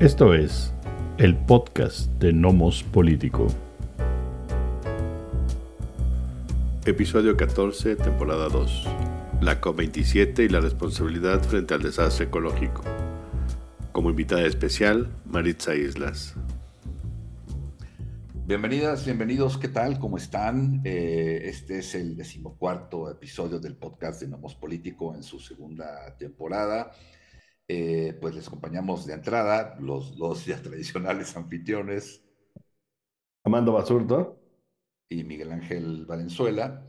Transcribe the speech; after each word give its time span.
Esto 0.00 0.32
es 0.32 0.72
el 1.18 1.36
podcast 1.36 2.10
de 2.12 2.32
Nomos 2.32 2.82
Político. 2.82 3.48
Episodio 6.86 7.36
14, 7.36 7.96
temporada 7.96 8.48
2. 8.48 8.86
La 9.42 9.60
COP27 9.60 10.46
y 10.46 10.48
la 10.48 10.60
responsabilidad 10.60 11.42
frente 11.42 11.74
al 11.74 11.82
desastre 11.82 12.28
ecológico. 12.28 12.82
Como 13.92 14.08
invitada 14.08 14.46
especial, 14.46 15.10
Maritza 15.26 15.74
Islas. 15.74 16.34
Bienvenidas, 18.46 19.04
bienvenidos, 19.04 19.58
¿qué 19.58 19.68
tal? 19.68 19.98
¿Cómo 19.98 20.16
están? 20.16 20.80
Eh, 20.82 21.42
este 21.44 21.80
es 21.80 21.94
el 21.94 22.16
decimocuarto 22.16 23.10
episodio 23.10 23.58
del 23.58 23.76
podcast 23.76 24.22
de 24.22 24.28
Nomos 24.28 24.54
Político 24.54 25.14
en 25.14 25.22
su 25.22 25.38
segunda 25.38 26.16
temporada. 26.16 26.90
Eh, 27.72 28.18
pues 28.20 28.34
les 28.34 28.48
acompañamos 28.48 29.06
de 29.06 29.14
entrada 29.14 29.76
los 29.78 30.16
dos 30.16 30.44
ya 30.44 30.60
tradicionales 30.62 31.36
anfitriones. 31.36 32.20
Amando 33.44 33.74
Basurto. 33.74 34.42
Y 35.08 35.22
Miguel 35.22 35.52
Ángel 35.52 36.04
Valenzuela. 36.04 36.84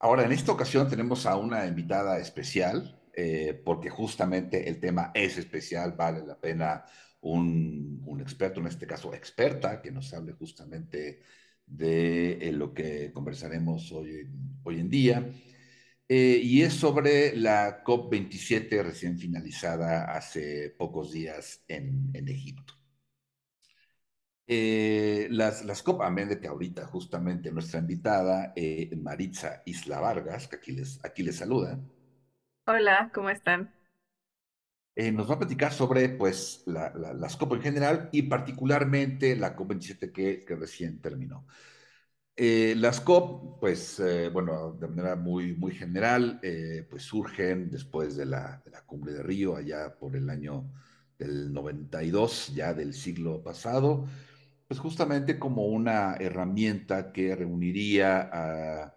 Ahora, 0.00 0.24
en 0.24 0.32
esta 0.32 0.50
ocasión 0.50 0.88
tenemos 0.88 1.26
a 1.26 1.36
una 1.36 1.64
invitada 1.68 2.18
especial, 2.18 3.00
eh, 3.12 3.62
porque 3.64 3.88
justamente 3.88 4.68
el 4.68 4.80
tema 4.80 5.12
es 5.14 5.38
especial, 5.38 5.92
vale 5.92 6.26
la 6.26 6.40
pena 6.40 6.84
un, 7.20 8.02
un, 8.04 8.20
experto, 8.20 8.58
en 8.58 8.66
este 8.66 8.88
caso 8.88 9.14
experta, 9.14 9.80
que 9.80 9.92
nos 9.92 10.12
hable 10.12 10.32
justamente 10.32 11.20
de 11.66 12.48
eh, 12.48 12.52
lo 12.52 12.74
que 12.74 13.12
conversaremos 13.12 13.92
hoy, 13.92 14.28
hoy 14.64 14.80
en 14.80 14.90
día. 14.90 15.30
Eh, 16.08 16.40
y 16.42 16.62
es 16.62 16.74
sobre 16.74 17.36
la 17.36 17.82
COP27 17.82 18.82
recién 18.82 19.18
finalizada 19.18 20.14
hace 20.16 20.70
pocos 20.78 21.12
días 21.12 21.64
en, 21.68 22.10
en 22.14 22.28
Egipto. 22.28 22.74
Eh, 24.46 25.28
las, 25.30 25.64
las 25.64 25.82
COP, 25.82 26.02
amén 26.02 26.28
de 26.28 26.38
que 26.40 26.48
ahorita 26.48 26.86
justamente 26.86 27.50
nuestra 27.50 27.80
invitada, 27.80 28.52
eh, 28.56 28.90
Maritza 28.96 29.62
Isla 29.66 30.00
Vargas, 30.00 30.48
que 30.48 30.56
aquí 30.56 30.72
les, 30.72 31.02
aquí 31.04 31.22
les 31.22 31.36
saluda. 31.36 31.78
Hola, 32.66 33.10
¿cómo 33.14 33.30
están? 33.30 33.72
Eh, 34.96 35.10
nos 35.10 35.28
va 35.28 35.34
a 35.34 35.38
platicar 35.38 35.72
sobre 35.72 36.08
pues, 36.08 36.62
la, 36.66 36.92
la, 36.94 37.12
las 37.14 37.36
COP 37.36 37.54
en 37.54 37.62
general 37.62 38.08
y 38.12 38.22
particularmente 38.22 39.34
la 39.36 39.56
COP27 39.56 40.12
que, 40.12 40.44
que 40.44 40.54
recién 40.56 41.00
terminó. 41.00 41.46
Eh, 42.36 42.74
las 42.76 43.00
COP, 43.00 43.60
pues, 43.60 44.00
eh, 44.00 44.28
bueno, 44.28 44.72
de 44.72 44.88
manera 44.88 45.14
muy, 45.14 45.54
muy 45.54 45.72
general, 45.72 46.40
eh, 46.42 46.84
pues 46.90 47.04
surgen 47.04 47.70
después 47.70 48.16
de 48.16 48.26
la, 48.26 48.60
de 48.64 48.72
la, 48.72 48.82
cumbre 48.84 49.12
de 49.12 49.22
Río, 49.22 49.56
allá 49.56 49.96
por 49.96 50.16
el 50.16 50.28
año 50.28 50.68
del 51.16 51.52
92, 51.52 52.52
ya 52.54 52.74
del 52.74 52.92
siglo 52.92 53.40
pasado, 53.42 54.06
pues 54.66 54.80
justamente 54.80 55.38
como 55.38 55.66
una 55.66 56.16
herramienta 56.16 57.12
que 57.12 57.36
reuniría 57.36 58.28
a 58.32 58.96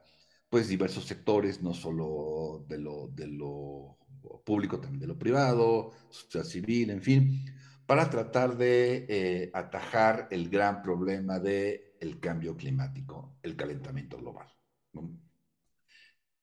pues 0.49 0.67
diversos 0.67 1.05
sectores, 1.05 1.61
no 1.61 1.73
solo 1.73 2.65
de 2.67 2.79
lo, 2.79 3.09
de 3.09 3.27
lo 3.27 3.97
público, 4.45 4.79
también 4.79 5.01
de 5.01 5.07
lo 5.07 5.19
privado, 5.19 5.91
sociedad 6.09 6.45
civil, 6.45 6.89
en 6.89 7.01
fin, 7.01 7.45
para 7.85 8.09
tratar 8.09 8.57
de 8.57 9.51
atajar 9.53 10.27
el 10.31 10.49
gran 10.49 10.81
problema 10.81 11.39
de 11.39 11.86
el 11.99 12.19
cambio 12.19 12.55
climático, 12.55 13.37
el 13.43 13.55
calentamiento 13.55 14.17
global. 14.17 14.47
¿no? 14.93 15.19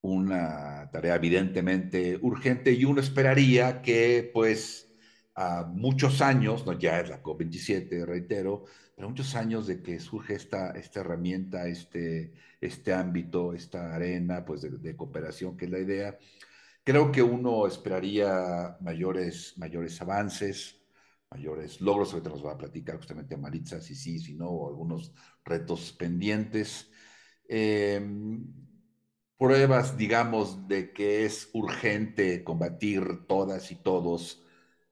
Una 0.01 0.89
tarea 0.91 1.15
evidentemente 1.15 2.17
urgente 2.21 2.71
y 2.71 2.85
uno 2.85 3.01
esperaría 3.01 3.81
que 3.81 4.29
pues 4.33 4.85
a 5.35 5.63
muchos 5.63 6.21
años, 6.21 6.65
no 6.65 6.73
ya 6.73 6.99
es 6.99 7.09
la 7.09 7.21
COP27, 7.21 8.05
reitero, 8.05 8.65
pero 8.95 9.09
muchos 9.09 9.35
años 9.35 9.67
de 9.67 9.81
que 9.81 9.99
surge 9.99 10.35
esta, 10.35 10.71
esta 10.71 11.01
herramienta, 11.01 11.67
este, 11.67 12.33
este 12.61 12.93
ámbito, 12.93 13.53
esta 13.53 13.93
arena 13.93 14.45
pues 14.45 14.61
de, 14.61 14.69
de 14.69 14.95
cooperación 14.95 15.57
que 15.57 15.65
es 15.65 15.71
la 15.71 15.79
idea, 15.79 16.17
creo 16.83 17.11
que 17.11 17.21
uno 17.21 17.67
esperaría 17.67 18.77
mayores, 18.79 19.55
mayores 19.57 20.01
avances, 20.01 20.84
mayores 21.31 21.81
logros. 21.81 22.13
Ahorita 22.13 22.29
nos 22.29 22.45
va 22.45 22.53
a 22.53 22.57
platicar 22.57 22.97
justamente 22.97 23.37
Maritza 23.37 23.81
si 23.81 23.95
sí, 23.95 24.19
si 24.19 24.35
no, 24.35 24.49
o 24.49 24.69
algunos 24.69 25.13
retos 25.43 25.93
pendientes. 25.93 26.89
Eh, 27.47 28.01
pruebas, 29.37 29.97
digamos, 29.97 30.67
de 30.67 30.93
que 30.93 31.25
es 31.25 31.49
urgente 31.53 32.43
combatir 32.43 33.25
todas 33.27 33.71
y 33.71 33.75
todos 33.75 34.41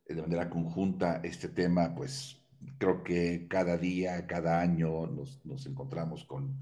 de 0.08 0.22
manera 0.22 0.50
conjunta 0.50 1.22
este 1.24 1.50
tema, 1.50 1.96
pues 1.96 2.42
creo 2.78 3.04
que 3.04 3.48
cada 3.50 3.78
día, 3.78 4.26
cada 4.28 4.60
año 4.62 5.08
nos, 5.08 5.46
nos 5.46 5.66
encontramos 5.66 6.26
con, 6.26 6.60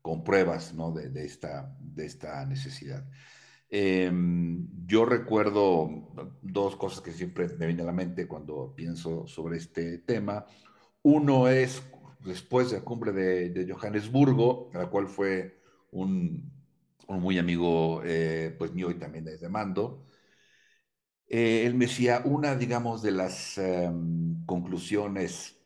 con 0.00 0.24
pruebas 0.24 0.74
¿no? 0.74 0.92
de, 0.92 1.24
esta, 1.24 1.76
de 1.80 2.06
esta 2.06 2.44
necesidad. 2.46 3.04
Eh, 3.76 4.08
yo 4.86 5.04
recuerdo 5.04 5.90
dos 6.42 6.76
cosas 6.76 7.00
que 7.00 7.10
siempre 7.10 7.48
me 7.58 7.66
vienen 7.66 7.80
a 7.80 7.86
la 7.86 7.92
mente 7.92 8.28
cuando 8.28 8.72
pienso 8.76 9.26
sobre 9.26 9.56
este 9.56 9.98
tema. 9.98 10.46
Uno 11.02 11.48
es 11.48 11.82
después 12.20 12.70
de 12.70 12.78
la 12.78 12.84
cumbre 12.84 13.10
de, 13.10 13.50
de 13.50 13.72
Johannesburgo, 13.72 14.70
la 14.72 14.86
cual 14.86 15.08
fue 15.08 15.60
un, 15.90 16.52
muy 17.08 17.36
amigo 17.36 18.00
eh, 18.04 18.54
pues 18.56 18.72
mío 18.72 18.92
y 18.92 18.94
también 18.94 19.24
desde 19.24 19.48
Mando. 19.48 20.06
Eh, 21.26 21.66
él 21.66 21.74
me 21.74 21.86
decía, 21.86 22.22
una, 22.24 22.54
digamos, 22.54 23.02
de 23.02 23.10
las 23.10 23.58
eh, 23.58 23.90
conclusiones 24.46 25.60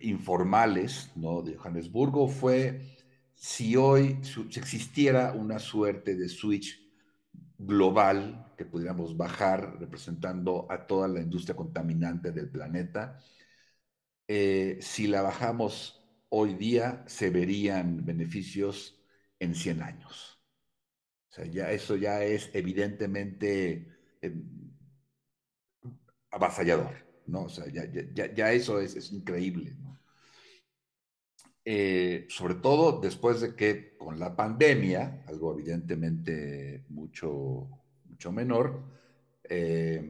informales 0.00 1.10
¿no? 1.16 1.42
de 1.42 1.56
Johannesburgo 1.56 2.28
fue 2.28 2.97
si 3.38 3.76
hoy 3.76 4.18
si 4.24 4.58
existiera 4.60 5.32
una 5.32 5.58
suerte 5.60 6.16
de 6.16 6.28
switch 6.28 6.80
global 7.58 8.54
que 8.58 8.64
pudiéramos 8.66 9.16
bajar 9.16 9.78
representando 9.80 10.66
a 10.70 10.86
toda 10.86 11.08
la 11.08 11.20
industria 11.20 11.56
contaminante 11.56 12.32
del 12.32 12.50
planeta, 12.50 13.18
eh, 14.26 14.78
si 14.80 15.06
la 15.06 15.22
bajamos 15.22 16.02
hoy 16.28 16.54
día, 16.54 17.04
se 17.06 17.30
verían 17.30 18.04
beneficios 18.04 19.00
en 19.38 19.54
100 19.54 19.82
años. 19.82 20.40
O 21.30 21.34
sea, 21.34 21.46
ya 21.46 21.72
eso 21.72 21.96
ya 21.96 22.24
es 22.24 22.50
evidentemente 22.54 23.88
eh, 24.22 24.34
avasallador, 26.30 26.94
¿no? 27.26 27.42
O 27.44 27.48
sea, 27.48 27.66
ya, 27.68 27.84
ya, 28.14 28.32
ya 28.34 28.52
eso 28.52 28.80
es, 28.80 28.96
es 28.96 29.12
increíble, 29.12 29.74
¿no? 29.80 29.97
Eh, 31.70 32.24
sobre 32.30 32.54
todo 32.54 32.98
después 32.98 33.42
de 33.42 33.54
que 33.54 33.94
con 33.98 34.18
la 34.18 34.34
pandemia, 34.34 35.22
algo 35.26 35.52
evidentemente 35.52 36.86
mucho, 36.88 37.68
mucho 38.06 38.32
menor, 38.32 38.84
eh, 39.44 40.02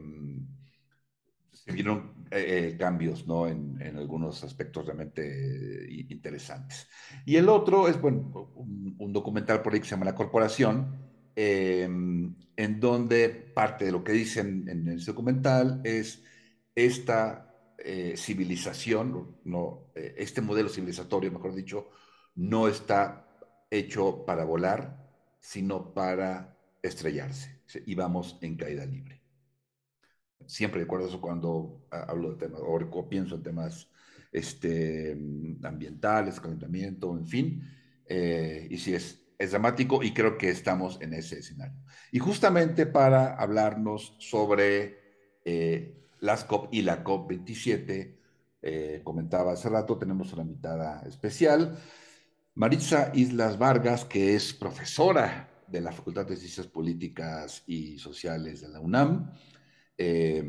se 1.51 1.71
vieron 1.73 2.27
eh, 2.31 2.77
cambios 2.79 3.27
¿no? 3.27 3.45
en, 3.45 3.77
algunos 3.97 4.41
aspectos 4.45 4.85
realmente 4.85 5.85
interesantes. 6.07 6.87
Y 7.25 7.35
el 7.35 7.49
otro 7.49 7.89
es 7.89 7.99
bueno, 7.99 8.53
un, 8.55 8.95
un 8.97 9.11
documental 9.11 9.61
por 9.61 9.73
ahí 9.73 9.81
que 9.81 9.85
se 9.85 9.91
llama 9.91 10.05
La 10.05 10.15
Corporación, 10.15 10.95
en 11.35 12.79
donde 12.79 13.29
parte 13.53 13.83
de 13.83 13.91
lo 13.91 14.01
que 14.01 14.13
dicen 14.13 14.65
en 14.69 14.87
ese 14.87 15.11
documental 15.11 15.81
es 15.83 16.23
esta 16.73 17.48
eh, 17.83 18.15
civilización, 18.17 19.37
eh, 19.95 20.15
este 20.17 20.41
modelo 20.41 20.69
civilizatorio, 20.69 21.31
mejor 21.31 21.53
dicho, 21.53 21.89
no 22.35 22.67
está 22.67 23.27
hecho 23.69 24.25
para 24.25 24.43
volar, 24.43 25.09
sino 25.39 25.93
para 25.93 26.57
estrellarse. 26.81 27.61
Y 27.85 27.95
vamos 27.95 28.37
en 28.41 28.55
caída 28.55 28.85
libre. 28.85 29.21
Siempre 30.45 30.81
recuerdo 30.81 31.07
eso 31.07 31.21
cuando 31.21 31.87
hablo 31.91 32.31
de 32.31 32.37
temas, 32.37 32.61
o 32.63 33.09
pienso 33.09 33.35
en 33.35 33.43
temas 33.43 33.89
este, 34.31 35.11
ambientales, 35.63 36.39
calentamiento, 36.39 37.15
en 37.17 37.27
fin. 37.27 37.63
Eh, 38.05 38.67
y 38.69 38.93
es, 38.93 39.23
es 39.37 39.51
dramático 39.51 40.01
y 40.01 40.13
creo 40.13 40.37
que 40.37 40.49
estamos 40.49 40.99
en 41.01 41.13
ese 41.13 41.39
escenario. 41.39 41.79
Y 42.11 42.19
justamente 42.19 42.85
para 42.85 43.35
hablarnos 43.35 44.15
sobre 44.19 44.97
eh, 45.45 45.98
las 46.21 46.43
COP 46.45 46.73
y 46.73 46.81
la 46.81 47.03
COP27. 47.03 48.15
Eh, 48.61 49.01
comentaba 49.03 49.53
hace 49.53 49.69
rato, 49.69 49.97
tenemos 49.97 50.33
una 50.33 50.43
invitada 50.43 51.01
especial, 51.07 51.79
Maritza 52.55 53.11
Islas 53.13 53.57
Vargas, 53.57 54.03
que 54.03 54.35
es 54.35 54.53
profesora 54.53 55.49
de 55.65 55.81
la 55.81 55.91
Facultad 55.91 56.25
de 56.25 56.35
Ciencias 56.35 56.67
Políticas 56.67 57.63
y 57.67 57.97
Sociales 57.99 58.61
de 58.61 58.69
la 58.69 58.81
UNAM, 58.81 59.31
eh, 59.97 60.43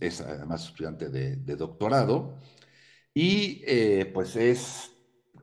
es 0.00 0.20
además 0.20 0.66
estudiante 0.66 1.08
de, 1.08 1.36
de 1.36 1.56
doctorado, 1.56 2.38
y 3.14 3.62
eh, 3.66 4.10
pues 4.12 4.36
es, 4.36 4.90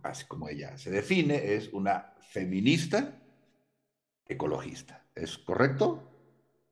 así 0.04 0.26
como 0.26 0.50
ella 0.50 0.78
se 0.78 0.92
define, 0.92 1.54
es 1.54 1.72
una 1.72 2.16
feminista 2.20 3.22
ecologista. 4.26 5.06
¿Es 5.16 5.38
correcto? 5.38 6.12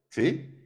¿Sí? 0.10 0.57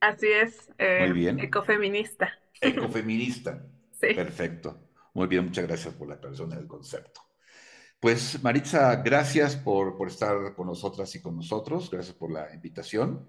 Así 0.00 0.26
es, 0.26 0.68
eh, 0.78 1.04
Muy 1.06 1.12
bien. 1.12 1.38
ecofeminista. 1.40 2.32
Ecofeminista. 2.60 3.66
Sí. 4.00 4.14
Perfecto. 4.14 4.88
Muy 5.12 5.26
bien, 5.26 5.44
muchas 5.44 5.66
gracias 5.66 5.92
por 5.92 6.08
la 6.08 6.14
aclaración 6.14 6.48
del 6.48 6.66
concepto. 6.66 7.20
Pues 8.00 8.42
Maritza, 8.42 8.96
gracias 9.02 9.56
por, 9.56 9.98
por, 9.98 10.08
estar 10.08 10.54
con 10.54 10.68
nosotras 10.68 11.14
y 11.16 11.20
con 11.20 11.36
nosotros, 11.36 11.90
gracias 11.90 12.16
por 12.16 12.32
la 12.32 12.54
invitación. 12.54 13.28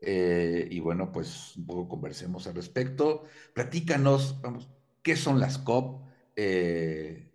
Eh, 0.00 0.66
y 0.70 0.80
bueno, 0.80 1.12
pues 1.12 1.56
un 1.56 1.66
poco 1.66 1.88
conversemos 1.88 2.46
al 2.48 2.56
respecto. 2.56 3.24
Platícanos, 3.54 4.40
vamos, 4.40 4.68
¿qué 5.02 5.14
son 5.14 5.38
las 5.38 5.58
COP? 5.58 6.04
Eh, 6.34 7.30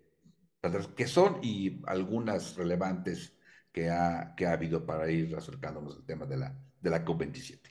¿Qué 0.95 1.07
son? 1.07 1.39
Y 1.41 1.81
algunas 1.87 2.55
relevantes 2.55 3.37
que 3.71 3.89
ha, 3.89 4.35
que 4.35 4.45
ha 4.45 4.51
habido 4.51 4.85
para 4.85 5.09
ir 5.09 5.35
acercándonos 5.35 5.95
al 5.95 6.05
tema 6.05 6.25
de 6.25 6.37
la, 6.37 6.55
de 6.81 6.89
la 6.89 7.05
COP27. 7.05 7.70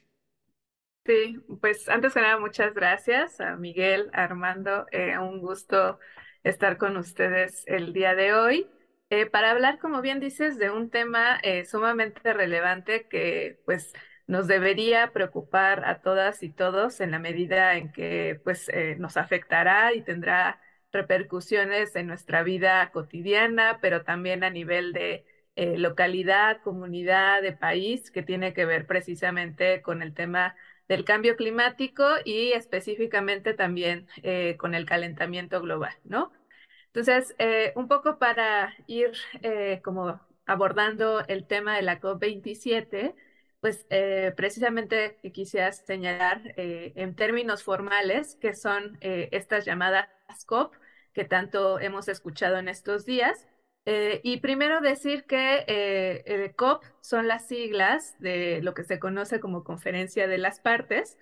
Sí, 1.11 1.41
pues 1.61 1.89
antes 1.89 2.15
que 2.15 2.21
nada, 2.21 2.39
muchas 2.39 2.73
gracias 2.73 3.41
a 3.41 3.57
Miguel, 3.57 4.11
Armando, 4.13 4.87
eh, 4.93 5.19
un 5.19 5.41
gusto 5.41 5.99
estar 6.45 6.79
con 6.79 6.97
ustedes 6.97 7.65
el 7.67 7.93
día 7.93 8.15
de 8.15 8.33
hoy 8.33 8.69
eh, 9.11 9.27
para 9.27 9.51
hablar, 9.51 9.81
como 9.81 10.03
bien 10.03 10.21
dices, 10.21 10.57
de 10.57 10.71
un 10.71 10.89
tema 10.89 11.41
eh, 11.43 11.65
sumamente 11.65 12.33
relevante 12.33 13.09
que 13.09 13.59
pues 13.65 13.93
nos 14.29 14.47
debería 14.47 15.13
preocupar 15.13 15.85
a 15.85 16.01
todas 16.01 16.45
y 16.45 16.51
todos 16.51 17.01
en 17.01 17.11
la 17.11 17.19
medida 17.19 17.75
en 17.75 17.91
que 17.91 18.41
pues 18.45 18.71
nos 18.99 19.17
afectará 19.17 19.93
y 19.93 20.03
tendrá 20.03 20.61
repercusiones 20.93 21.97
en 21.97 22.07
nuestra 22.07 22.45
vida 22.45 22.89
cotidiana, 22.93 23.81
pero 23.83 24.05
también 24.05 24.45
a 24.45 24.51
nivel 24.51 24.93
de 24.93 25.25
localidad, 25.57 26.63
comunidad, 26.63 27.43
de 27.43 27.53
país, 27.53 28.13
que 28.13 28.23
tiene 28.23 28.55
que 28.55 28.65
ver 28.65 28.87
precisamente 28.87 29.83
con 29.83 30.03
el 30.03 30.15
tema 30.15 30.55
del 30.91 31.05
cambio 31.05 31.37
climático 31.37 32.05
y 32.25 32.51
específicamente 32.51 33.55
también 33.55 34.09
eh, 34.25 34.57
con 34.59 34.75
el 34.75 34.87
calentamiento 34.87 35.61
global, 35.61 35.95
¿no? 36.03 36.33
Entonces, 36.87 37.37
eh, 37.39 37.73
un 37.77 37.87
poco 37.87 38.19
para 38.19 38.75
ir 38.89 39.13
eh, 39.43 39.81
como 39.85 40.21
abordando 40.47 41.25
el 41.29 41.47
tema 41.47 41.77
de 41.77 41.83
la 41.83 42.01
COP27, 42.01 43.15
pues 43.61 43.87
precisamente 44.37 45.21
quisiera 45.33 45.71
señalar 45.71 46.55
en 46.57 47.15
términos 47.15 47.63
formales 47.63 48.35
que 48.41 48.55
son 48.55 48.97
estas 49.03 49.67
llamadas 49.67 50.09
COP 50.47 50.75
que 51.13 51.25
tanto 51.27 51.79
hemos 51.79 52.09
escuchado 52.09 52.57
en 52.57 52.69
estos 52.69 53.05
días. 53.05 53.47
Eh, 53.87 54.21
y 54.23 54.39
primero 54.41 54.81
decir 54.81 55.25
que 55.25 55.65
eh, 55.67 56.53
COP 56.57 56.85
son 57.01 57.29
las 57.29 57.49
siglas 57.49 58.15
de 58.19 58.61
lo 58.63 58.75
que 58.75 58.85
se 58.85 58.99
conoce 58.99 59.41
como 59.41 59.65
Conferencia 59.65 60.29
de 60.29 60.39
las 60.39 60.61
Partes. 60.61 61.19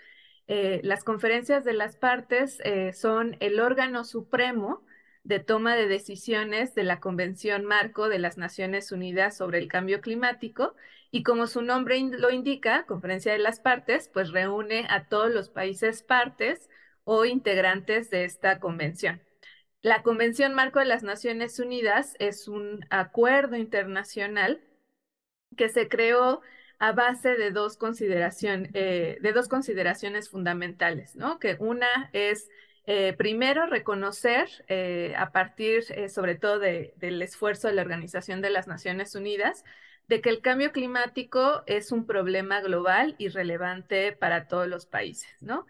Eh, 0.49 0.81
las 0.83 1.05
conferencias 1.05 1.65
de 1.65 1.75
las 1.75 1.97
partes 1.97 2.59
son 2.95 3.37
el 3.41 3.61
órgano 3.61 4.05
supremo 4.05 4.83
de 5.23 5.41
toma 5.41 5.77
de 5.77 5.89
decisiones 5.89 6.75
de 6.75 6.85
la 6.85 7.01
Convención 7.01 7.65
Marco 7.65 8.09
de 8.09 8.19
las 8.19 8.39
Naciones 8.39 8.93
Unidas 8.93 9.37
sobre 9.37 9.59
el 9.59 9.69
Cambio 9.69 10.01
Climático 10.01 10.75
y 11.11 11.23
como 11.23 11.47
su 11.47 11.63
nombre 11.63 12.01
lo 12.01 12.31
indica, 12.31 12.85
Conferencia 12.87 13.33
de 13.33 13.39
las 13.39 13.61
Partes, 13.61 14.09
pues 14.13 14.31
reúne 14.31 14.87
a 14.91 15.09
todos 15.09 15.31
los 15.33 15.49
países 15.51 16.03
partes 16.03 16.69
o 17.05 17.25
integrantes 17.25 18.11
de 18.11 18.25
esta 18.25 18.59
convención. 18.61 19.21
La 19.83 20.03
Convención 20.03 20.55
Marco 20.55 20.81
de 20.81 20.87
las 20.87 21.03
Naciones 21.05 21.59
Unidas 21.61 22.17
es 22.19 22.49
un 22.49 22.85
acuerdo 22.91 23.57
internacional 23.57 24.61
que 25.57 25.69
se 25.69 25.89
creó 25.89 26.41
a 26.79 26.93
base 26.93 27.37
de 27.37 27.51
dos, 27.51 27.77
consideración, 27.77 28.71
eh, 28.75 29.19
de 29.21 29.33
dos 29.33 29.49
consideraciones 29.49 30.31
fundamentales, 30.31 31.17
¿no? 31.17 31.39
Que 31.39 31.57
una 31.61 32.11
es, 32.13 32.49
eh, 32.87 33.15
primero, 33.17 33.67
reconocer 33.67 34.49
eh, 34.69 35.15
a 35.17 35.31
partir, 35.33 35.85
sobre 36.11 36.35
todo, 36.35 36.59
del 36.59 37.23
esfuerzo 37.23 37.69
de 37.69 37.75
la 37.75 37.83
Organización 37.83 38.41
de 38.41 38.51
las 38.51 38.67
Naciones 38.67 39.15
Unidas, 39.15 39.65
de 40.09 40.21
que 40.21 40.31
el 40.31 40.41
cambio 40.41 40.73
climático 40.73 41.63
es 41.67 41.93
un 41.93 42.07
problema 42.07 42.61
global 42.61 43.15
y 43.19 43.29
relevante 43.29 44.13
para 44.13 44.49
todos 44.49 44.67
los 44.67 44.87
países, 44.87 45.29
¿no? 45.41 45.67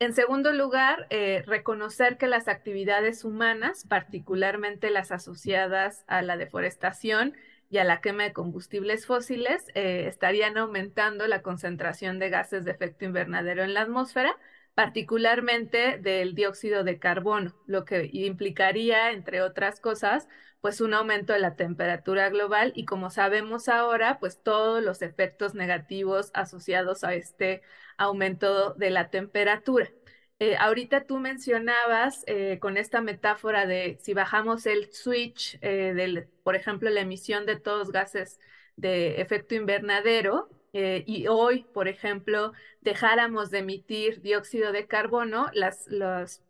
En 0.00 0.14
segundo 0.14 0.52
lugar, 0.54 1.06
eh, 1.10 1.42
reconocer 1.46 2.16
que 2.16 2.26
las 2.26 2.48
actividades 2.48 3.22
humanas, 3.22 3.84
particularmente 3.86 4.88
las 4.88 5.12
asociadas 5.12 6.04
a 6.06 6.22
la 6.22 6.38
deforestación 6.38 7.34
y 7.68 7.76
a 7.76 7.84
la 7.84 8.00
quema 8.00 8.22
de 8.24 8.32
combustibles 8.32 9.04
fósiles, 9.04 9.62
eh, 9.74 10.06
estarían 10.08 10.56
aumentando 10.56 11.26
la 11.26 11.42
concentración 11.42 12.18
de 12.18 12.30
gases 12.30 12.64
de 12.64 12.70
efecto 12.70 13.04
invernadero 13.04 13.62
en 13.62 13.74
la 13.74 13.82
atmósfera, 13.82 14.34
particularmente 14.74 15.98
del 15.98 16.34
dióxido 16.34 16.82
de 16.82 16.98
carbono, 16.98 17.54
lo 17.66 17.84
que 17.84 18.08
implicaría, 18.10 19.10
entre 19.12 19.42
otras 19.42 19.80
cosas, 19.80 20.28
pues 20.62 20.80
un 20.80 20.94
aumento 20.94 21.34
de 21.34 21.40
la 21.40 21.56
temperatura 21.56 22.30
global 22.30 22.72
y 22.74 22.86
como 22.86 23.10
sabemos 23.10 23.68
ahora, 23.68 24.18
pues 24.18 24.42
todos 24.42 24.82
los 24.82 25.02
efectos 25.02 25.54
negativos 25.54 26.30
asociados 26.32 27.04
a 27.04 27.14
este 27.14 27.60
aumento 28.00 28.74
de 28.74 28.90
la 28.90 29.10
temperatura. 29.10 29.90
Eh, 30.38 30.56
ahorita 30.56 31.04
tú 31.06 31.18
mencionabas 31.18 32.24
eh, 32.26 32.58
con 32.60 32.78
esta 32.78 33.02
metáfora 33.02 33.66
de 33.66 33.98
si 34.00 34.14
bajamos 34.14 34.64
el 34.64 34.90
switch 34.90 35.58
eh, 35.60 35.92
del, 35.94 36.28
por 36.42 36.56
ejemplo, 36.56 36.88
la 36.88 37.02
emisión 37.02 37.44
de 37.44 37.56
todos 37.60 37.92
gases 37.92 38.40
de 38.76 39.20
efecto 39.20 39.54
invernadero 39.54 40.48
y 40.72 41.26
hoy, 41.26 41.64
por 41.74 41.88
ejemplo, 41.88 42.52
dejáramos 42.80 43.50
de 43.50 43.58
emitir 43.58 44.20
dióxido 44.22 44.70
de 44.70 44.86
carbono, 44.86 45.50
las, 45.52 45.88
los 45.88 46.42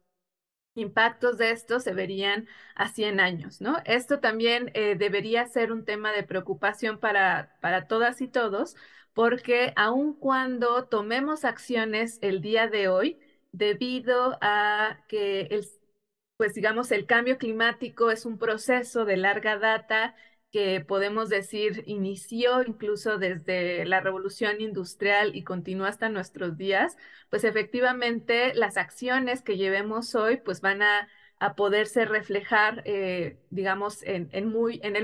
impactos 0.75 1.39
de 1.39 1.53
esto 1.53 1.81
se 1.81 1.95
verían 1.95 2.47
a 2.75 2.89
100 2.89 3.19
años, 3.19 3.63
¿no? 3.63 3.79
Esto 3.87 4.21
también 4.21 4.73
debería 4.75 5.47
ser 5.47 5.73
un 5.73 5.87
tema 5.87 6.13
de 6.13 6.23
preocupación 6.23 6.99
para, 7.01 7.57
para 7.63 7.87
todas 7.89 8.21
y 8.21 8.29
todos, 8.29 8.77
porque 9.15 9.73
aun 9.77 10.15
cuando 10.15 10.87
tomemos 10.87 11.45
acciones 11.45 12.19
el 12.23 12.41
día 12.43 12.69
de 12.69 12.89
hoy, 12.89 13.19
debido 13.53 14.39
a 14.41 15.05
que 15.09 15.43
el, 15.51 15.67
pues 16.37 16.55
digamos, 16.55 16.91
el 16.93 17.07
cambio 17.07 17.39
climático 17.39 18.11
es 18.11 18.25
un 18.27 18.39
proceso 18.39 19.05
de 19.05 19.17
larga 19.17 19.59
data 19.59 20.15
que 20.53 20.81
podemos 20.81 21.29
decir 21.29 21.85
inició 21.87 22.63
incluso 22.63 23.19
desde 23.19 23.85
la 23.87 24.01
revolución 24.01 24.61
industrial 24.61 25.37
y 25.37 25.45
continúa 25.45 25.89
hasta 25.89 26.09
nuestros 26.09 26.57
días, 26.57 26.97
pues 27.29 27.45
efectivamente 27.45 28.55
las 28.55 28.77
acciones 28.77 29.43
que 29.43 29.57
llevemos 29.57 30.15
hoy 30.15 30.39
pues 30.39 30.61
van 30.61 30.83
a, 30.83 31.09
a 31.41 31.55
poderse 31.55 32.05
reflejar, 32.05 32.83
eh, 32.85 33.39
digamos, 33.49 34.03
en, 34.03 34.29
el 34.33 34.47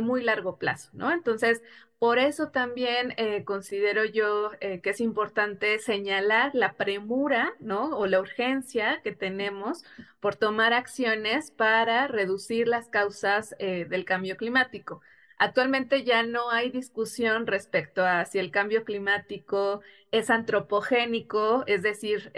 muy 0.02 0.22
largo 0.22 0.58
plazo, 0.58 0.90
¿no? 0.92 1.10
Entonces, 1.10 1.62
por 1.98 2.18
eso 2.18 2.50
también 2.50 3.14
eh, 3.16 3.42
considero 3.44 4.04
yo 4.04 4.50
eh, 4.60 4.82
que 4.82 4.90
es 4.90 5.00
importante 5.00 5.78
señalar 5.78 6.54
la 6.54 6.74
premura, 6.74 7.54
¿no? 7.58 7.96
O 7.96 8.06
la 8.06 8.20
urgencia 8.20 9.00
que 9.02 9.12
tenemos 9.12 9.82
por 10.20 10.36
tomar 10.36 10.74
acciones 10.74 11.50
para 11.50 12.06
reducir 12.06 12.68
las 12.68 12.88
causas 12.88 13.54
del 13.58 14.04
cambio 14.04 14.36
climático. 14.36 15.00
Actualmente 15.38 16.04
ya 16.04 16.22
no 16.22 16.50
hay 16.50 16.70
discusión 16.70 17.46
respecto 17.46 18.04
a 18.04 18.26
si 18.26 18.38
el 18.38 18.50
cambio 18.50 18.84
climático 18.84 19.80
es 20.10 20.28
antropogénico, 20.28 21.64
es 21.66 21.82
decir, 21.82 22.30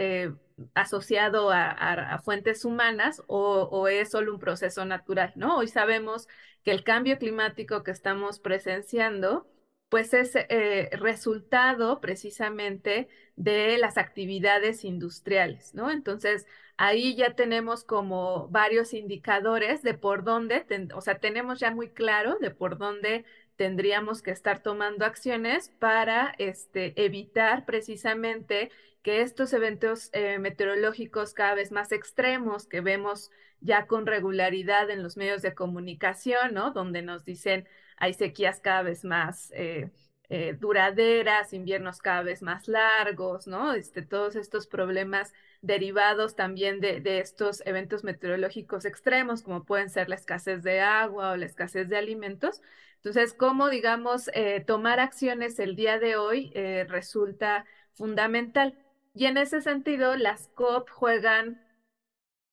asociado 0.75 1.51
a, 1.51 2.21
fuentes 2.25 2.65
humanas 2.65 3.23
o, 3.27 3.89
es 3.89 4.11
solo 4.11 4.33
un 4.33 4.39
proceso 4.39 4.85
natural, 4.85 5.33
¿no? 5.37 5.59
Hoy 5.59 5.69
sabemos 5.69 6.29
que 6.65 6.71
el 6.73 6.85
cambio 6.85 7.19
climático 7.19 7.83
que 7.83 7.91
estamos 7.91 8.41
presenciando 8.41 9.47
pues 9.89 10.13
es 10.13 10.35
eh, 10.37 10.91
resultado 10.93 12.01
precisamente 12.01 13.09
de 13.37 13.79
las 13.79 13.97
actividades 13.97 14.85
industriales, 14.85 15.75
¿no? 15.75 15.91
Entonces, 15.91 16.47
ahí 16.77 17.17
ya 17.17 17.35
tenemos 17.35 17.85
como 17.85 18.49
varios 18.49 18.93
indicadores 18.93 19.83
de 19.83 19.95
por 19.95 20.25
dónde, 20.25 20.67
o 20.95 21.01
sea, 21.01 21.19
tenemos 21.19 21.59
ya 21.59 21.71
muy 21.71 21.89
claro 21.91 22.37
de 22.39 22.51
por 22.51 22.77
dónde 22.77 23.25
tendríamos 23.57 24.23
que 24.23 24.31
estar 24.31 24.63
tomando 24.63 25.05
acciones 25.05 25.71
para 25.81 26.35
este, 26.39 26.93
evitar 27.05 27.65
precisamente 27.67 28.71
que 29.09 29.23
estos 29.23 29.55
eventos 29.55 30.11
eh, 30.13 30.39
meteorológicos 30.39 31.33
cada 31.33 31.55
vez 31.55 31.73
más 31.73 31.93
extremos 31.93 32.67
que 32.67 32.83
vemos 32.83 33.31
ya 33.59 33.87
con 33.87 34.05
regularidad 34.05 34.91
en 34.91 35.03
los 35.03 35.17
medios 35.17 35.41
de 35.41 35.55
comunicación, 35.55 36.53
¿no? 36.53 36.73
Donde 36.73 37.01
nos 37.01 37.25
dicen 37.25 37.67
hay 37.97 38.13
sequías 38.13 38.61
cada 38.61 38.83
vez 38.83 39.05
más 39.05 39.51
eh, 39.55 39.91
eh, 40.29 40.55
duraderas, 40.61 41.55
inviernos 41.55 42.03
cada 42.03 42.23
vez 42.23 42.43
más 42.43 42.69
largos, 42.69 43.47
¿no? 43.47 43.73
Este, 43.73 44.03
todos 44.03 44.37
estos 44.37 44.67
problemas 44.67 45.33
derivados 45.63 46.37
también 46.37 46.79
de, 46.79 47.01
estos 47.19 47.63
eventos 47.65 48.05
meteorológicos 48.05 48.85
extremos, 48.85 49.41
como 49.41 49.65
pueden 49.65 49.89
ser 49.89 50.11
la 50.11 50.17
escasez 50.17 50.63
de 50.63 50.81
agua 50.81 51.33
o 51.33 51.37
la 51.37 51.47
escasez 51.47 51.89
de 51.89 51.97
alimentos. 51.97 52.61
Entonces, 52.97 53.33
cómo, 53.33 53.71
digamos, 53.71 54.31
tomar 54.67 55.01
acciones 55.01 55.59
el 55.61 55.77
día 55.77 55.99
de 55.99 56.17
hoy 56.17 56.51
resulta 56.89 57.65
fundamental. 57.95 58.75
Y 59.19 59.27
en 59.27 59.37
ese 59.37 59.61
sentido, 59.61 60.17
las 60.17 60.49
COP 60.55 60.89
juegan 60.89 61.61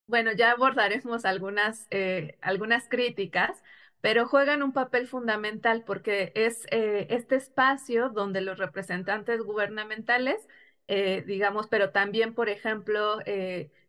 Bueno, 0.08 0.32
ya 0.34 0.52
abordaremos 0.52 1.26
algunas, 1.26 1.88
eh, 1.90 2.38
algunas 2.42 2.88
críticas, 2.88 3.64
pero 4.02 4.28
juegan 4.28 4.62
un 4.62 4.72
papel 4.74 5.08
fundamental 5.08 5.84
porque 5.84 6.32
es 6.36 6.66
eh, 6.72 7.08
este 7.10 7.36
espacio 7.36 8.10
donde 8.10 8.42
los 8.42 8.60
representantes 8.60 9.42
gubernamentales, 9.42 10.48
eh, 10.88 11.24
digamos, 11.26 11.68
pero 11.68 11.90
también, 11.92 12.36
por 12.36 12.50
ejemplo, 12.50 13.20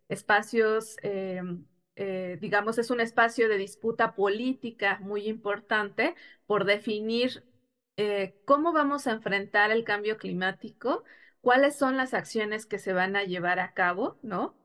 espacios, 0.09 0.97
digamos, 2.41 2.79
es 2.79 2.91
un 2.91 3.01
espacio 3.01 3.49
de 3.49 3.59
disputa 3.59 4.15
política 4.15 4.99
muy 5.01 5.27
importante 5.29 6.15
por 6.47 6.65
definir 6.65 7.43
cómo 8.45 8.73
vamos 8.73 9.07
a 9.07 9.13
enfrentar 9.13 9.71
el 9.71 9.85
cambio 9.85 10.19
climático, 10.19 11.05
cuáles 11.41 11.77
son 11.77 11.97
las 11.97 12.15
acciones 12.15 12.67
que 12.67 12.79
se 12.79 12.93
van 12.93 13.17
a 13.17 13.25
llevar 13.25 13.61
a 13.61 13.73
cabo, 13.73 14.19
¿no? 14.23 14.57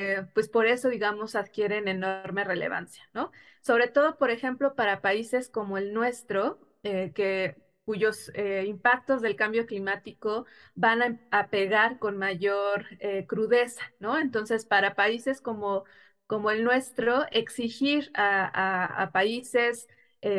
Eh, 0.00 0.26
pues 0.34 0.48
por 0.48 0.66
eso, 0.66 0.88
digamos, 0.88 1.34
adquieren 1.34 1.86
enorme 1.86 2.42
relevancia, 2.42 3.04
¿no? 3.12 3.30
Sobre 3.60 3.86
todo, 3.86 4.16
por 4.16 4.30
ejemplo, 4.30 4.74
para 4.74 5.02
países 5.02 5.50
como 5.50 5.76
el 5.76 5.92
nuestro, 5.92 6.58
eh, 6.82 7.12
que, 7.14 7.56
cuyos 7.84 8.30
eh, 8.34 8.64
impactos 8.66 9.20
del 9.20 9.36
cambio 9.36 9.66
climático 9.66 10.46
van 10.74 11.20
a, 11.30 11.48
pegar 11.50 11.98
con 11.98 12.16
mayor 12.16 12.86
crudeza, 13.26 13.82
¿no? 13.98 14.18
Entonces, 14.18 14.64
para 14.64 14.94
países 14.94 15.42
como, 15.42 15.84
como 16.26 16.50
el 16.50 16.64
nuestro, 16.64 17.26
exigir 17.30 18.10
a 18.14 19.10
países, 19.12 19.86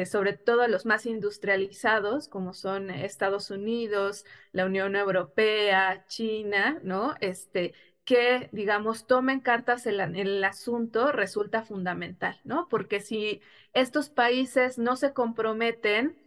sobre 0.06 0.34
todo 0.34 0.62
a 0.62 0.68
los 0.68 0.86
más 0.86 1.06
industrializados, 1.06 2.28
como 2.28 2.54
son 2.54 2.90
Estados 2.92 3.50
Unidos, 3.50 4.26
la 4.52 4.66
Unión 4.66 4.96
Europea, 4.96 6.06
China, 6.08 6.80
¿no? 6.84 7.16
Este, 7.20 7.74
que, 8.06 8.50
digamos, 8.52 9.08
tomen 9.08 9.40
cartas 9.40 9.86
en, 9.86 10.16
el 10.16 10.44
asunto 10.44 11.12
resulta 11.12 11.64
fundamental, 11.64 12.40
¿no? 12.44 12.68
Porque 12.70 13.00
si 13.00 13.42
estos 13.74 14.10
países 14.10 14.78
no 14.78 14.96
se 14.96 15.14
comprometen 15.14 16.18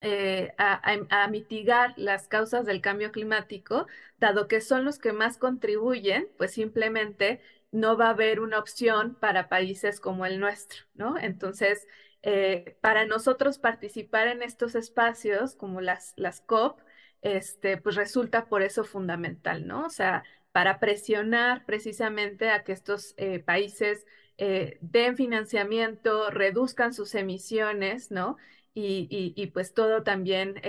eh, 0.00 0.52
a, 0.58 0.92
a, 1.10 1.28
mitigar 1.28 1.94
las 1.96 2.28
causas 2.28 2.66
del 2.66 2.80
cambio 2.82 3.10
climático, 3.10 3.86
dado 4.18 4.48
que 4.48 4.60
son 4.60 4.84
los 4.84 4.98
que 4.98 5.12
más 5.12 5.38
contribuyen, 5.38 6.28
pues 6.36 6.52
simplemente 6.52 7.40
no 7.74 7.96
va 7.96 8.06
a 8.06 8.10
haber 8.10 8.38
una 8.38 8.60
opción 8.60 9.16
para 9.16 9.48
países 9.48 9.98
como 9.98 10.26
el 10.26 10.38
nuestro, 10.38 10.84
¿no? 10.94 11.18
Entonces, 11.18 11.88
eh, 12.22 12.76
para 12.80 13.04
nosotros 13.04 13.58
participar 13.58 14.28
en 14.28 14.42
estos 14.42 14.76
espacios 14.76 15.56
como 15.56 15.80
las, 15.80 16.14
las 16.16 16.40
COP, 16.40 16.80
este, 17.20 17.76
pues 17.76 17.96
resulta 17.96 18.46
por 18.46 18.62
eso 18.62 18.84
fundamental, 18.84 19.66
¿no? 19.66 19.86
O 19.86 19.90
sea, 19.90 20.22
para 20.52 20.78
presionar 20.78 21.66
precisamente 21.66 22.48
a 22.50 22.62
que 22.62 22.70
estos 22.70 23.12
eh, 23.16 23.40
países 23.40 24.06
eh, 24.38 24.78
den 24.80 25.16
financiamiento, 25.16 26.30
reduzcan 26.30 26.94
sus 26.94 27.12
emisiones, 27.16 28.12
¿no? 28.12 28.36
Y, 28.72 29.50
pues 29.52 29.74
todo 29.74 30.02
también, 30.04 30.60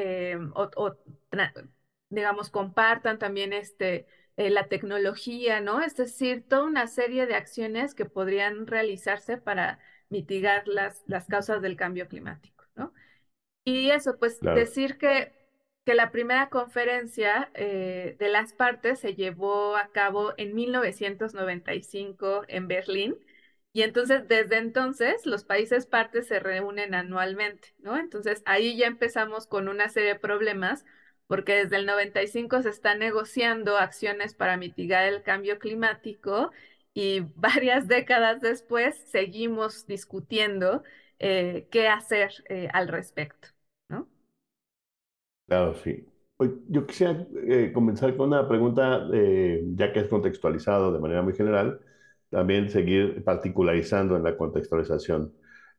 o, 0.55 0.95
digamos, 2.09 2.49
compartan 2.49 3.19
también 3.19 3.53
este, 3.53 4.07
la 4.37 4.67
tecnología, 4.67 5.61
¿no? 5.61 5.81
Es 5.81 5.95
decir, 5.95 6.45
toda 6.47 6.65
una 6.65 6.87
serie 6.87 7.25
de 7.25 7.35
acciones 7.35 7.95
que 7.95 8.05
podrían 8.05 8.67
realizarse 8.67 9.37
para 9.37 9.79
mitigar 10.09 10.67
las, 10.67 11.03
las 11.07 11.27
causas 11.27 11.61
del 11.61 11.77
cambio 11.77 12.07
climático, 12.07 12.63
¿no? 12.75 12.93
Y 13.63 13.91
eso, 13.91 14.17
pues 14.19 14.39
decir 14.41 14.97
que 14.97 15.33
que 15.85 15.93
la 15.93 16.11
primera 16.11 16.49
conferencia 16.49 17.51
eh, 17.53 18.15
de 18.19 18.29
las 18.29 18.53
partes 18.53 18.99
se 18.99 19.13
llevó 19.15 19.77
a 19.77 19.91
cabo 19.91 20.33
en 20.37 20.55
1995 20.55 22.43
en 22.47 22.67
Berlín. 22.67 23.17
Y 23.71 23.83
entonces, 23.83 24.27
desde 24.27 24.57
entonces, 24.57 25.25
los 25.25 25.43
países 25.43 25.85
partes 25.85 26.27
se 26.27 26.39
reúnen 26.39 26.95
anualmente, 26.95 27.75
¿no? 27.79 27.97
Entonces, 27.97 28.41
ahí 28.45 28.77
ya 28.77 28.87
empezamos 28.87 29.47
con 29.47 29.67
una 29.67 29.89
serie 29.89 30.13
de 30.13 30.19
problemas, 30.19 30.85
porque 31.27 31.55
desde 31.55 31.77
el 31.77 31.85
95 31.85 32.61
se 32.61 32.69
están 32.69 32.99
negociando 32.99 33.77
acciones 33.77 34.35
para 34.35 34.57
mitigar 34.57 35.05
el 35.07 35.23
cambio 35.23 35.59
climático 35.59 36.51
y 36.93 37.21
varias 37.35 37.87
décadas 37.87 38.41
después 38.41 38.95
seguimos 39.07 39.85
discutiendo 39.87 40.83
eh, 41.19 41.67
qué 41.71 41.87
hacer 41.87 42.31
eh, 42.49 42.69
al 42.73 42.87
respecto. 42.87 43.49
Claro, 45.47 45.75
sí. 45.75 46.05
Yo 46.69 46.85
quisiera 46.85 47.25
eh, 47.47 47.71
comenzar 47.73 48.15
con 48.17 48.29
una 48.29 48.47
pregunta, 48.47 49.07
ya 49.75 49.93
que 49.93 49.99
es 50.01 50.07
contextualizado 50.09 50.91
de 50.91 50.99
manera 50.99 51.21
muy 51.21 51.33
general, 51.33 51.79
también 52.29 52.69
seguir 52.69 53.23
particularizando 53.23 54.17
en 54.17 54.23
la 54.23 54.35
contextualización. 54.37 55.33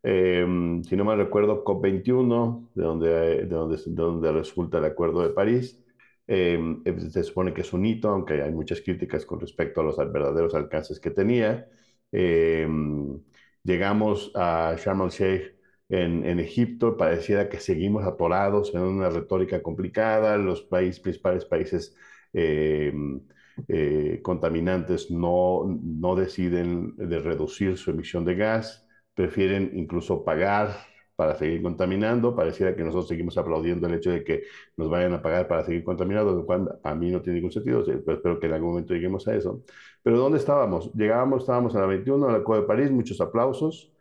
Em, 0.09 0.85
si 0.85 0.95
no 0.95 1.05
me 1.05 1.17
recuerdo, 1.17 1.65
COP21, 1.65 2.69
de 2.75 2.83
donde, 2.85 3.09
de 3.09 3.47
donde, 3.47 3.77
de 3.77 3.93
donde 3.93 4.33
resulta 4.33 4.79
el 4.79 4.85
Acuerdo 4.85 5.23
de 5.23 5.31
París, 5.31 5.83
em, 6.29 6.83
se 7.11 7.25
supone 7.25 7.53
que 7.53 7.63
es 7.63 7.73
un 7.73 7.85
hito, 7.85 8.09
aunque 8.11 8.41
hay 8.41 8.53
muchas 8.53 8.81
críticas 8.83 9.27
con 9.27 9.41
respecto 9.41 9.81
a 9.81 9.85
los 9.85 9.97
verdaderos 9.97 10.55
alcances 10.55 11.01
que 11.01 11.11
tenía. 11.11 11.69
Em, 12.13 13.21
llegamos 13.65 14.31
a 14.37 14.77
Sharm 14.79 15.03
el-Sheikh 15.03 15.57
en, 15.89 16.39
Egipto, 16.41 16.97
pareciera 16.97 17.49
que 17.49 17.59
seguimos 17.59 18.05
atorados 18.05 18.75
en 18.75 18.83
una 18.83 19.11
retórica 19.11 19.61
complicada, 19.63 20.37
los 20.37 20.63
países, 20.63 21.01
principales 21.01 21.45
países 21.45 21.97
eh, 22.33 24.21
contaminantes 24.23 25.11
no, 25.11 25.65
no 25.83 26.15
deciden 26.15 26.95
de 26.97 27.19
reducir 27.19 27.77
su 27.79 27.91
emisión 27.91 28.25
de 28.25 28.35
gas, 28.37 28.86
prefieren 29.17 29.73
incluso 29.75 30.25
pagar 30.25 30.77
para 31.17 31.35
seguir 31.35 31.63
contaminando. 31.63 32.37
Pareciera 32.37 32.77
que 32.77 32.85
nosotros 32.85 33.09
seguimos 33.09 33.37
aplaudiendo 33.39 33.87
el 33.89 33.95
hecho 33.95 34.11
de 34.11 34.23
que 34.23 34.45
nos 34.77 34.91
vayan 34.91 35.15
a 35.15 35.23
pagar 35.23 35.49
para 35.49 35.65
seguir 35.65 35.83
contaminando, 35.83 36.33
lo 36.33 36.47
cual 36.47 36.79
a 36.85 36.95
mí 36.95 37.11
no 37.11 37.23
tiene 37.23 37.39
ningún 37.39 37.53
sentido, 37.53 37.83
pero 37.85 38.19
espero 38.19 38.39
que 38.39 38.47
en 38.47 38.53
algún 38.53 38.71
momento 38.71 38.95
lleguemos 38.95 39.27
a 39.27 39.35
eso. 39.35 39.65
Pero 40.03 40.19
¿dónde 40.19 40.39
estábamos? 40.39 40.93
Llegábamos, 40.95 41.43
estábamos 41.43 41.75
en 41.75 41.81
la 41.81 41.87
21, 41.87 42.27
en 42.27 42.33
la 42.33 42.39
Acuerdo 42.41 42.63
de 42.63 42.69
París, 42.69 42.91
muchos 42.91 43.21
aplausos. 43.21 43.93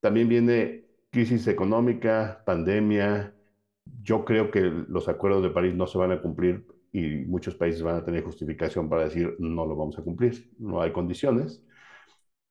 También 0.00 0.28
viene 0.28 0.86
crisis 1.10 1.46
económica, 1.46 2.42
pandemia. 2.44 3.34
Yo 4.02 4.24
creo 4.24 4.50
que 4.50 4.60
los 4.62 5.08
acuerdos 5.08 5.42
de 5.42 5.50
París 5.50 5.74
no 5.74 5.86
se 5.86 5.98
van 5.98 6.12
a 6.12 6.20
cumplir 6.20 6.66
y 6.92 7.24
muchos 7.26 7.54
países 7.54 7.82
van 7.82 7.96
a 7.96 8.04
tener 8.04 8.24
justificación 8.24 8.88
para 8.88 9.04
decir 9.04 9.36
no 9.38 9.66
lo 9.66 9.76
vamos 9.76 9.98
a 9.98 10.02
cumplir, 10.02 10.50
no 10.58 10.82
hay 10.82 10.92
condiciones. 10.92 11.62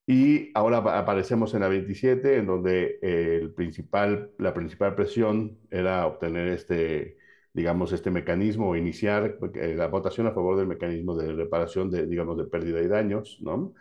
Y 0.07 0.51
ahora 0.55 0.77
aparecemos 0.77 1.53
en 1.53 1.61
la 1.61 1.67
27, 1.67 2.37
en 2.37 2.47
donde 2.47 2.99
el 3.01 3.53
principal, 3.53 4.31
la 4.39 4.53
principal 4.53 4.95
presión 4.95 5.59
era 5.69 6.07
obtener 6.07 6.47
este, 6.47 7.17
digamos, 7.53 7.91
este 7.91 8.09
mecanismo 8.11 8.75
iniciar 8.75 9.37
eh, 9.55 9.75
la 9.75 9.87
votación 9.87 10.27
a 10.27 10.31
favor 10.31 10.57
del 10.57 10.67
mecanismo 10.67 11.15
de 11.17 11.33
reparación 11.33 11.91
de, 11.91 12.07
digamos, 12.07 12.37
de 12.37 12.45
pérdida 12.45 12.81
y 12.81 12.87
daños, 12.87 13.39
¿no? 13.41 13.73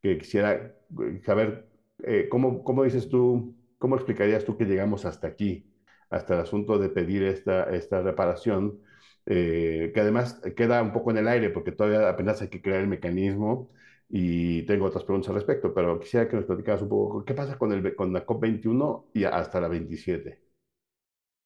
Que 0.00 0.18
quisiera 0.18 0.52
eh, 0.54 1.20
saber 1.24 1.68
eh, 2.04 2.28
cómo, 2.30 2.62
cómo 2.64 2.84
dices 2.84 3.08
tú, 3.08 3.56
¿Cómo 3.82 3.96
explicarías 3.96 4.44
tú 4.44 4.56
que 4.56 4.64
llegamos 4.64 5.04
hasta 5.06 5.26
aquí, 5.26 5.66
hasta 6.08 6.34
el 6.34 6.40
asunto 6.42 6.78
de 6.78 6.88
pedir 6.88 7.24
esta, 7.24 7.64
esta 7.74 8.00
reparación, 8.00 8.78
eh, 9.26 9.90
que 9.92 10.00
además 10.00 10.40
queda 10.56 10.80
un 10.82 10.92
poco 10.92 11.10
en 11.10 11.18
el 11.18 11.26
aire 11.26 11.50
porque 11.50 11.72
todavía 11.72 12.08
apenas 12.08 12.40
hay 12.42 12.48
que 12.48 12.62
crear 12.62 12.80
el 12.80 12.86
mecanismo 12.86 13.72
y 14.12 14.62
tengo 14.66 14.86
otras 14.86 15.04
preguntas 15.04 15.30
al 15.30 15.36
respecto, 15.36 15.74
pero 15.74 15.98
quisiera 15.98 16.28
que 16.28 16.36
nos 16.36 16.44
platicaras 16.46 16.82
un 16.82 16.90
poco 16.90 17.24
qué 17.24 17.34
pasa 17.34 17.58
con, 17.58 17.72
el, 17.72 17.96
con 17.96 18.12
la 18.12 18.26
COP21 18.26 19.06
y 19.14 19.24
hasta 19.24 19.60
la 19.60 19.68
27. 19.68 20.40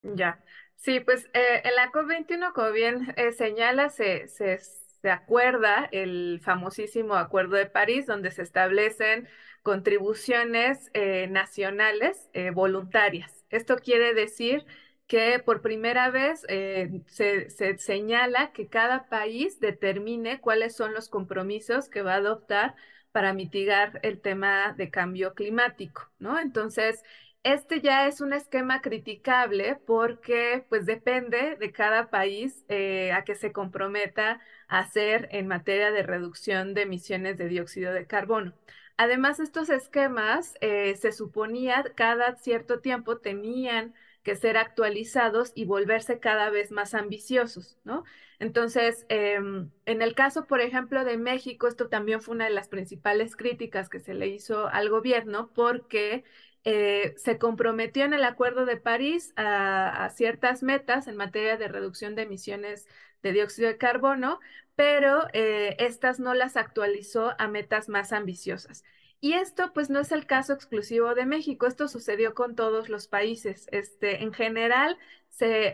Ya, 0.03 0.43
sí, 0.77 1.01
pues 1.01 1.27
eh, 1.35 1.63
en 1.65 1.75
la 1.75 1.91
COP21, 1.91 2.53
como 2.53 2.71
bien 2.73 3.13
eh, 3.17 3.33
señala, 3.33 3.91
se, 3.91 4.29
se, 4.29 4.59
se 4.59 5.11
acuerda 5.11 5.89
el 5.93 6.41
famosísimo 6.43 7.15
Acuerdo 7.15 7.57
de 7.57 7.67
París, 7.67 8.07
donde 8.07 8.31
se 8.31 8.43
establecen 8.43 9.29
contribuciones 9.63 10.91
eh, 10.95 11.27
nacionales 11.29 12.29
eh, 12.35 12.51
voluntarias. 12.51 13.45
Esto 13.51 13.77
quiere 13.79 14.15
decir 14.15 14.65
que 15.07 15.39
por 15.39 15.63
primera 15.63 16.11
vez 16.11 16.45
eh, 16.49 17.03
se, 17.07 17.49
señala 17.79 18.53
que 18.53 18.69
cada 18.69 19.09
país 19.09 19.61
determine 19.61 20.41
cuáles 20.41 20.77
son 20.77 20.95
los 20.95 21.09
compromisos 21.09 21.89
que 21.89 22.03
va 22.03 22.15
a 22.15 22.17
adoptar 22.17 22.75
para 23.13 23.33
mitigar 23.33 24.01
el 24.03 24.21
tema 24.21 24.73
de 24.77 24.91
cambio 24.91 25.35
climático, 25.35 26.11
¿no? 26.19 26.39
Entonces, 26.39 27.03
este 27.45 27.81
ya 27.81 28.09
es 28.09 28.21
un 28.21 28.33
esquema 28.33 28.83
criticable 28.83 29.77
porque 29.87 30.65
pues 30.69 30.85
depende 30.87 31.57
de 31.57 31.73
cada 31.73 32.11
país 32.11 32.65
a 32.69 33.25
que 33.25 33.35
se 33.37 33.53
comprometa 33.53 34.41
a 34.69 34.81
hacer 34.81 35.29
en 35.31 35.47
materia 35.47 35.93
de 35.93 36.03
reducción 36.03 36.75
de 36.75 36.83
emisiones 36.83 37.39
de 37.39 37.49
dióxido 37.49 37.93
de 37.93 38.07
carbono. 38.07 38.53
Además, 38.97 39.41
estos 39.41 39.69
esquemas 39.71 40.55
eh, 40.61 40.97
se 40.97 41.13
suponía 41.13 41.85
cada 41.95 42.37
cierto 42.37 42.81
tiempo 42.81 43.19
tenían 43.19 43.95
que 44.27 44.35
ser 44.35 44.57
actualizados 44.57 45.53
y 45.55 45.67
volverse 45.67 46.19
cada 46.19 46.51
vez 46.51 46.73
más 46.73 46.95
ambiciosos, 46.95 47.79
¿no? 47.85 48.03
Entonces, 48.41 49.07
em, 49.09 49.71
en 49.85 50.03
el 50.03 50.17
caso, 50.17 50.47
por 50.49 50.61
ejemplo, 50.61 51.05
de 51.05 51.17
México, 51.17 51.69
esto 51.69 51.89
también 51.89 52.21
fue 52.21 52.35
una 52.35 52.47
de 52.47 52.51
las 52.51 52.67
principales 52.69 53.37
críticas 53.37 53.89
que 53.89 54.01
se 54.01 54.15
le 54.15 54.27
hizo 54.27 54.67
al 54.67 54.89
gobierno 54.91 55.53
porque 55.55 56.25
eh, 56.65 57.15
se 57.19 57.39
comprometió 57.39 58.05
en 58.05 58.15
el 58.15 58.25
Acuerdo 58.25 58.67
de 58.67 58.77
París 58.77 59.33
a, 59.37 60.11
ciertas 60.17 60.65
metas 60.65 61.07
en 61.07 61.15
materia 61.17 61.57
de 61.57 61.69
reducción 61.69 62.17
de 62.17 62.23
emisiones 62.23 62.89
de 63.23 63.33
dióxido 63.33 63.69
de 63.69 63.79
carbono, 63.79 64.41
pero 64.75 65.29
eh, 65.35 65.77
estas 65.79 66.19
no 66.19 66.35
las 66.35 66.57
actualizó 66.57 67.33
a 67.39 67.47
metas 67.47 67.89
más 67.89 68.13
ambiciosas. 68.13 68.83
Y 69.21 69.33
esto 69.35 69.73
pues 69.73 69.91
no 69.91 70.01
es 70.01 70.13
el 70.13 70.27
caso 70.27 70.53
exclusivo 70.53 71.15
de 71.15 71.27
México, 71.27 71.67
esto 71.67 71.89
sucedió 71.89 72.35
con 72.35 72.55
todos 72.55 72.89
los 72.89 73.09
países. 73.09 73.67
Este, 73.73 74.23
en 74.23 74.33
general, 74.33 74.99
se 75.29 75.73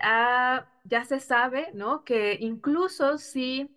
ya 0.85 1.05
se 1.05 1.21
sabe, 1.21 1.71
¿no? 1.75 2.05
Que 2.05 2.37
incluso 2.41 3.19
si 3.19 3.71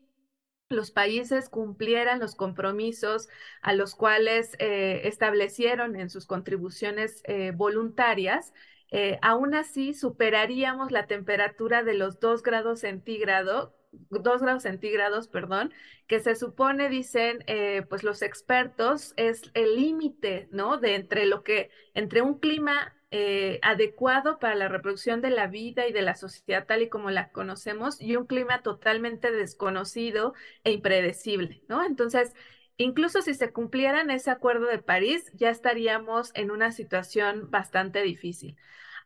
los 0.69 0.91
países 0.91 1.49
cumplieran 1.49 2.19
los 2.19 2.35
compromisos 2.35 3.29
a 3.61 3.73
los 3.73 3.95
cuales 3.95 4.55
eh, 4.59 5.01
establecieron 5.05 5.95
en 5.95 6.09
sus 6.09 6.25
contribuciones 6.25 7.21
eh, 7.25 7.51
voluntarias, 7.55 8.53
eh, 8.91 9.19
aún 9.21 9.53
así 9.55 9.93
superaríamos 9.93 10.91
la 10.91 11.07
temperatura 11.07 11.83
de 11.83 11.93
los 11.93 12.19
2 12.19 12.43
grados 12.43 12.81
centígrados 12.81 13.73
2 14.09 14.41
grados 14.41 14.63
centígrados, 14.63 15.27
perdón, 15.27 15.73
que 16.07 16.19
se 16.19 16.35
supone, 16.35 16.89
dicen, 16.89 17.43
eh, 17.47 17.83
pues 17.89 18.03
los 18.03 18.21
expertos, 18.21 19.13
es 19.17 19.43
el 19.53 19.75
límite, 19.75 20.47
¿no? 20.51 20.77
De 20.77 20.95
entre 20.95 21.25
lo 21.25 21.43
que, 21.43 21.69
entre 21.93 22.21
un 22.21 22.39
clima 22.39 22.95
eh, 23.11 23.59
adecuado 23.61 24.39
para 24.39 24.55
la 24.55 24.67
reproducción 24.67 25.21
de 25.21 25.29
la 25.29 25.47
vida 25.47 25.87
y 25.87 25.93
de 25.93 26.01
la 26.01 26.15
sociedad 26.15 26.65
tal 26.65 26.81
y 26.81 26.89
como 26.89 27.11
la 27.11 27.31
conocemos 27.31 28.01
y 28.01 28.15
un 28.17 28.25
clima 28.25 28.61
totalmente 28.61 29.31
desconocido 29.31 30.33
e 30.63 30.71
impredecible, 30.71 31.63
¿no? 31.69 31.85
Entonces, 31.85 32.33
incluso 32.77 33.21
si 33.21 33.33
se 33.33 33.53
cumplieran 33.53 34.11
ese 34.11 34.31
acuerdo 34.31 34.65
de 34.65 34.79
París, 34.79 35.31
ya 35.33 35.49
estaríamos 35.49 36.31
en 36.33 36.51
una 36.51 36.71
situación 36.71 37.49
bastante 37.51 38.01
difícil. 38.01 38.57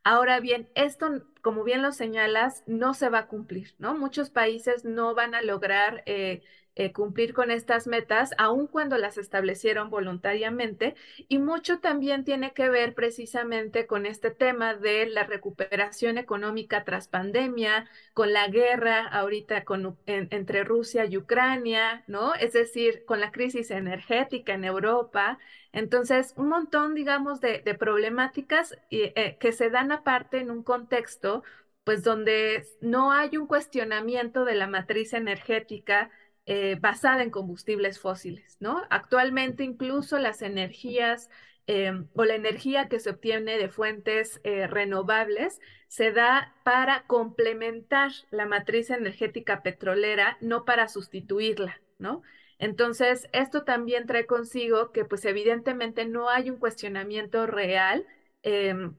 Ahora 0.03 0.39
bien, 0.39 0.69
esto, 0.75 1.23
como 1.41 1.63
bien 1.63 1.81
lo 1.81 1.91
señalas, 1.91 2.63
no 2.67 2.93
se 2.93 3.09
va 3.09 3.19
a 3.19 3.27
cumplir, 3.27 3.75
¿no? 3.79 3.95
Muchos 3.97 4.29
países 4.29 4.85
no 4.85 5.13
van 5.13 5.35
a 5.35 5.41
lograr 5.41 6.03
eh, 6.05 6.41
eh, 6.79 6.93
cumplir 6.93 7.33
con 7.33 7.51
estas 7.51 7.87
metas, 7.87 8.31
aun 8.37 8.65
cuando 8.65 8.97
las 8.97 9.17
establecieron 9.17 9.89
voluntariamente. 9.89 10.95
Y 11.27 11.37
mucho 11.37 11.79
también 11.79 12.23
tiene 12.23 12.53
que 12.53 12.69
ver 12.69 12.93
precisamente 12.93 13.85
con 13.85 14.05
este 14.05 14.31
tema 14.31 14.75
de 14.75 15.05
la 15.07 15.25
recuperación 15.25 16.17
económica 16.17 16.85
tras 16.85 17.09
pandemia, 17.09 17.89
con 18.13 18.31
la 18.31 18.47
guerra 18.47 19.05
ahorita 19.07 19.65
entre 20.05 20.63
Rusia 20.63 21.03
y 21.03 21.17
Ucrania, 21.17 22.05
¿no? 22.07 22.33
Es 22.35 22.53
decir, 22.53 23.03
con 23.05 23.19
la 23.19 23.31
crisis 23.31 23.71
energética 23.71 24.53
en 24.53 24.63
Europa. 24.63 25.37
Entonces, 25.73 26.33
un 26.37 26.47
montón, 26.47 26.95
digamos, 26.95 27.41
de, 27.41 27.59
problemáticas 27.77 28.77
eh, 28.89 29.35
que 29.37 29.51
se 29.51 29.69
dan 29.69 29.91
aparte 29.91 30.37
en 30.39 30.49
un 30.49 30.63
contexto 30.63 31.43
pues 31.83 32.03
donde 32.03 32.65
no 32.81 33.11
hay 33.11 33.35
un 33.35 33.47
cuestionamiento 33.47 34.45
de 34.45 34.53
la 34.53 34.67
matriz 34.67 35.13
energética 35.13 36.11
eh, 36.51 36.77
basada 36.81 37.21
en 37.21 37.29
combustibles 37.29 37.99
fósiles, 37.99 38.57
¿no? 38.59 38.81
Actualmente 38.89 39.63
incluso 39.63 40.17
las 40.17 40.41
energías 40.41 41.29
em, 41.67 42.07
o 42.15 42.25
la 42.25 42.33
energía 42.33 42.89
que 42.89 42.99
se 42.99 43.11
obtiene 43.11 43.59
de 43.59 43.69
fuentes 43.69 44.41
eh, 44.43 44.65
renovables 44.65 45.61
se 45.89 46.11
da 46.11 46.55
para 46.63 47.05
complementar 47.05 48.11
la 48.31 48.47
matriz 48.47 48.89
energética 48.89 49.61
petrolera, 49.61 50.37
no 50.41 50.65
para 50.65 50.87
sustituirla, 50.87 51.79
¿no? 51.99 52.23
Entonces, 52.57 53.29
esto 53.31 53.63
también 53.63 54.07
trae 54.07 54.25
consigo 54.25 54.91
que, 54.91 55.05
pues, 55.05 55.25
evidentemente 55.25 56.05
no 56.05 56.29
hay 56.29 56.49
un 56.49 56.57
cuestionamiento 56.57 57.45
real 57.45 58.07
em, 58.41 58.95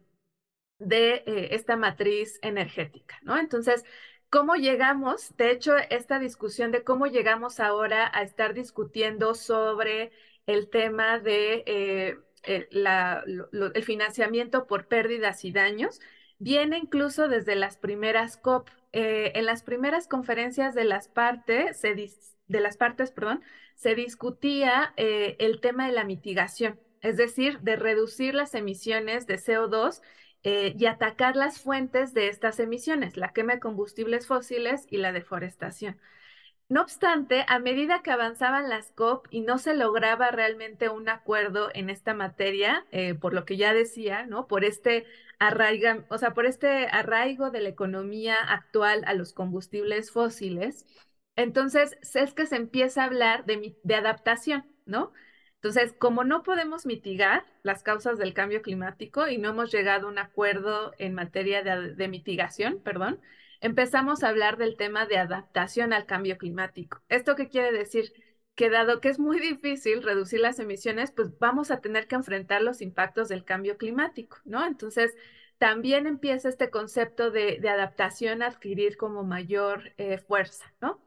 de 0.78 1.24
eh, 1.26 1.48
esta 1.56 1.76
matriz 1.76 2.38
energética, 2.42 3.18
¿no? 3.22 3.36
Entonces, 3.38 3.84
¿Cómo 4.30 4.54
llegamos? 4.54 5.36
De 5.36 5.50
hecho, 5.50 5.76
esta 5.90 6.20
discusión 6.20 6.70
de 6.70 6.84
cómo 6.84 7.06
llegamos 7.08 7.58
ahora 7.58 8.08
a 8.14 8.22
estar 8.22 8.54
discutiendo 8.54 9.34
sobre 9.34 10.12
el 10.46 10.70
tema 10.70 11.18
de 11.18 11.64
eh, 11.66 12.16
el, 12.44 13.82
financiamiento 13.82 14.68
por 14.68 14.86
pérdidas 14.86 15.44
y 15.44 15.50
daños 15.50 16.00
viene 16.38 16.78
incluso 16.78 17.26
desde 17.26 17.56
las 17.56 17.76
primeras 17.76 18.36
COP. 18.36 18.68
Eh, 18.92 19.32
en 19.34 19.46
las 19.46 19.64
primeras 19.64 20.06
conferencias 20.06 20.76
de 20.76 20.84
las 20.84 21.08
partes, 21.08 21.80
se 21.80 21.94
de 22.46 22.60
las 22.60 22.76
partes, 22.76 23.10
perdón, 23.10 23.42
se 23.74 23.96
discutía 23.96 24.94
eh, 24.96 25.36
el 25.40 25.60
tema 25.60 25.86
de 25.86 25.92
la 25.92 26.04
mitigación, 26.04 26.78
es 27.00 27.16
decir, 27.16 27.60
de 27.60 27.74
reducir 27.74 28.34
las 28.34 28.54
emisiones 28.54 29.26
de 29.26 29.38
CO2 29.38 30.02
eh, 30.42 30.74
y 30.79 30.87
atacar 30.87 31.37
las 31.37 31.61
fuentes 31.61 32.14
de 32.14 32.29
estas 32.29 32.61
emisiones, 32.61 33.16
la 33.16 33.33
quema 33.33 33.55
de 33.55 33.61
combustibles 33.61 34.26
fósiles 34.26 34.87
y 34.90 34.98
la 34.98 35.12
deforestación. 35.12 35.98
No 36.68 36.83
obstante, 36.83 37.44
a 37.48 37.59
medida 37.59 38.00
que 38.03 38.12
avanzaban 38.12 38.68
las 38.68 38.92
COP 38.92 39.26
y 39.31 39.40
no 39.40 39.59
se 39.59 39.74
lograba 39.74 40.31
realmente 40.31 40.88
un 40.88 41.09
acuerdo 41.09 41.68
en 41.74 41.90
esta 41.90 42.14
materia, 42.14 42.87
eh, 42.92 43.14
por 43.14 43.35
lo 43.35 43.44
que 43.44 43.57
ya 43.57 43.74
decía, 43.74 44.24
¿no? 44.26 44.46
Por 44.46 44.64
este 44.64 45.05
arraiga, 45.40 46.05
o 46.11 46.18
sea, 46.18 46.33
por 46.33 46.46
este 46.46 46.87
arraigo 46.87 47.50
de 47.50 47.61
la 47.61 47.70
economía 47.70 48.37
actual 48.37 49.03
a 49.07 49.14
los 49.14 49.33
combustibles 49.33 50.12
fósiles, 50.12 50.87
entonces 51.37 51.96
es 52.14 52.35
que 52.35 52.46
se 52.46 52.57
empieza 52.57 53.03
a 53.03 53.07
hablar 53.07 53.46
de, 53.46 53.76
de 53.83 53.94
adaptación, 53.96 54.64
¿no? 54.87 55.12
Entonces, 55.62 55.94
como 55.99 56.25
no 56.25 56.42
podemos 56.42 56.87
mitigar 56.87 57.44
las 57.62 57.83
causas 57.83 58.16
del 58.18 58.33
cambio 58.33 58.62
climático 58.62 59.29
y 59.29 59.37
no 59.37 59.51
hemos 59.51 59.70
llegado 59.70 60.07
a 60.07 60.11
un 60.11 60.18
acuerdo 60.18 60.92
en 60.96 61.12
materia 61.14 61.62
de, 61.62 62.09
mitigación, 62.09 62.81
perdón, 62.83 63.20
empezamos 63.61 64.23
a 64.23 64.31
hablar 64.31 64.57
del 64.57 64.77
tema 64.77 65.05
de 65.05 65.18
adaptación 65.18 65.92
al 65.92 66.07
cambio 66.07 66.38
climático. 66.38 67.03
¿Esto 67.11 67.37
qué 67.37 67.49
quiere 67.51 67.73
decir? 67.73 68.11
Que 68.55 68.70
dado 68.70 69.03
que 69.03 69.11
es 69.11 69.18
muy 69.18 69.38
difícil 69.38 70.03
reducir 70.03 70.40
las 70.40 70.59
emisiones, 70.61 71.12
pues 71.12 71.38
vamos 71.38 71.70
a 71.70 71.83
tener 71.83 72.09
que 72.09 72.14
enfrentar 72.14 72.62
los 72.62 72.81
impactos 72.81 73.29
del 73.29 73.44
cambio 73.44 73.77
climático, 73.77 74.38
¿no? 74.46 74.66
Entonces, 74.66 75.14
también 75.59 76.07
empieza 76.07 76.49
este 76.49 76.70
concepto 76.70 77.31
de, 77.31 77.61
adaptación 77.68 78.40
a 78.42 78.46
adquirir 78.46 78.96
como 78.96 79.25
mayor 79.25 79.92
eh, 79.99 80.16
fuerza, 80.16 80.73
¿no? 80.81 81.03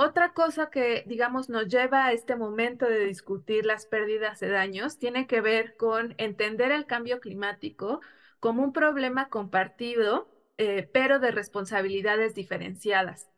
Otra 0.00 0.32
cosa 0.32 0.70
que, 0.70 1.02
digamos, 1.08 1.48
nos 1.48 1.66
lleva 1.66 2.06
a 2.06 2.12
este 2.12 2.36
momento 2.36 2.86
de 2.86 3.04
discutir 3.04 3.66
las 3.66 3.86
pérdidas 3.86 4.38
de 4.38 4.48
daños 4.48 4.96
tiene 4.98 5.26
que 5.26 5.40
ver 5.40 5.76
con 5.76 6.14
entender 6.18 6.70
el 6.70 6.86
cambio 6.86 7.18
climático 7.18 8.00
como 8.38 8.62
un 8.62 8.72
problema 8.72 9.28
compartido, 9.28 10.30
eh, 10.56 10.88
pero 10.92 11.18
de 11.18 11.32
responsabilidades 11.32 12.36
diferenciadas. 12.36 13.28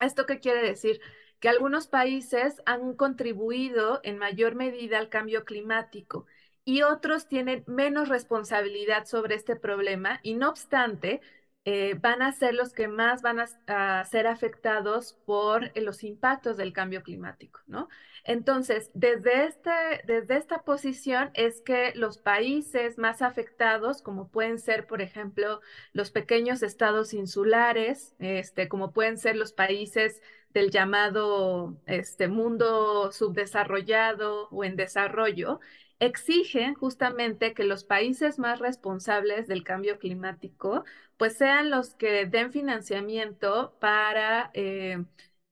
¿Esto 0.00 0.24
qué 0.26 0.38
quiere 0.40 0.62
decir? 0.62 1.00
Que 1.40 1.48
algunos 1.48 1.88
países 1.88 2.62
han 2.64 2.94
contribuido 2.94 4.00
en 4.04 4.18
mayor 4.18 4.54
medida 4.54 4.98
al 4.98 5.08
cambio 5.08 5.44
climático 5.44 6.26
y 6.64 6.82
otros 6.82 7.26
tienen 7.26 7.64
menos 7.66 8.08
responsabilidad 8.08 9.06
sobre 9.06 9.34
este 9.34 9.56
problema 9.56 10.20
y 10.22 10.34
no 10.34 10.48
obstante, 10.50 11.20
eh, 11.64 11.94
van 12.00 12.22
a 12.22 12.32
ser 12.32 12.54
los 12.54 12.72
que 12.72 12.88
más 12.88 13.22
van 13.22 13.38
a, 13.38 14.04
ser 14.04 14.26
afectados 14.26 15.16
por 15.24 15.66
eh, 15.74 15.80
los 15.80 16.02
impactos 16.02 16.56
del 16.56 16.72
cambio 16.72 17.02
climático, 17.04 17.60
¿no? 17.68 17.88
Entonces, 18.24 18.90
desde, 18.94 19.46
este, 19.46 19.70
desde 20.04 20.36
esta 20.36 20.62
posición 20.62 21.30
es 21.34 21.60
que 21.60 21.92
los 21.94 22.18
países 22.18 22.98
más 22.98 23.22
afectados, 23.22 24.02
como 24.02 24.28
pueden 24.28 24.58
ser, 24.58 24.86
por 24.86 25.02
ejemplo, 25.02 25.60
los 25.92 26.10
pequeños 26.10 26.62
estados 26.62 27.14
insulares, 27.14 28.14
este, 28.18 28.68
como 28.68 28.92
pueden 28.92 29.18
ser 29.18 29.36
los 29.36 29.52
países 29.52 30.20
del 30.50 30.70
llamado 30.70 31.76
este, 31.86 32.28
mundo 32.28 33.12
subdesarrollado 33.12 34.48
o 34.50 34.64
en 34.64 34.76
desarrollo, 34.76 35.60
exigen 36.02 36.74
justamente 36.74 37.54
que 37.54 37.62
los 37.62 37.84
países 37.84 38.38
más 38.40 38.58
responsables 38.58 39.46
del 39.46 39.62
cambio 39.62 39.98
climático 40.00 40.84
pues 41.16 41.36
sean 41.38 41.70
los 41.70 41.94
que 41.94 42.26
den 42.26 42.50
financiamiento 42.52 43.76
para 43.80 44.50
eh, 44.54 45.04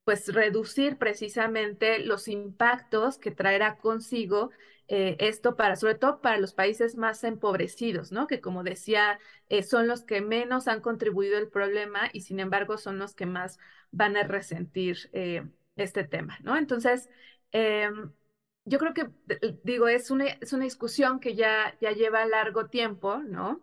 pues 0.02 0.26
reducir 0.34 0.98
precisamente 0.98 2.00
los 2.00 2.26
impactos 2.26 3.18
que 3.18 3.30
traerá 3.30 3.76
consigo 3.78 4.50
eh, 4.88 5.16
esto 5.20 5.54
para, 5.54 5.76
sobre 5.76 5.94
todo 5.94 6.20
para 6.20 6.38
los 6.38 6.52
países 6.52 6.96
más 6.96 7.22
empobrecidos, 7.22 8.10
¿no? 8.10 8.26
Que 8.26 8.40
como 8.40 8.64
decía, 8.64 9.20
eh, 9.48 9.62
son 9.62 9.86
los 9.86 10.02
que 10.02 10.20
menos 10.20 10.66
han 10.66 10.80
contribuido 10.80 11.38
al 11.38 11.48
problema 11.48 12.10
y 12.12 12.22
sin 12.22 12.40
embargo 12.40 12.76
son 12.76 12.98
los 12.98 13.14
que 13.14 13.26
más 13.26 13.58
van 13.92 14.16
a 14.16 14.24
resentir 14.24 15.10
este 15.76 16.02
tema, 16.04 16.38
¿no? 16.42 16.56
Entonces, 16.56 17.08
em, 17.52 18.12
yo 18.70 18.78
creo 18.78 18.94
que, 18.94 19.08
digo, 19.64 19.88
es 19.88 20.10
una, 20.10 20.26
es 20.28 20.52
una 20.52 20.64
discusión 20.64 21.20
que 21.20 21.34
ya, 21.34 21.76
ya 21.80 21.92
lleva 21.92 22.24
largo 22.26 22.66
tiempo, 22.68 23.18
¿no? 23.18 23.60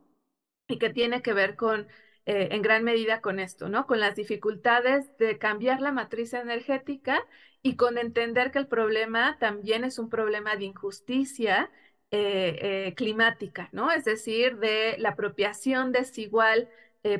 y 0.67 0.77
que 0.79 0.89
tiene 0.89 1.21
que 1.21 1.33
ver 1.33 1.55
con, 1.55 1.87
eh, 2.25 2.49
en 2.51 2.61
gran 2.61 2.83
medida 2.83 3.21
con 3.21 3.39
esto, 3.39 3.69
¿no? 3.69 3.87
Con 3.87 3.99
las 3.99 4.15
dificultades 4.15 5.17
de 5.17 5.37
cambiar 5.37 5.81
la 5.81 5.91
matriz 5.91 6.33
energética 6.33 7.19
y 7.61 7.75
con 7.75 7.97
entender 7.97 8.51
que 8.51 8.59
el 8.59 8.67
problema 8.67 9.37
también 9.39 9.83
es 9.83 9.99
un 9.99 10.09
problema 10.09 10.55
de 10.55 10.65
injusticia 10.65 11.71
eh, 12.11 12.93
climática, 12.95 13.69
¿no? 13.71 13.91
Es 13.91 14.05
decir, 14.05 14.57
de 14.57 14.95
la 14.99 15.09
apropiación 15.09 15.91
desigual 15.91 16.69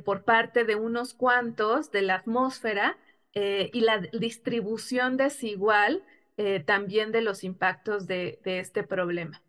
por 0.03 0.25
parte 0.25 0.65
de 0.65 0.75
unos 0.75 1.13
cuantos 1.13 1.91
de 1.91 2.01
la 2.01 2.15
atmósfera 2.15 2.97
y 3.33 3.79
la 3.81 3.99
distribución 3.99 5.15
desigual 5.15 6.03
también 6.65 7.11
de 7.11 7.21
los 7.21 7.43
impactos 7.43 8.05
de, 8.07 8.39
de 8.43 8.59
este 8.59 8.83
problema. 8.83 9.43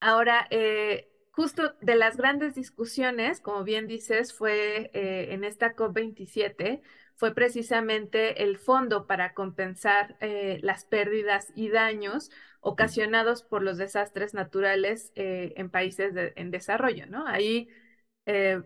Ahora, 0.00 0.46
eh, 0.50 1.10
justo 1.32 1.74
de 1.80 1.96
las 1.96 2.16
grandes 2.16 2.54
discusiones, 2.54 3.40
como 3.40 3.64
bien 3.64 3.86
dices, 3.86 4.32
fue 4.32 4.90
eh, 4.94 5.32
en 5.32 5.44
esta 5.44 5.74
COP27, 5.74 6.82
fue 7.16 7.34
precisamente 7.34 8.44
el 8.44 8.58
fondo 8.58 9.06
para 9.08 9.34
compensar 9.34 10.16
eh, 10.20 10.60
las 10.62 10.84
pérdidas 10.84 11.52
y 11.56 11.68
daños 11.68 12.30
ocasionados 12.60 13.42
por 13.42 13.62
los 13.62 13.76
desastres 13.76 14.34
naturales 14.34 15.12
en 15.14 15.70
países 15.70 16.12
en 16.36 16.50
desarrollo, 16.50 17.06
¿no? 17.06 17.26
Ahí, 17.26 17.68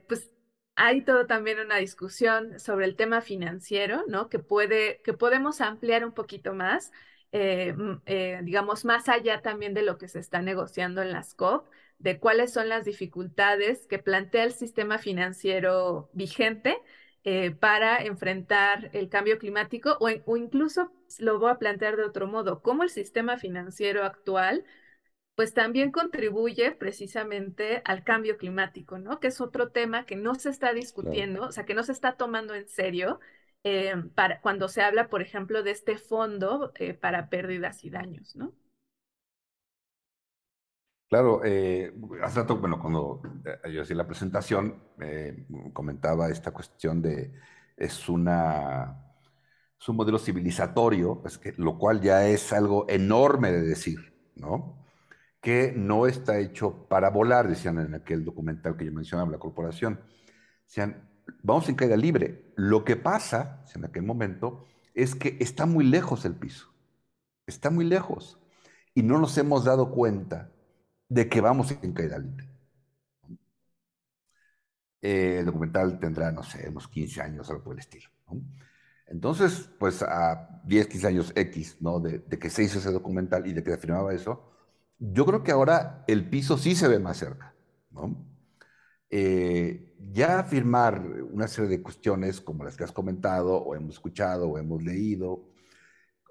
pues, 0.08 0.30
hay 0.76 1.02
todo 1.02 1.26
también 1.26 1.60
una 1.60 1.76
discusión 1.76 2.58
sobre 2.58 2.86
el 2.86 2.96
tema 2.96 3.20
financiero, 3.20 4.04
¿no? 4.08 4.28
Que 4.28 4.38
puede, 4.38 5.02
que 5.02 5.12
podemos 5.12 5.60
ampliar 5.60 6.04
un 6.04 6.12
poquito 6.12 6.54
más. 6.54 6.90
Eh, 7.32 7.74
eh, 8.04 8.40
digamos, 8.42 8.84
más 8.84 9.08
allá 9.08 9.40
también 9.40 9.72
de 9.72 9.82
lo 9.82 9.96
que 9.96 10.06
se 10.08 10.18
está 10.18 10.42
negociando 10.42 11.00
en 11.00 11.12
las 11.12 11.34
COP, 11.34 11.66
de 11.98 12.18
cuáles 12.18 12.52
son 12.52 12.68
las 12.68 12.84
dificultades 12.84 13.86
que 13.86 13.98
plantea 13.98 14.44
el 14.44 14.52
sistema 14.52 14.98
financiero 14.98 16.10
vigente 16.12 16.76
eh, 17.24 17.52
para 17.52 18.04
enfrentar 18.04 18.90
el 18.92 19.08
cambio 19.08 19.38
climático 19.38 19.96
o, 20.00 20.08
o, 20.26 20.36
incluso 20.36 20.92
lo 21.20 21.38
voy 21.38 21.50
a 21.50 21.58
plantear 21.58 21.96
de 21.96 22.04
otro 22.04 22.26
modo, 22.26 22.62
cómo 22.62 22.82
el 22.82 22.90
sistema 22.90 23.38
financiero 23.38 24.04
actual 24.04 24.64
pues 25.34 25.54
también 25.54 25.92
contribuye 25.92 26.72
precisamente 26.72 27.82
al 27.84 28.04
cambio 28.04 28.36
climático, 28.36 28.98
¿no? 28.98 29.18
Que 29.20 29.28
es 29.28 29.40
otro 29.40 29.70
tema 29.70 30.04
que 30.04 30.16
no 30.16 30.34
se 30.34 30.50
está 30.50 30.72
discutiendo, 30.74 31.44
o 31.44 31.52
sea, 31.52 31.64
que 31.64 31.74
no 31.74 31.82
se 31.82 31.92
está 31.92 32.16
tomando 32.16 32.54
en 32.54 32.68
serio 32.68 33.18
eh, 33.64 33.94
cuando 34.40 34.68
se 34.68 34.82
habla, 34.82 35.08
por 35.08 35.22
ejemplo, 35.22 35.62
de 35.62 35.70
este 35.70 35.98
fondo 35.98 36.72
eh, 36.76 36.94
para 36.94 37.28
pérdidas 37.28 37.84
y 37.84 37.90
daños, 37.90 38.34
¿no? 38.36 38.52
Claro, 41.08 41.42
eh, 41.44 41.92
hace 42.22 42.40
rato, 42.40 42.56
bueno, 42.56 42.80
cuando 42.80 43.20
yo 43.70 43.82
hacía 43.82 43.96
la 43.96 44.06
presentación, 44.06 44.82
comentaba 45.74 46.30
esta 46.30 46.52
cuestión 46.52 47.02
de, 47.02 47.34
es 47.76 48.08
una, 48.08 49.14
es 49.78 49.88
un 49.88 49.96
modelo 49.96 50.18
civilizatorio, 50.18 51.22
lo 51.58 51.78
cual 51.78 52.00
ya 52.00 52.26
es 52.26 52.52
algo 52.54 52.86
enorme 52.88 53.52
de 53.52 53.60
decir, 53.60 54.14
¿no? 54.36 54.86
Que 55.42 55.72
no 55.76 56.06
está 56.06 56.38
hecho 56.38 56.88
para 56.88 57.10
volar, 57.10 57.46
decían 57.46 57.78
en 57.78 57.94
aquel 57.94 58.24
documental 58.24 58.76
que 58.76 58.86
yo 58.86 58.92
mencionaba, 58.92 59.30
la 59.30 59.38
corporación. 59.38 60.00
Decían, 60.64 61.11
vamos 61.42 61.68
en 61.68 61.74
caída 61.74 61.96
libre. 61.96 62.52
Lo 62.56 62.84
que 62.84 62.96
pasa 62.96 63.64
en 63.74 63.84
aquel 63.84 64.02
momento 64.02 64.66
es 64.94 65.14
que 65.14 65.36
está 65.40 65.66
muy 65.66 65.84
lejos 65.84 66.24
el 66.24 66.34
piso. 66.34 66.72
Está 67.46 67.70
muy 67.70 67.84
lejos. 67.84 68.38
Y 68.94 69.02
no 69.02 69.18
nos 69.18 69.36
hemos 69.38 69.64
dado 69.64 69.90
cuenta 69.90 70.50
de 71.08 71.28
que 71.28 71.40
vamos 71.40 71.70
en 71.82 71.92
caída 71.92 72.18
libre. 72.18 72.48
Eh, 75.00 75.38
el 75.40 75.46
documental 75.46 75.98
tendrá, 75.98 76.30
no 76.30 76.42
sé, 76.42 76.68
unos 76.68 76.86
15 76.88 77.20
años, 77.22 77.50
algo 77.50 77.64
por 77.64 77.74
el 77.74 77.80
estilo. 77.80 78.08
Entonces, 79.06 79.68
pues 79.78 80.02
a 80.02 80.60
10, 80.64 80.86
15 80.86 81.06
años 81.06 81.32
X, 81.34 81.76
¿no? 81.80 82.00
De, 82.00 82.20
de, 82.20 82.38
que 82.38 82.48
se 82.50 82.62
hizo 82.62 82.78
ese 82.78 82.92
documental 82.92 83.46
y 83.46 83.52
de 83.52 83.62
que 83.62 83.72
afirmaba 83.72 84.14
eso, 84.14 84.52
yo 84.98 85.26
creo 85.26 85.42
que 85.42 85.50
ahora 85.52 86.04
el 86.06 86.28
piso 86.30 86.56
sí 86.56 86.74
se 86.76 86.88
ve 86.88 86.98
más 87.00 87.18
cerca, 87.18 87.54
¿no? 87.90 88.16
Eh, 89.10 89.91
ya 90.10 90.40
afirmar 90.40 91.06
una 91.30 91.48
serie 91.48 91.70
de 91.70 91.82
cuestiones 91.82 92.40
como 92.40 92.64
las 92.64 92.76
que 92.76 92.84
has 92.84 92.92
comentado 92.92 93.56
o 93.56 93.74
hemos 93.74 93.94
escuchado 93.94 94.48
o 94.48 94.58
hemos 94.58 94.82
leído, 94.82 95.44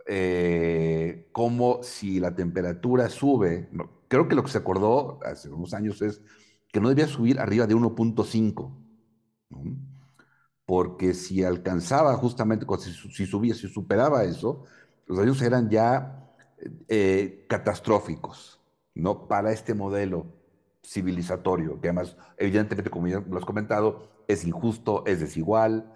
eh, 0.08 1.30
como 1.32 1.84
si 1.84 2.20
la 2.20 2.36
temperatura 2.36 3.10
sube, 3.10 3.70
creo 4.08 4.28
que 4.28 4.36
lo 4.36 4.44
que 4.44 4.52
se 4.52 4.58
acordó 4.58 5.20
hace 5.24 5.50
unos 5.50 5.74
años 5.74 6.02
es 6.02 6.22
que 6.72 6.80
no 6.80 6.90
debía 6.90 7.08
subir 7.08 7.40
arriba 7.40 7.68
de 7.68 7.76
1.5, 7.76 8.72
porque 10.66 11.14
si 11.14 11.44
alcanzaba 11.44 12.16
justamente, 12.16 12.66
si, 12.80 13.26
subía, 13.26 13.54
si 13.54 13.68
superaba 13.68 14.24
eso, 14.24 14.64
los 15.06 15.18
daños 15.18 15.42
eran 15.42 15.70
ya 15.70 16.34
eh, 16.88 17.46
catastróficos, 17.50 18.60
¿no? 18.96 19.28
Para 19.28 19.52
este 19.52 19.74
modelo 19.74 20.41
civilizatorio, 20.84 21.80
que 21.80 21.88
además, 21.90 22.18
evidentemente, 22.38 22.90
como 22.90 23.08
ya 23.08 23.20
lo 23.20 23.38
has 23.38 23.46
comentado, 23.46 24.24
es 24.28 24.46
injusto, 24.46 25.04
es 25.06 25.20
desigual. 25.20 25.94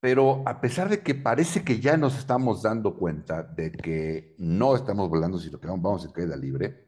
Pero 0.00 0.42
a 0.46 0.60
pesar 0.60 0.88
de 0.88 1.02
que 1.02 1.14
parece 1.14 1.64
que 1.64 1.80
ya 1.80 1.96
nos 1.96 2.16
estamos 2.18 2.62
dando 2.62 2.96
cuenta 2.96 3.42
de 3.42 3.72
que 3.72 4.34
no 4.38 4.76
estamos 4.76 5.08
volando, 5.08 5.38
sino 5.38 5.58
que 5.58 5.66
vamos 5.66 6.04
en 6.04 6.12
caída 6.12 6.36
libre, 6.36 6.86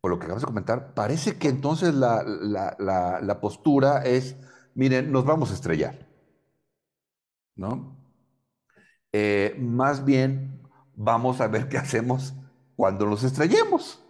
por 0.00 0.10
lo 0.10 0.18
que 0.18 0.24
acabas 0.24 0.42
de 0.42 0.46
comentar, 0.46 0.94
parece 0.94 1.36
que 1.38 1.48
entonces 1.48 1.94
la, 1.94 2.22
la, 2.22 3.20
la, 3.20 3.40
postura 3.40 4.02
es, 4.04 4.36
miren, 4.74 5.12
nos 5.12 5.24
vamos 5.24 5.50
a 5.50 5.54
estrellar, 5.54 6.06
¿no? 7.56 7.96
Eh, 9.12 9.56
más 9.58 10.04
bien, 10.04 10.62
vamos 10.94 11.40
a 11.40 11.48
ver 11.48 11.68
qué 11.68 11.78
hacemos 11.78 12.34
cuando 12.76 13.06
nos 13.06 13.24
estrellemos, 13.24 14.02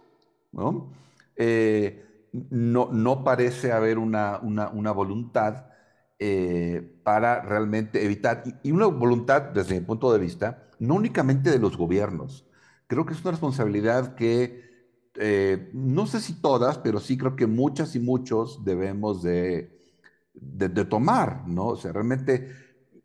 ¿no? 0.51 0.93
Eh, 1.39 2.27
no, 2.51 3.23
parece 3.23 3.71
haber 3.71 3.97
una, 3.97 4.37
voluntad 4.93 5.67
eh, 6.19 6.99
para 7.03 7.41
realmente 7.41 8.03
evitar, 8.05 8.43
y, 8.61 8.71
una 8.71 8.87
voluntad 8.87 9.41
desde 9.53 9.79
mi 9.79 9.85
punto 9.85 10.11
de 10.11 10.19
vista, 10.19 10.69
no 10.79 10.95
únicamente 10.95 11.49
de 11.49 11.59
los 11.59 11.77
gobiernos, 11.77 12.45
creo 12.87 13.05
que 13.05 13.13
es 13.13 13.21
una 13.21 13.31
responsabilidad 13.31 14.15
que 14.15 14.67
eh, 15.15 15.71
no 15.73 16.07
sé 16.07 16.19
si 16.19 16.41
todas, 16.41 16.77
pero 16.77 16.99
sí 16.99 17.17
creo 17.17 17.35
que 17.37 17.47
muchas 17.47 17.95
y 17.95 17.99
muchos 17.99 18.65
debemos 18.65 19.23
de, 19.23 19.79
de, 20.33 20.85
tomar, 20.85 21.47
¿no? 21.47 21.67
O 21.67 21.77
sea, 21.77 21.93
realmente, 21.93 22.51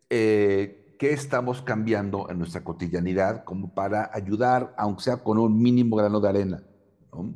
¿qué 0.09 0.99
estamos 0.99 1.61
cambiando 1.61 2.29
en 2.29 2.39
nuestra 2.39 2.63
cotidianidad 2.63 3.43
como 3.45 3.73
para 3.73 4.11
ayudar, 4.13 4.73
aunque 4.77 5.03
sea 5.03 5.17
con 5.17 5.37
un 5.37 5.57
mínimo 5.61 5.95
grano 5.95 6.19
de 6.19 6.29
arena? 6.29 6.63
¿no? 7.11 7.33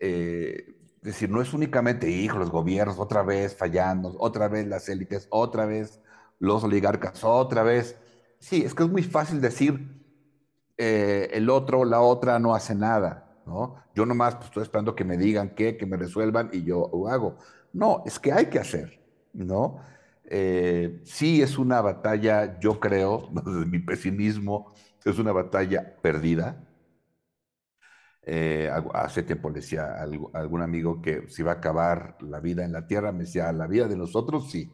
Eh, 0.00 0.76
decir, 1.02 1.30
no 1.30 1.42
es 1.42 1.52
únicamente, 1.52 2.10
hijo, 2.10 2.38
los 2.38 2.50
gobiernos 2.50 2.98
otra 2.98 3.22
vez 3.22 3.56
fallando, 3.56 4.16
otra 4.18 4.48
vez 4.48 4.66
las 4.66 4.88
élites, 4.88 5.26
otra 5.30 5.66
vez 5.66 6.00
los 6.38 6.64
oligarcas, 6.64 7.22
otra 7.24 7.62
vez. 7.62 7.96
Sí, 8.38 8.62
es 8.64 8.74
que 8.74 8.82
es 8.84 8.88
muy 8.90 9.02
fácil 9.02 9.40
decir, 9.40 10.02
eh, 10.78 11.30
el 11.32 11.50
otro, 11.50 11.84
la 11.84 12.00
otra 12.00 12.38
no 12.38 12.54
hace 12.54 12.74
nada, 12.74 13.40
¿no? 13.46 13.76
Yo 13.94 14.06
nomás 14.06 14.36
pues, 14.36 14.46
estoy 14.46 14.62
esperando 14.64 14.94
que 14.94 15.04
me 15.04 15.16
digan 15.16 15.50
qué, 15.54 15.76
que 15.76 15.86
me 15.86 15.96
resuelvan 15.96 16.50
y 16.52 16.64
yo 16.64 16.90
hago. 17.08 17.36
No, 17.72 18.02
es 18.06 18.18
que 18.18 18.32
hay 18.32 18.46
que 18.46 18.58
hacer, 18.58 19.00
¿no? 19.32 19.80
Eh, 20.24 21.00
sí 21.04 21.42
es 21.42 21.58
una 21.58 21.80
batalla, 21.80 22.58
yo 22.60 22.80
creo, 22.80 23.28
mi 23.66 23.78
pesimismo, 23.78 24.72
es 25.04 25.18
una 25.18 25.32
batalla 25.32 25.96
perdida, 26.00 26.64
eh, 28.26 28.70
hace 28.94 29.22
tiempo 29.22 29.50
le 29.50 29.56
decía 29.56 29.96
a 29.96 30.02
algún 30.02 30.62
amigo 30.62 31.02
que 31.02 31.28
si 31.28 31.42
va 31.42 31.52
a 31.52 31.54
acabar 31.56 32.16
la 32.22 32.40
vida 32.40 32.64
en 32.64 32.72
la 32.72 32.86
tierra, 32.86 33.12
me 33.12 33.24
decía, 33.24 33.52
la 33.52 33.66
vida 33.66 33.88
de 33.88 33.96
nosotros 33.96 34.50
sí. 34.50 34.72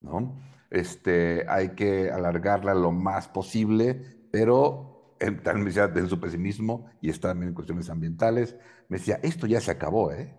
¿No? 0.00 0.40
Este, 0.70 1.44
hay 1.48 1.70
que 1.70 2.10
alargarla 2.10 2.74
lo 2.74 2.92
más 2.92 3.28
posible, 3.28 4.28
pero 4.30 5.16
también 5.18 5.60
me 5.60 5.64
decía 5.66 5.88
de 5.88 6.08
su 6.08 6.20
pesimismo 6.20 6.90
y 7.00 7.10
está 7.10 7.28
también 7.28 7.48
en 7.48 7.54
cuestiones 7.54 7.90
ambientales, 7.90 8.56
me 8.88 8.98
decía, 8.98 9.18
esto 9.22 9.46
ya 9.46 9.60
se 9.60 9.70
acabó, 9.72 10.12
¿eh? 10.12 10.34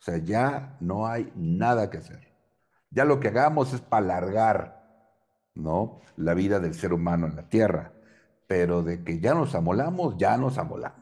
O 0.00 0.02
sea, 0.02 0.18
ya 0.18 0.76
no 0.80 1.06
hay 1.06 1.32
nada 1.36 1.90
que 1.90 1.98
hacer. 1.98 2.32
Ya 2.90 3.04
lo 3.04 3.20
que 3.20 3.28
hagamos 3.28 3.72
es 3.74 3.80
para 3.80 4.04
alargar, 4.04 4.82
¿no? 5.54 6.00
La 6.16 6.34
vida 6.34 6.58
del 6.58 6.74
ser 6.74 6.92
humano 6.92 7.26
en 7.26 7.36
la 7.36 7.48
tierra. 7.48 7.92
Pero 8.46 8.82
de 8.82 9.04
que 9.04 9.20
ya 9.20 9.34
nos 9.34 9.54
amolamos, 9.54 10.16
ya 10.16 10.36
nos 10.38 10.58
amolamos. 10.58 10.99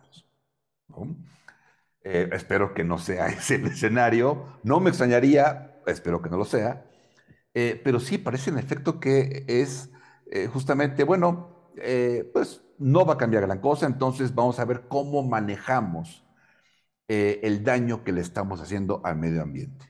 Eh, 2.05 2.31
espero 2.33 2.73
que 2.73 2.85
no 2.85 2.99
sea 2.99 3.27
ese 3.29 3.57
el 3.57 3.67
escenario. 3.67 4.45
No 4.63 4.81
me 4.81 4.91
extrañaría, 4.91 5.81
espero 5.87 6.23
que 6.23 6.31
no 6.31 6.37
lo 6.37 6.45
sea. 6.45 6.85
Eh, 7.55 7.81
pero 7.83 8.01
sí 8.01 8.19
parece 8.19 8.51
en 8.51 8.59
efecto 8.59 9.01
que 9.01 9.45
es 9.49 9.91
eh, 10.31 10.47
justamente, 10.47 11.05
bueno, 11.05 11.71
pues 12.33 12.63
no 12.79 13.07
va 13.07 13.15
a 13.15 13.19
cambiar 13.19 13.47
gran 13.47 13.61
cosa, 13.61 13.87
entonces 13.87 14.35
vamos 14.35 14.59
a 14.59 14.65
ver 14.65 14.83
cómo 14.89 15.23
manejamos 15.23 16.25
el 17.07 17.63
daño 17.63 18.03
que 18.03 18.13
le 18.13 18.21
estamos 18.21 18.61
haciendo 18.61 19.01
al 19.05 19.17
medio 19.17 19.43
ambiente. 19.43 19.87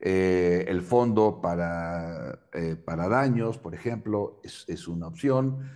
el 0.00 0.82
fondo 0.82 1.40
para, 1.40 2.40
para, 2.84 3.08
daños, 3.08 3.58
por 3.58 3.74
ejemplo, 3.74 4.40
es, 4.42 4.88
una 4.88 5.06
opción. 5.06 5.70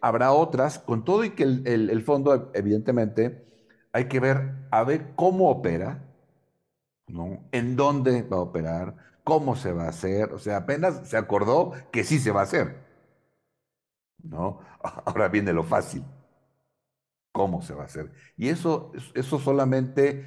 Habrá 0.00 0.32
otras, 0.32 0.78
con 0.78 1.04
todo 1.04 1.24
y 1.24 1.30
que 1.30 1.44
el, 1.44 1.66
el, 1.66 2.02
fondo, 2.02 2.50
evidentemente, 2.54 3.44
hay 3.92 4.08
que 4.08 4.20
ver 4.20 4.54
a 4.70 4.84
ver 4.84 5.14
cómo 5.16 5.50
opera, 5.50 6.04
¿no? 7.08 7.44
En 7.52 7.76
dónde 7.76 8.22
va 8.22 8.38
a 8.38 8.40
operar, 8.40 8.96
cómo 9.24 9.56
se 9.56 9.72
va 9.72 9.84
a 9.84 9.88
hacer. 9.90 10.32
O 10.32 10.38
sea, 10.38 10.58
apenas 10.58 11.08
se 11.08 11.16
acordó 11.16 11.72
que 11.92 12.04
sí 12.04 12.18
se 12.18 12.30
va 12.32 12.40
a 12.40 12.44
hacer. 12.44 12.76
¿No? 14.22 14.60
Ahora 15.04 15.28
viene 15.28 15.52
lo 15.52 15.64
fácil. 15.64 16.04
¿Cómo 17.32 17.62
se 17.62 17.74
va 17.74 17.82
a 17.82 17.86
hacer? 17.86 18.10
Y 18.36 18.48
eso, 18.48 18.92
eso 19.14 19.38
solamente, 19.38 20.26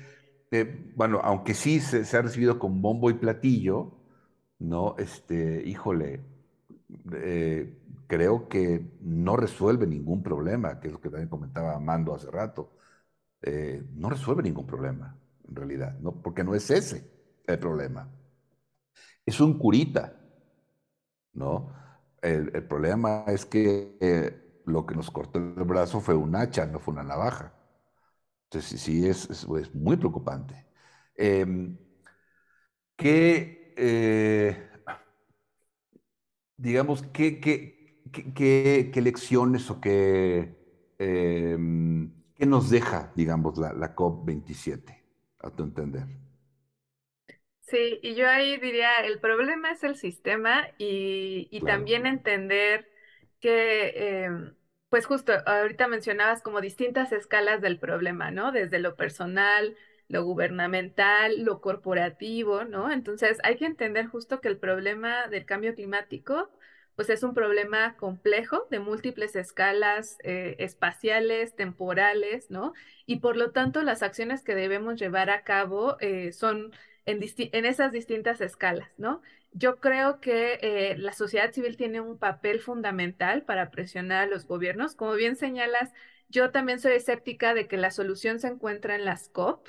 eh, 0.51 0.91
bueno, 0.95 1.19
aunque 1.23 1.53
sí 1.53 1.79
se, 1.81 2.05
se, 2.05 2.17
ha 2.17 2.21
recibido 2.21 2.59
con 2.59 2.81
bombo 2.81 3.09
y 3.09 3.15
platillo, 3.15 3.91
¿no? 4.59 4.95
Este, 4.97 5.63
híjole, 5.65 6.21
eh, 7.13 7.77
creo 8.07 8.47
que 8.49 8.85
no 9.01 9.35
resuelve 9.37 9.87
ningún 9.87 10.23
problema, 10.23 10.79
que 10.79 10.87
es 10.87 10.93
lo 10.93 11.01
que 11.01 11.09
también 11.09 11.29
comentaba 11.29 11.75
Amando 11.75 12.15
hace 12.15 12.29
rato. 12.31 12.71
Eh, 13.43 13.83
no 13.95 14.09
resuelve 14.09 14.43
ningún 14.43 14.67
problema, 14.67 15.17
en 15.47 15.55
realidad, 15.55 15.97
¿no? 15.99 16.13
porque 16.21 16.43
no 16.43 16.55
es 16.55 16.69
ese 16.71 17.09
el 17.47 17.59
problema. 17.59 18.09
Es 19.25 19.41
un 19.41 19.57
curita, 19.59 20.13
¿no? 21.33 21.73
El, 22.21 22.51
el 22.55 22.63
problema 22.67 23.25
es 23.27 23.45
que 23.45 23.97
eh, 23.99 24.61
lo 24.65 24.85
que 24.85 24.95
nos 24.95 25.11
cortó 25.11 25.39
el 25.39 25.63
brazo 25.65 25.99
fue 26.01 26.15
un 26.15 26.35
hacha, 26.35 26.65
no 26.65 26.79
fue 26.79 26.93
una 26.93 27.03
navaja. 27.03 27.53
Entonces, 28.45 28.81
sí, 28.81 29.07
es, 29.07 29.29
es, 29.29 29.47
es 29.61 29.75
muy 29.75 29.97
preocupante. 29.97 30.67
Eh, 31.17 31.45
¿Qué, 32.95 33.73
eh, 33.77 34.57
digamos, 36.57 37.03
qué, 37.13 37.39
qué, 37.39 37.82
qué, 38.13 38.91
qué, 38.93 39.01
lecciones 39.01 39.69
o 39.71 39.81
qué, 39.81 40.55
eh, 40.99 41.57
qué 42.35 42.45
nos 42.45 42.69
deja, 42.69 43.11
digamos, 43.15 43.57
la, 43.57 43.73
la 43.73 43.95
COP27, 43.95 45.03
a 45.39 45.49
tu 45.51 45.63
entender? 45.63 46.07
Sí, 47.61 47.99
y 48.03 48.15
yo 48.15 48.29
ahí 48.29 48.57
diría, 48.59 48.95
el 49.03 49.19
problema 49.19 49.71
es 49.71 49.83
el 49.83 49.95
sistema 49.95 50.67
y, 50.77 51.47
y 51.51 51.61
Claro. 51.61 51.63
también 51.63 52.05
entender 52.05 52.87
que, 53.39 53.93
eh, 53.95 54.29
pues 54.89 55.05
justo 55.07 55.33
ahorita 55.47 55.87
mencionabas 55.87 56.41
como 56.43 56.61
distintas 56.61 57.11
escalas 57.11 57.61
del 57.61 57.79
problema, 57.79 58.31
¿no? 58.31 58.51
Desde 58.51 58.79
lo 58.79 58.95
personal, 58.95 59.75
lo 60.09 60.23
gubernamental, 60.23 61.43
lo 61.43 61.61
corporativo, 61.61 62.63
¿no? 62.65 62.91
Entonces 62.91 63.39
hay 63.43 63.55
que 63.57 63.65
entender 63.65 64.07
justo 64.07 64.39
que 64.41 64.49
el 64.49 64.59
problema 64.59 65.27
del 65.27 65.45
cambio 65.45 65.73
climático, 65.73 66.51
pues 66.95 67.09
es 67.09 67.23
un 67.23 67.33
problema 67.33 67.95
complejo 67.97 68.67
de 68.69 68.79
múltiples 68.79 69.35
escalas 69.35 70.17
eh, 70.23 70.55
espaciales, 70.59 71.55
temporales, 71.55 72.51
¿no? 72.51 72.73
Y 73.05 73.17
por 73.17 73.35
lo 73.35 73.51
tanto 73.51 73.81
las 73.81 74.03
acciones 74.03 74.43
que 74.43 74.55
debemos 74.55 74.99
llevar 74.99 75.29
a 75.29 75.43
cabo 75.43 75.97
eh, 75.99 76.31
son 76.31 76.71
en, 77.05 77.21
esas 77.65 77.91
distintas 77.91 78.41
escalas, 78.41 78.89
¿no? 78.97 79.21
Yo 79.51 79.79
creo 79.79 80.19
que 80.19 80.59
eh, 80.61 80.95
la 80.97 81.13
sociedad 81.13 81.51
civil 81.51 81.77
tiene 81.77 82.01
un 82.01 82.17
papel 82.17 82.59
fundamental 82.59 83.43
para 83.43 83.69
presionar 83.71 84.23
a 84.23 84.27
los 84.27 84.45
gobiernos. 84.47 84.95
Como 84.95 85.13
bien 85.13 85.35
señalas, 85.35 85.91
yo 86.29 86.51
también 86.51 86.79
soy 86.79 86.93
escéptica 86.93 87.53
de 87.53 87.67
que 87.67 87.77
la 87.77 87.91
solución 87.91 88.39
se 88.39 88.47
encuentra 88.47 88.95
en 88.95 89.05
las 89.05 89.29
COP, 89.29 89.67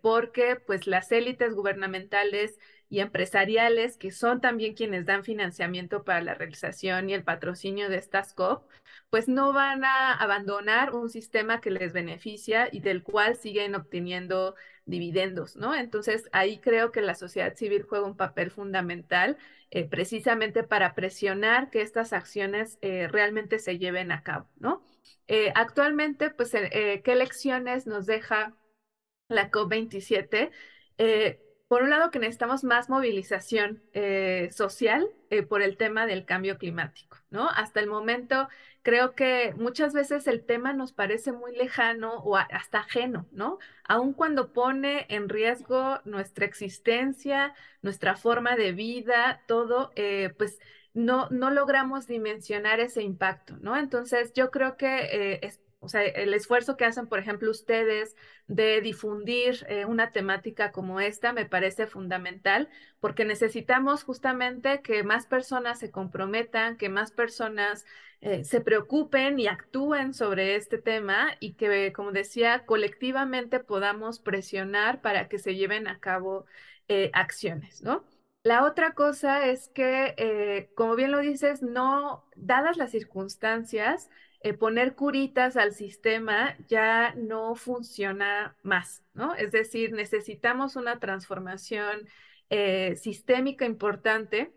porque 0.00 0.56
pues 0.56 0.88
las 0.88 1.12
élites 1.12 1.54
gubernamentales 1.54 2.58
y 2.92 3.00
empresariales, 3.00 3.96
que 3.96 4.10
son 4.10 4.42
también 4.42 4.74
quienes 4.74 5.06
dan 5.06 5.24
financiamiento 5.24 6.04
para 6.04 6.20
la 6.20 6.34
realización 6.34 7.08
y 7.08 7.14
el 7.14 7.24
patrocinio 7.24 7.88
de 7.88 7.96
estas 7.96 8.34
COP, 8.34 8.68
pues 9.08 9.28
no 9.28 9.54
van 9.54 9.82
a 9.82 10.12
abandonar 10.12 10.94
un 10.94 11.08
sistema 11.08 11.62
que 11.62 11.70
les 11.70 11.94
beneficia 11.94 12.68
y 12.70 12.80
del 12.80 13.02
cual 13.02 13.36
siguen 13.36 13.74
obteniendo 13.76 14.56
dividendos, 14.84 15.56
¿no? 15.56 15.74
Entonces, 15.74 16.28
ahí 16.32 16.58
creo 16.58 16.92
que 16.92 17.00
la 17.00 17.14
sociedad 17.14 17.56
civil 17.56 17.82
juega 17.88 18.04
un 18.04 18.14
papel 18.14 18.50
fundamental 18.50 19.38
eh, 19.70 19.88
precisamente 19.88 20.62
para 20.62 20.94
presionar 20.94 21.70
que 21.70 21.80
estas 21.80 22.12
acciones 22.12 22.76
eh, 22.82 23.08
realmente 23.08 23.58
se 23.58 23.78
lleven 23.78 24.12
a 24.12 24.22
cabo, 24.22 24.50
¿no? 24.58 24.82
Eh, 25.28 25.50
actualmente, 25.54 26.28
pues, 26.28 26.50
¿qué 26.50 27.14
lecciones 27.16 27.86
nos 27.86 28.04
deja 28.04 28.54
la 29.28 29.50
COP27? 29.50 30.50
Por 31.72 31.84
un 31.84 31.88
lado, 31.88 32.10
que 32.10 32.18
necesitamos 32.18 32.64
más 32.64 32.90
movilización 32.90 33.82
social 34.50 35.08
por 35.48 35.62
el 35.62 35.78
tema 35.78 36.04
del 36.04 36.26
cambio 36.26 36.58
climático, 36.58 37.16
¿no? 37.30 37.48
Hasta 37.48 37.80
el 37.80 37.86
momento, 37.86 38.46
creo 38.82 39.14
que 39.14 39.54
muchas 39.56 39.94
veces 39.94 40.26
el 40.26 40.44
tema 40.44 40.74
nos 40.74 40.92
parece 40.92 41.32
muy 41.32 41.56
lejano 41.56 42.16
o 42.16 42.36
hasta 42.36 42.80
ajeno, 42.80 43.26
¿no? 43.32 43.58
Aun 43.84 44.12
cuando 44.12 44.52
pone 44.52 45.06
en 45.08 45.30
riesgo 45.30 46.00
nuestra 46.04 46.44
existencia, 46.44 47.54
nuestra 47.80 48.16
forma 48.16 48.54
de 48.54 48.72
vida, 48.72 49.40
todo, 49.46 49.92
eh, 49.96 50.34
pues 50.36 50.58
no, 50.92 51.28
no 51.30 51.50
logramos 51.50 52.06
dimensionar 52.06 52.80
ese 52.80 53.02
impacto, 53.02 53.56
¿no? 53.62 53.78
Entonces, 53.78 54.34
yo 54.34 54.50
creo 54.50 54.76
que 54.76 54.96
eh, 55.10 55.40
es, 55.42 55.61
o 55.82 55.88
sea, 55.88 56.02
el 56.04 56.32
esfuerzo 56.32 56.76
que 56.76 56.84
hacen, 56.84 57.08
por 57.08 57.18
ejemplo, 57.18 57.50
ustedes 57.50 58.14
de 58.46 58.80
difundir 58.80 59.66
eh, 59.68 59.84
una 59.84 60.12
temática 60.12 60.70
como 60.70 61.00
esta 61.00 61.32
me 61.32 61.44
parece 61.44 61.88
fundamental 61.88 62.68
porque 63.00 63.24
necesitamos 63.24 64.04
justamente 64.04 64.80
que 64.80 65.02
más 65.02 65.26
personas 65.26 65.80
se 65.80 65.90
comprometan, 65.90 66.76
que 66.76 66.88
más 66.88 67.10
personas 67.10 67.84
eh, 68.20 68.44
se 68.44 68.60
preocupen 68.60 69.40
y 69.40 69.48
actúen 69.48 70.14
sobre 70.14 70.54
este 70.54 70.78
tema 70.78 71.30
y 71.40 71.54
que, 71.54 71.92
como 71.92 72.12
decía, 72.12 72.64
colectivamente 72.64 73.58
podamos 73.58 74.20
presionar 74.20 75.02
para 75.02 75.28
que 75.28 75.40
se 75.40 75.56
lleven 75.56 75.88
a 75.88 75.98
cabo 75.98 76.46
eh, 76.86 77.10
acciones, 77.12 77.82
¿no? 77.82 78.04
La 78.44 78.64
otra 78.64 78.94
cosa 78.94 79.46
es 79.46 79.68
que, 79.68 80.68
como 80.74 80.96
bien 80.96 81.12
lo 81.12 81.18
dices, 81.20 81.62
no, 81.62 82.24
dadas 82.34 82.76
las 82.76 82.90
circunstancias, 82.90 84.10
eh, 84.44 84.54
poner 84.54 84.94
curitas 84.94 85.56
al 85.56 85.72
sistema 85.72 86.56
ya 86.68 87.14
no 87.16 87.54
funciona 87.54 88.56
más, 88.62 89.04
¿no? 89.14 89.34
Es 89.34 89.52
decir, 89.52 89.92
necesitamos 89.92 90.76
una 90.76 90.98
transformación 90.98 92.08
eh, 92.50 92.96
sistémica 92.96 93.64
importante. 93.64 94.52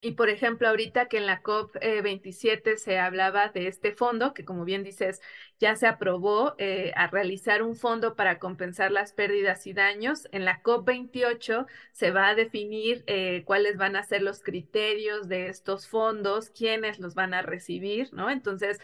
Y 0.00 0.12
por 0.12 0.28
ejemplo, 0.30 0.68
ahorita 0.68 1.08
que 1.08 1.18
en 1.18 1.26
la 1.26 1.42
COP27 1.42 2.76
se 2.76 2.98
hablaba 2.98 3.48
de 3.48 3.66
este 3.66 3.92
fondo, 3.92 4.32
que 4.32 4.44
como 4.44 4.64
bien 4.64 4.84
dices, 4.84 5.20
ya 5.58 5.74
se 5.74 5.88
aprobó 5.88 6.54
eh, 6.58 6.92
a 6.94 7.08
realizar 7.08 7.62
un 7.62 7.74
fondo 7.74 8.14
para 8.14 8.38
compensar 8.38 8.92
las 8.92 9.12
pérdidas 9.12 9.66
y 9.66 9.72
daños. 9.72 10.28
En 10.30 10.44
la 10.44 10.62
COP28 10.62 11.66
se 11.92 12.10
va 12.12 12.28
a 12.28 12.34
definir 12.36 13.02
eh, 13.08 13.42
cuáles 13.44 13.76
van 13.76 13.96
a 13.96 14.04
ser 14.04 14.22
los 14.22 14.40
criterios 14.40 15.28
de 15.28 15.48
estos 15.48 15.88
fondos, 15.88 16.50
quiénes 16.50 17.00
los 17.00 17.14
van 17.14 17.34
a 17.34 17.42
recibir, 17.42 18.12
¿no? 18.12 18.30
Entonces, 18.30 18.80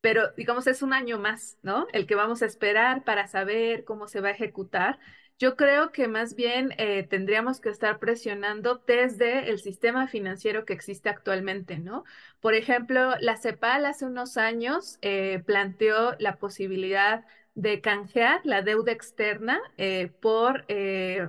pero 0.00 0.30
digamos 0.36 0.66
es 0.66 0.82
un 0.82 0.92
año 0.92 1.18
más, 1.18 1.58
¿no? 1.62 1.86
El 1.92 2.06
que 2.06 2.14
vamos 2.14 2.42
a 2.42 2.46
esperar 2.46 3.04
para 3.04 3.26
saber 3.26 3.84
cómo 3.84 4.08
se 4.08 4.20
va 4.20 4.28
a 4.28 4.32
ejecutar. 4.32 4.98
Yo 5.38 5.54
creo 5.56 5.92
que 5.92 6.08
más 6.08 6.34
bien 6.34 6.72
eh, 6.78 7.02
tendríamos 7.02 7.60
que 7.60 7.68
estar 7.68 7.98
presionando 7.98 8.82
desde 8.86 9.50
el 9.50 9.58
sistema 9.58 10.08
financiero 10.08 10.64
que 10.64 10.72
existe 10.72 11.10
actualmente, 11.10 11.78
¿no? 11.78 12.04
Por 12.40 12.54
ejemplo, 12.54 13.14
la 13.20 13.36
CEPAL 13.36 13.84
hace 13.84 14.06
unos 14.06 14.38
años 14.38 14.98
eh, 15.02 15.42
planteó 15.44 16.14
la 16.18 16.36
posibilidad 16.36 17.26
de 17.54 17.80
canjear 17.80 18.40
la 18.44 18.62
deuda 18.62 18.92
externa 18.92 19.60
eh, 19.76 20.10
por 20.20 20.66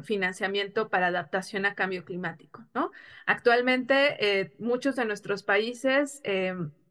financiamiento 0.03 0.89
para 0.89 1.07
adaptación 1.07 1.65
a 1.65 1.73
cambio 1.73 2.03
climático, 2.05 2.65
¿no? 2.73 2.91
Actualmente, 3.25 4.51
muchos 4.59 4.95
de 4.97 5.05
nuestros 5.05 5.43
países 5.43 6.21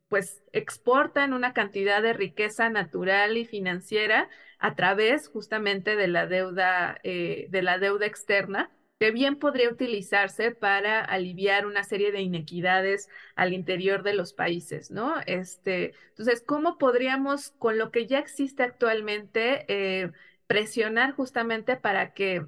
pues 0.08 0.42
exportan 0.52 1.32
una 1.32 1.52
cantidad 1.52 2.02
de 2.02 2.12
riqueza 2.12 2.68
natural 2.70 3.36
y 3.36 3.44
financiera 3.44 4.28
a 4.58 4.74
través 4.74 5.28
justamente 5.28 5.96
de 5.96 6.08
la 6.08 6.26
deuda, 6.26 6.98
eh, 7.02 7.46
de 7.50 7.62
la 7.62 7.78
deuda 7.78 8.06
externa, 8.06 8.70
que 8.98 9.10
bien 9.10 9.38
podría 9.38 9.68
utilizarse 9.68 10.52
para 10.52 11.00
aliviar 11.04 11.66
una 11.66 11.84
serie 11.84 12.12
de 12.12 12.22
inequidades 12.22 13.08
al 13.34 13.52
interior 13.52 14.02
de 14.02 14.14
los 14.14 14.32
países, 14.32 14.90
¿no? 14.90 15.16
Este, 15.26 15.92
entonces, 16.10 16.42
¿cómo 16.46 16.78
podríamos, 16.78 17.50
con 17.58 17.76
lo 17.76 17.90
que 17.90 18.06
ya 18.06 18.18
existe 18.18 18.62
actualmente, 18.62 19.66
eh, 19.68 20.12
presionar 20.46 21.12
justamente 21.12 21.76
para 21.76 22.14
que 22.14 22.46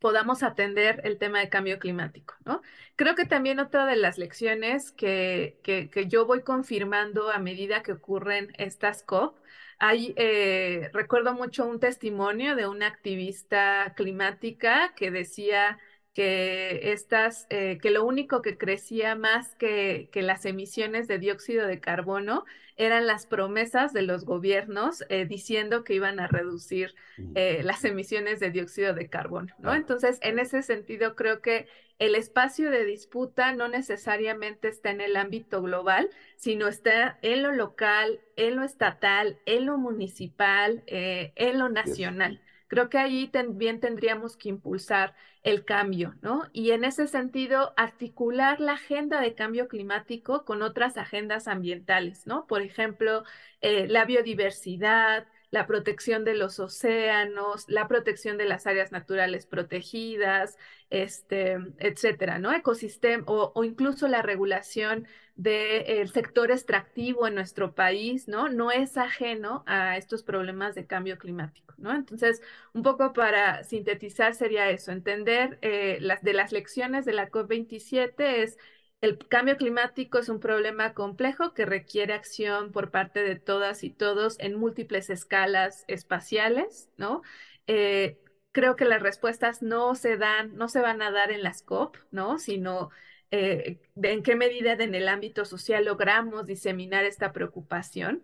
podamos 0.00 0.42
atender 0.42 1.00
el 1.04 1.18
tema 1.18 1.40
de 1.40 1.48
cambio 1.48 1.78
climático, 1.78 2.34
¿no? 2.44 2.62
Creo 2.96 3.14
que 3.14 3.26
también 3.26 3.60
otra 3.60 3.86
de 3.86 3.96
las 3.96 4.18
lecciones 4.18 4.92
que, 4.92 5.58
que, 5.62 6.06
yo 6.08 6.26
voy 6.26 6.42
confirmando 6.42 7.30
a 7.30 7.38
medida 7.38 7.82
que 7.82 7.92
ocurren 7.92 8.52
estas 8.58 9.02
COP 9.02 9.38
Hay, 9.78 10.14
eh, 10.16 10.90
recuerdo 10.92 11.34
mucho 11.34 11.66
un 11.66 11.80
testimonio 11.80 12.56
de 12.56 12.66
una 12.66 12.86
activista 12.86 13.94
climática 13.96 14.94
que 14.96 15.10
decía 15.10 15.78
que 16.20 16.92
estas, 16.92 17.46
eh, 17.48 17.78
que 17.80 17.88
lo 17.88 18.04
único 18.04 18.42
que 18.42 18.58
crecía 18.58 19.14
más 19.14 19.54
que, 19.54 20.10
que, 20.12 20.20
las 20.20 20.44
emisiones 20.44 21.08
de 21.08 21.18
dióxido 21.18 21.66
de 21.66 21.80
carbono 21.80 22.44
eran 22.76 23.06
las 23.06 23.24
promesas 23.24 23.94
de 23.94 24.02
los 24.02 24.26
gobiernos 24.26 25.02
eh, 25.08 25.24
diciendo 25.24 25.82
que 25.82 25.94
iban 25.94 26.20
a 26.20 26.26
reducir 26.26 26.94
eh, 27.34 27.62
las 27.64 27.86
emisiones 27.86 28.38
de 28.38 28.50
dióxido 28.50 28.92
de 28.92 29.08
carbono, 29.08 29.54
¿no? 29.60 29.74
Entonces, 29.74 30.18
en 30.20 30.38
ese 30.38 30.62
sentido, 30.62 31.16
creo 31.16 31.40
que 31.40 31.68
el 31.98 32.14
espacio 32.14 32.70
de 32.70 32.84
disputa 32.84 33.54
no 33.54 33.68
necesariamente 33.68 34.68
está 34.68 34.90
en 34.90 35.00
el 35.00 35.16
ámbito 35.16 35.62
global, 35.62 36.10
sino 36.36 36.68
está 36.68 37.18
en 37.22 37.42
lo 37.42 37.52
local, 37.52 38.20
en 38.36 38.56
lo 38.56 38.64
estatal, 38.64 39.38
en 39.46 39.64
lo 39.64 39.78
municipal, 39.78 40.82
en 40.86 41.58
lo 41.58 41.70
nacional. 41.70 42.42
Creo 42.68 42.88
que 42.88 42.98
allí 42.98 43.26
también 43.26 43.80
tendríamos 43.80 44.36
que 44.36 44.48
impulsar 44.48 45.14
el 45.42 45.64
cambio, 45.64 46.14
¿no? 46.22 46.44
Y 46.52 46.72
en 46.72 46.84
ese 46.84 47.06
sentido, 47.06 47.72
articular 47.76 48.60
la 48.60 48.72
agenda 48.74 49.20
de 49.20 49.34
cambio 49.34 49.68
climático 49.68 50.44
con 50.44 50.62
otras 50.62 50.96
agendas 50.98 51.48
ambientales, 51.48 52.26
¿no? 52.26 52.46
Por 52.46 52.62
ejemplo, 52.62 53.24
eh, 53.60 53.86
la 53.88 54.04
biodiversidad, 54.04 55.26
la 55.50 55.66
protección 55.66 56.24
de 56.24 56.34
los 56.34 56.60
océanos, 56.60 57.68
la 57.68 57.88
protección 57.88 58.38
de 58.38 58.44
las 58.44 58.66
áreas 58.66 58.92
naturales 58.92 59.46
protegidas, 59.46 60.56
este, 60.90 61.58
etcétera, 61.78 62.38
¿no? 62.38 62.52
Ecosistema 62.52 63.24
o, 63.26 63.64
incluso 63.64 64.06
la 64.08 64.22
regulación 64.22 65.06
del 65.34 66.10
sector 66.10 66.50
extractivo 66.50 67.26
en 67.26 67.34
nuestro 67.34 67.74
país, 67.74 68.28
¿no? 68.28 68.48
No 68.48 68.70
es 68.70 68.96
ajeno 68.96 69.64
a 69.66 69.96
estos 69.96 70.22
problemas 70.22 70.74
de 70.74 70.86
cambio 70.86 71.18
climático, 71.18 71.74
¿no? 71.78 71.94
Entonces, 71.94 72.42
un 72.72 72.82
poco 72.82 73.12
para 73.12 73.64
sintetizar 73.64 74.34
sería 74.34 74.70
eso, 74.70 74.92
entender 74.92 75.58
eh, 75.62 75.98
las, 76.00 76.22
de 76.22 76.34
las 76.34 76.52
lecciones 76.52 77.04
de 77.04 77.14
la 77.14 77.30
COP27 77.30 78.12
es 78.18 78.58
el 79.00 79.18
cambio 79.28 79.56
climático 79.56 80.18
es 80.18 80.28
un 80.28 80.40
problema 80.40 80.92
complejo 80.94 81.54
que 81.54 81.64
requiere 81.64 82.12
acción 82.12 82.70
por 82.72 82.90
parte 82.90 83.22
de 83.22 83.36
todas 83.36 83.82
y 83.82 83.90
todos 83.90 84.38
en 84.40 84.56
múltiples 84.56 85.08
escalas 85.10 85.84
espaciales, 85.88 86.90
¿no? 86.98 87.22
Eh, 87.66 88.18
creo 88.52 88.76
que 88.76 88.84
las 88.84 89.02
respuestas 89.02 89.62
no 89.62 89.94
se 89.94 90.16
dan, 90.18 90.54
no 90.56 90.68
se 90.68 90.80
van 90.80 91.00
a 91.02 91.10
dar 91.10 91.30
en 91.30 91.42
las 91.42 91.62
COP, 91.62 91.96
¿no? 92.10 92.38
Sino 92.38 92.90
eh, 93.30 93.80
en 94.02 94.22
qué 94.22 94.36
medida 94.36 94.72
en 94.72 94.94
el 94.94 95.08
ámbito 95.08 95.44
social 95.46 95.84
logramos 95.86 96.46
diseminar 96.46 97.04
esta 97.04 97.32
preocupación. 97.32 98.22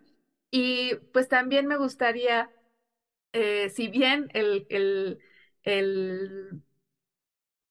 Y 0.51 0.95
pues 1.13 1.27
también 1.27 1.65
me 1.67 1.77
gustaría, 1.77 2.51
eh, 3.33 3.69
si 3.69 3.87
bien 3.89 4.29
el, 4.33 4.67
el 5.63 6.61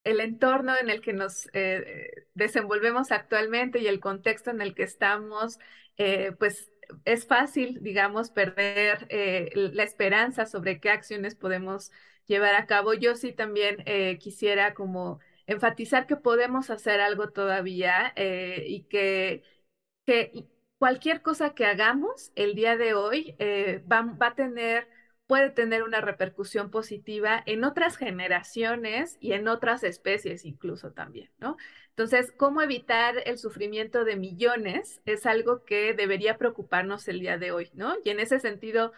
el 0.07 0.21
entorno 0.21 0.73
en 0.81 0.89
el 0.89 1.01
que 1.01 1.13
nos 1.13 1.49
eh, 1.53 2.27
desenvolvemos 2.35 3.11
actualmente 3.11 3.81
y 3.81 3.89
el 3.89 3.99
contexto 4.01 4.51
en 4.51 4.61
el 4.63 4.75
que 4.75 4.85
estamos, 4.85 5.59
eh, 5.99 6.33
pues 6.39 6.71
es 7.05 7.27
fácil, 7.27 7.83
digamos, 7.83 8.31
perder 8.31 9.07
eh, 9.11 9.51
la 9.55 9.83
esperanza 9.83 10.47
sobre 10.47 10.81
qué 10.81 10.91
acciones 10.91 11.35
podemos 11.35 11.91
llevar 12.27 12.55
a 12.55 12.67
cabo. 12.67 12.95
Yo 12.95 13.17
sí 13.17 13.33
también 13.33 13.85
quisiera 14.19 14.75
como 14.75 15.19
enfatizar 15.49 16.07
que 16.07 16.17
podemos 16.17 16.71
hacer 16.71 17.01
algo 17.01 17.31
todavía 17.31 18.13
y 18.17 18.85
que, 18.85 19.43
que 20.07 20.47
cualquier 20.79 21.23
cosa 21.23 21.55
que 21.55 21.67
hagamos 21.67 22.33
el 22.37 22.55
día 22.55 22.77
de 22.77 22.95
hoy 22.95 23.37
va, 23.91 24.03
va 24.03 24.29
a 24.29 24.35
tener 24.37 24.89
puede 25.27 25.51
tener 25.51 25.83
una 25.83 26.01
repercusión 26.01 26.71
positiva 26.71 27.43
en 27.47 27.65
otras 27.65 27.97
generaciones 27.97 29.17
y 29.21 29.33
en 29.33 29.49
otras 29.49 29.83
especies 29.83 30.45
incluso 30.45 30.93
también, 30.93 31.31
¿no? 31.39 31.57
Entonces, 31.91 32.33
¿cómo 32.37 32.63
evitar 32.63 33.17
el 33.27 33.39
sufrimiento 33.39 34.05
de 34.05 34.17
millones? 34.17 35.01
Es 35.05 35.27
algo 35.27 35.65
que 35.65 35.95
debería 35.95 36.39
preocuparnos 36.39 37.09
el 37.09 37.21
día 37.21 37.39
de 37.39 37.53
hoy, 37.53 37.71
¿no? 37.75 37.95
Y 38.05 38.11
en 38.11 38.21
ese 38.21 38.39
sentido, 38.39 38.93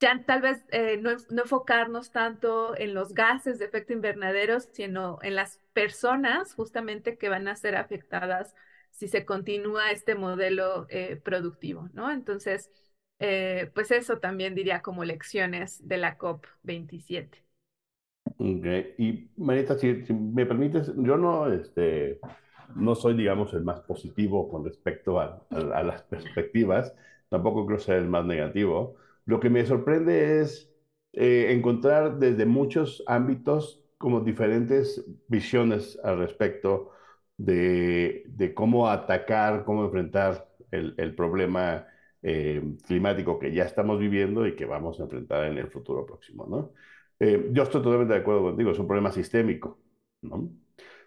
ya 0.00 0.22
tal 0.26 0.42
vez 0.42 0.64
eh, 0.70 0.98
no, 0.98 1.10
no, 1.30 1.42
enfocarnos 1.42 2.10
tanto 2.12 2.76
en 2.76 2.94
los 2.94 3.14
gases 3.14 3.58
de 3.58 3.64
efecto 3.66 3.92
invernadero, 3.94 4.60
sino 4.60 5.18
en 5.22 5.34
las 5.36 5.60
personas 5.72 6.54
justamente 6.54 7.16
que 7.18 7.28
van 7.28 7.48
a 7.48 7.56
ser 7.56 7.76
afectadas 7.76 8.54
si 8.90 9.08
se 9.08 9.24
continúa 9.24 9.90
este 9.90 10.14
modelo 10.14 10.86
eh, 10.88 11.16
productivo, 11.24 11.88
¿no? 11.94 12.10
Entonces, 12.12 12.70
eh, 13.18 13.70
pues 13.74 13.90
eso 13.90 14.18
también 14.18 14.54
diría 14.54 14.82
como 14.82 15.04
lecciones 15.04 15.86
de 15.86 15.98
la 15.98 16.18
COP27. 16.18 17.28
Okay. 18.36 18.94
Y 18.98 19.30
Marita, 19.36 19.78
si, 19.78 20.04
me 20.12 20.46
permites, 20.46 20.92
yo 20.96 21.16
no, 21.16 21.52
este, 21.52 22.18
no 22.74 22.94
soy, 22.94 23.14
digamos, 23.14 23.54
el 23.54 23.62
más 23.62 23.80
positivo 23.80 24.48
con 24.48 24.64
respecto 24.64 25.20
a, 25.20 25.46
las 25.50 26.02
perspectivas, 26.02 26.94
tampoco 27.28 27.66
creo 27.66 27.78
ser 27.78 27.96
el 27.98 28.08
más 28.08 28.24
negativo. 28.24 28.96
Lo 29.26 29.40
que 29.40 29.50
me 29.50 29.64
sorprende 29.64 30.40
es 30.40 30.70
eh, 31.12 31.52
encontrar 31.52 32.18
desde 32.18 32.46
muchos 32.46 33.04
ámbitos 33.06 33.80
como 33.98 34.20
diferentes 34.20 35.04
visiones 35.28 35.98
al 36.02 36.18
respecto 36.18 36.90
de, 37.36 38.52
cómo 38.54 38.88
atacar, 38.88 39.64
cómo 39.64 39.84
enfrentar 39.84 40.48
el 40.70 41.14
problema 41.14 41.86
eh, 42.24 42.62
climático 42.86 43.38
que 43.40 43.54
ya 43.54 43.64
estamos 43.64 44.00
viviendo 44.00 44.46
y 44.48 44.56
que 44.56 44.66
vamos 44.66 45.00
a 45.00 45.04
enfrentar 45.04 45.46
en 45.46 45.58
el 45.58 45.68
futuro 45.70 46.06
próximo, 46.06 46.46
¿no? 46.48 46.72
Eh, 47.20 47.50
yo 47.52 47.64
estoy 47.64 47.82
totalmente 47.82 48.14
de 48.14 48.20
acuerdo 48.20 48.42
contigo, 48.44 48.72
es 48.72 48.80
un 48.80 48.88
problema 48.88 49.12
sistémico, 49.12 49.80
¿no? 50.22 50.50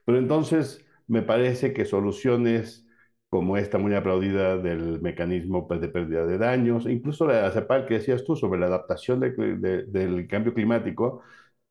Pero 0.06 0.18
entonces 0.20 0.86
me 1.08 1.22
parece 1.22 1.74
que 1.74 1.86
soluciones 1.86 2.86
como 3.30 3.58
esta 3.58 3.78
muy 3.78 3.94
aplaudida 3.94 4.58
del 4.58 5.02
mecanismo 5.02 5.68
de 5.70 5.90
pérdida 5.90 6.26
de 6.26 6.38
daños, 6.38 6.86
incluso 6.88 7.28
la 7.28 7.52
CEPAL 7.52 7.86
que 7.86 7.96
decías 7.96 8.24
tú 8.24 8.36
sobre 8.38 8.60
la 8.60 8.68
adaptación 8.68 9.20
de, 9.20 9.32
de, 9.32 9.84
del 9.86 10.28
cambio 10.28 10.54
climático, 10.54 11.22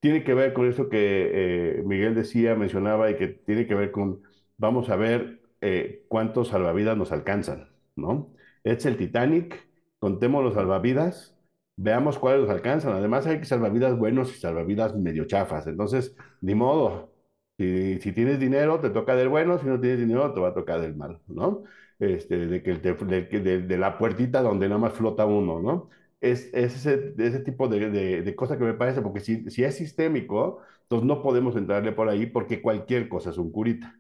tiene 0.01 0.23
que 0.25 0.35
ver 0.35 0.53
con 0.53 0.69
eso 0.69 0.89
que 0.89 1.79
eh, 1.81 1.83
Miguel 1.85 2.15
decía, 2.15 2.55
mencionaba, 2.55 3.11
y 3.11 3.17
que 3.17 3.29
tiene 3.29 3.67
que 3.67 3.75
ver 3.75 3.91
con, 3.91 4.23
vamos 4.59 4.91
a 4.91 4.97
ver 4.97 5.41
eh, 5.61 6.05
cuántos 6.09 6.49
salvavidas 6.49 6.97
nos 6.97 7.13
alcanzan, 7.13 7.71
¿no? 7.97 8.33
Es 8.73 8.87
el 8.87 8.97
Titanic, 8.97 9.69
contemos 9.99 10.43
los 10.45 10.55
salvavidas, 10.55 11.37
veamos 11.77 12.19
cuáles 12.19 12.43
los 12.43 12.51
alcanzan. 12.51 12.93
Además 12.95 13.27
hay 13.27 13.45
salvavidas 13.45 13.97
buenos 13.99 14.35
y 14.35 14.41
salvavidas 14.41 14.97
medio 14.97 15.27
chafas. 15.27 15.67
Entonces, 15.67 16.17
ni 16.41 16.55
modo. 16.55 17.13
Si, 17.59 17.99
si, 18.01 18.13
tienes 18.13 18.39
dinero, 18.39 18.81
te 18.81 18.91
toca 18.91 19.17
del 19.17 19.29
bueno, 19.29 19.59
si 19.59 19.67
no 19.67 19.81
tienes 19.81 19.99
dinero, 20.01 20.33
te 20.35 20.41
va 20.41 20.49
a 20.49 20.55
tocar 20.55 20.81
del 20.81 20.95
mal, 20.95 21.21
¿no? 21.27 21.65
Este, 21.99 22.47
de, 22.47 22.63
que, 22.63 22.75
de, 22.75 22.95
de, 23.41 23.63
de 23.63 23.79
la 23.79 23.97
puertita 23.99 24.43
donde 24.43 24.69
nada 24.69 24.79
más 24.79 24.93
flota 24.93 25.25
uno, 25.25 25.63
¿no? 25.63 25.89
Es, 26.21 26.51
es 26.53 26.77
ese, 26.87 27.15
ese, 27.19 27.41
tipo 27.41 27.69
de, 27.69 27.91
de, 28.23 28.37
cosas 28.37 28.59
que 28.59 28.65
me 28.65 28.75
parece, 28.75 29.01
porque 29.01 29.21
si, 29.21 29.49
si 29.51 29.65
es 29.65 29.77
sistémico, 29.77 30.61
entonces 30.83 31.07
no 31.07 31.23
podemos 31.23 31.57
entrarle 31.57 31.93
por 31.93 32.09
ahí 32.09 32.27
porque 32.27 32.61
cualquier 32.61 33.09
cosa 33.09 33.31
es 33.31 33.39
un 33.39 33.51
curita. 33.53 33.99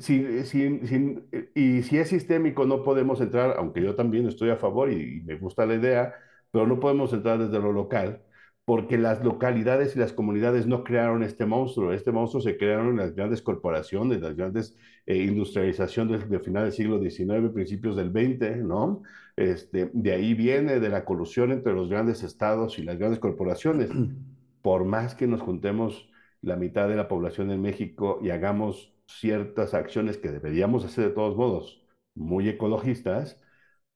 Si, 0.00 0.44
si, 0.44 0.86
si, 0.86 1.18
y 1.54 1.82
si 1.82 1.98
es 1.98 2.08
sistémico, 2.08 2.66
no 2.66 2.82
podemos 2.82 3.20
entrar, 3.20 3.54
aunque 3.58 3.82
yo 3.82 3.94
también 3.94 4.26
estoy 4.28 4.50
a 4.50 4.56
favor 4.56 4.92
y, 4.92 5.18
y, 5.18 5.20
me 5.22 5.36
gusta 5.36 5.64
la 5.66 5.74
idea, 5.74 6.14
pero 6.50 6.66
no 6.66 6.78
podemos 6.80 7.12
entrar 7.12 7.38
desde 7.38 7.58
lo 7.60 7.72
local, 7.72 8.22
porque 8.64 8.98
las 8.98 9.24
localidades 9.24 9.96
y 9.96 9.98
las 9.98 10.12
comunidades 10.12 10.66
no 10.66 10.84
crearon 10.84 11.22
este 11.22 11.46
monstruo. 11.46 11.92
Este 11.92 12.12
monstruo 12.12 12.42
se 12.42 12.56
crearon 12.58 12.88
en 12.88 12.96
las 12.96 13.14
grandes 13.14 13.40
corporaciones, 13.42 14.20
las 14.20 14.36
grandes 14.36 14.76
eh, 15.06 15.18
industrialización 15.18 16.08
del, 16.08 16.28
del, 16.28 16.40
final 16.40 16.64
del 16.64 16.72
siglo 16.72 17.00
XIX, 17.00 17.50
principios 17.54 17.96
del 17.96 18.10
XX, 18.10 18.64
¿no? 18.64 19.02
Este, 19.36 19.90
de 19.92 20.12
ahí 20.12 20.34
viene 20.34 20.80
de 20.80 20.88
la 20.88 21.04
colusión 21.04 21.52
entre 21.52 21.74
los 21.74 21.88
grandes 21.88 22.22
estados 22.22 22.78
y 22.78 22.82
las 22.82 22.98
grandes 22.98 23.20
corporaciones. 23.20 23.90
Por 24.62 24.84
más 24.84 25.14
que 25.14 25.26
nos 25.26 25.42
juntemos 25.42 26.10
la 26.42 26.56
mitad 26.56 26.88
de 26.88 26.96
la 26.96 27.08
población 27.08 27.50
en 27.50 27.62
México 27.62 28.18
y 28.22 28.30
hagamos 28.30 28.95
ciertas 29.08 29.74
acciones 29.74 30.18
que 30.18 30.30
deberíamos 30.30 30.84
hacer 30.84 31.08
de 31.08 31.14
todos 31.14 31.36
modos, 31.36 31.82
muy 32.14 32.48
ecologistas, 32.48 33.40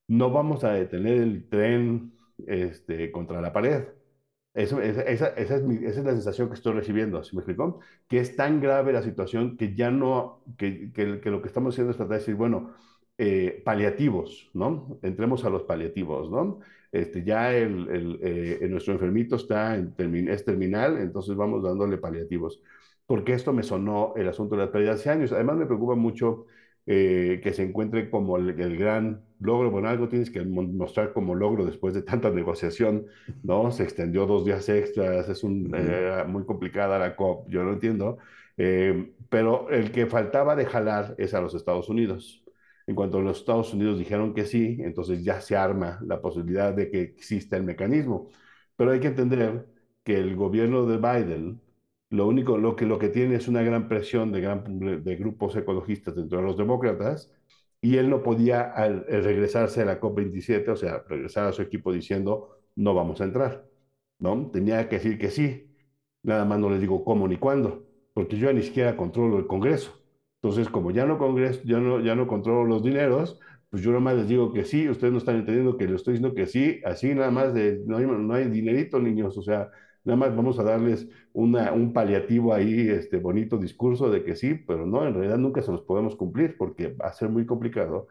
no 0.09 0.31
vamos 0.31 0.65
a 0.65 0.73
detener 0.73 1.19
el 1.19 1.49
tren 1.49 2.13
este, 2.47 3.13
contra 3.13 3.41
la 3.41 3.53
pared. 3.53 3.85
Eso, 4.53 4.81
esa, 4.83 5.03
esa, 5.03 5.29
es 5.29 5.51
esa, 5.51 6.01
es 6.01 6.05
la 6.05 6.13
sensación 6.13 6.49
que 6.49 6.55
estoy 6.55 6.73
recibiendo, 6.73 7.23
¿sí 7.23 7.37
me 7.37 7.41
explicó? 7.41 7.81
Que 8.09 8.19
es 8.19 8.35
tan 8.35 8.61
grave 8.61 8.93
la 8.93 9.03
situación 9.03 9.57
que 9.57 9.75
ya 9.77 9.91
no, 9.93 10.43
que, 10.59 10.93
que, 10.93 11.07
lo 11.31 11.41
que 11.41 11.49
estamos 11.49 11.75
haciendo 11.75 11.93
es 11.93 11.97
tratar 11.97 12.15
de 12.15 12.19
decir, 12.19 12.35
bueno, 12.35 12.73
eh, 13.17 13.63
paliativos, 13.65 14.51
¿no? 14.55 14.99
Entremos 15.03 15.45
a 15.45 15.51
los 15.51 15.63
paliativos, 15.63 16.31
¿no? 16.31 16.61
Este, 16.91 17.23
ya 17.23 17.55
el, 17.55 18.19
eh, 18.23 18.67
nuestro 18.69 18.95
enfermito 18.95 19.37
está 19.37 19.77
en 19.77 19.95
termin 19.95 20.29
es 20.29 20.45
terminal, 20.45 20.99
entonces 20.99 21.37
vamos 21.37 21.63
dándole 21.63 21.99
paliativos 21.99 22.61
porque 23.11 23.33
esto 23.33 23.53
me 23.53 23.65
sonó 23.65 24.15
el 24.15 24.29
asunto 24.29 24.55
de 24.55 24.63
las 24.63 24.71
pérdidas 24.71 25.03
de 25.03 25.11
años. 25.11 25.33
Además, 25.33 25.57
me 25.57 25.67
preocupa 25.67 25.97
mucho 25.97 26.47
eh, 26.87 27.41
que 27.43 27.53
se 27.53 27.65
encuentre 27.65 28.09
como 28.09 28.37
el, 28.37 28.51
el, 28.51 28.77
gran 28.77 29.25
logro, 29.41 29.69
bueno, 29.69 29.89
algo 29.89 30.09
tienes 30.09 30.31
que 30.31 30.45
mostrar 30.45 31.13
como 31.13 31.35
logro 31.35 31.67
después 31.67 31.93
de 31.93 32.03
tanta 32.03 32.31
negociación, 32.31 33.07
¿no? 33.43 33.73
Se 33.73 33.83
extendió 33.83 34.27
dos 34.27 34.45
días 34.45 34.69
extras, 34.69 35.29
es 35.29 35.43
un, 35.43 35.73
eh, 35.75 36.23
muy 36.29 36.45
complicada 36.45 37.01
la 37.01 37.17
COP, 37.17 37.49
yo 37.51 37.65
lo 37.65 37.73
entiendo, 37.73 38.19
eh, 38.57 39.13
pero 39.29 39.69
el 39.71 39.91
que 39.91 40.07
faltaba 40.07 40.55
de 40.55 40.67
jalar 40.67 41.17
es 41.19 41.35
a 41.35 41.41
los 41.41 41.57
Estados 41.57 41.89
Unidos. 41.89 42.45
En 42.87 42.95
cuanto 42.95 43.21
los 43.21 43.41
Estados 43.41 43.75
Unidos 43.75 43.99
dijeron 43.99 44.35
que 44.35 44.45
sí, 44.45 44.79
entonces 44.83 45.25
ya 45.25 45.41
se 45.41 45.57
arma 45.57 45.99
la 46.07 46.21
posibilidad 46.23 46.73
de 46.73 46.89
que 46.89 47.01
exista 47.03 47.57
el 47.57 47.65
mecanismo. 47.65 48.31
Pero 48.77 48.93
hay 48.93 49.01
que 49.01 49.09
entender 49.09 49.67
que 50.05 50.17
el 50.17 50.37
gobierno 50.37 50.87
de 50.87 50.99
Biden, 50.99 51.61
lo 52.11 52.27
único, 52.27 52.59
lo 52.59 52.77
que, 52.77 52.87
lo 52.87 52.99
que 52.99 53.09
tiene 53.09 53.37
es 53.37 53.49
una 53.49 53.63
gran 53.63 53.89
presión 53.89 54.33
de, 54.33 54.41
gran, 54.41 54.65
de 55.03 55.17
grupos 55.17 55.57
ecologistas 55.57 56.15
dentro 56.17 56.39
de 56.39 56.45
los 56.45 56.57
demócratas, 56.57 57.33
y 57.81 57.97
él 57.97 58.11
no 58.11 58.23
podía 58.23 58.63
al, 58.63 59.07
regresarse 59.07 59.83
a 59.83 59.85
la 59.87 60.01
COP27, 60.01 60.69
o 60.69 60.77
sea, 60.77 61.05
regresar 61.09 61.47
a 61.47 61.53
su 61.53 61.63
equipo 61.63 61.93
diciendo, 61.93 62.59
no 62.77 62.95
vamos 62.95 63.21
a 63.21 63.25
entrar, 63.25 63.65
¿no? 64.19 64.51
Tenía 64.53 64.89
que 64.89 64.97
decir 64.97 65.19
que 65.19 65.31
sí, 65.31 65.71
nada 66.23 66.45
más 66.45 66.59
no 66.59 66.71
les 66.71 66.81
digo 66.81 67.05
cómo 67.05 67.27
ni 67.29 67.37
cuándo, 67.39 67.87
porque 68.13 68.37
yo 68.37 68.53
ni 68.53 68.63
siquiera 68.63 68.97
controlo 68.97 69.39
el 69.39 69.47
Congreso. 69.47 70.01
Entonces, 70.43 70.69
como 70.71 70.91
ya 70.91 71.05
no, 71.05 71.19
congreso, 71.19 71.61
ya 71.65 71.79
no, 71.79 72.01
ya 72.01 72.15
no 72.15 72.27
controlo 72.27 72.65
los 72.65 72.83
dineros, 72.83 73.39
pues 73.69 73.83
yo 73.83 73.91
nada 73.91 74.01
más 74.01 74.17
les 74.17 74.29
digo 74.29 74.53
que 74.53 74.65
sí, 74.65 74.89
ustedes 74.89 75.13
no 75.13 75.19
están 75.19 75.37
entendiendo 75.37 75.77
que 75.77 75.87
le 75.87 75.97
estoy 75.97 76.15
diciendo 76.15 76.35
que 76.35 76.47
sí, 76.47 76.81
así 76.85 77.15
nada 77.15 77.31
más 77.31 77.53
no 77.55 77.97
hay, 77.99 78.07
no 78.07 78.35
hay 78.35 78.49
dinerito, 78.49 78.99
niños, 78.99 79.37
o 79.37 79.43
sea, 79.43 79.71
nada 80.05 80.17
más 80.17 80.37
vamos 80.37 80.59
a 80.59 80.63
darles 80.65 81.09
una, 81.33 81.73
un 81.73 81.93
paliativo 81.93 82.55
ahí, 82.55 82.89
este 82.89 83.19
bonito 83.19 83.59
discurso 83.59 84.11
de 84.11 84.25
que 84.25 84.37
sí, 84.37 84.55
pero 84.55 84.87
no, 84.87 85.07
en 85.07 85.15
realidad 85.15 85.39
nunca 85.39 85.63
se 85.63 85.73
los 85.73 85.83
podemos 85.83 86.17
cumplir 86.17 86.57
porque 86.57 86.89
va 86.89 87.07
a 87.09 87.13
ser 87.13 87.29
muy 87.29 87.47
complicado 87.47 88.09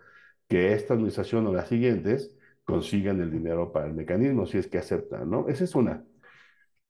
que 0.48 0.74
esta 0.74 0.94
administración 0.96 1.48
o 1.48 1.54
las 1.54 1.70
siguientes 1.70 2.36
consigan 2.64 3.22
el 3.22 3.32
dinero 3.32 3.72
para 3.72 3.88
el 3.88 3.94
mecanismo, 3.94 4.46
si 4.46 4.58
es 4.60 4.68
que 4.68 4.78
aceptan, 4.80 5.30
¿no? 5.30 5.48
Esa 5.50 5.64
es 5.64 5.76
una 5.76 6.06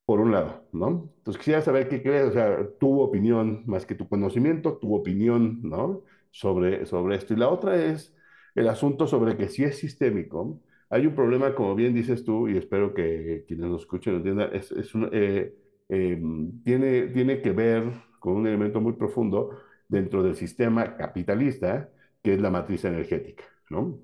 por 0.05 0.19
un 0.19 0.31
lado, 0.31 0.67
¿no? 0.71 1.11
Entonces 1.17 1.37
quisiera 1.37 1.61
saber 1.61 1.87
qué 1.87 2.01
crees, 2.01 2.29
o 2.29 2.31
sea, 2.31 2.67
tu 2.79 2.99
opinión, 2.99 3.63
más 3.67 3.85
que 3.85 3.93
tu 3.95 4.09
conocimiento, 4.09 4.77
tu 4.79 4.95
opinión, 4.95 5.59
¿no? 5.61 6.03
Sobre, 6.31 6.85
sobre 6.87 7.15
esto. 7.17 7.33
Y 7.33 7.37
la 7.37 7.49
otra 7.49 7.75
es 7.75 8.15
el 8.55 8.67
asunto 8.69 9.05
sobre 9.07 9.37
que 9.37 9.49
si 9.49 9.63
es 9.63 9.77
sistémico, 9.77 10.59
hay 10.89 11.05
un 11.05 11.15
problema, 11.15 11.53
como 11.55 11.75
bien 11.75 11.93
dices 11.93 12.23
tú, 12.23 12.47
y 12.47 12.57
espero 12.57 12.93
que 12.93 13.45
quienes 13.47 13.69
nos 13.69 13.81
escuchen 13.81 14.13
lo 14.13 14.17
entiendan, 14.19 14.49
es, 14.53 14.71
eh, 15.11 15.55
em, 15.89 16.61
tiene, 16.63 17.07
tiene 17.07 17.41
que 17.41 17.51
ver 17.51 17.83
con 18.19 18.35
un 18.35 18.47
elemento 18.47 18.81
muy 18.81 18.93
profundo 18.93 19.51
dentro 19.87 20.23
del 20.23 20.35
sistema 20.35 20.97
capitalista, 20.97 21.89
que 22.23 22.33
es 22.33 22.41
la 22.41 22.49
matriz 22.49 22.85
energética, 22.85 23.43
¿no? 23.69 23.99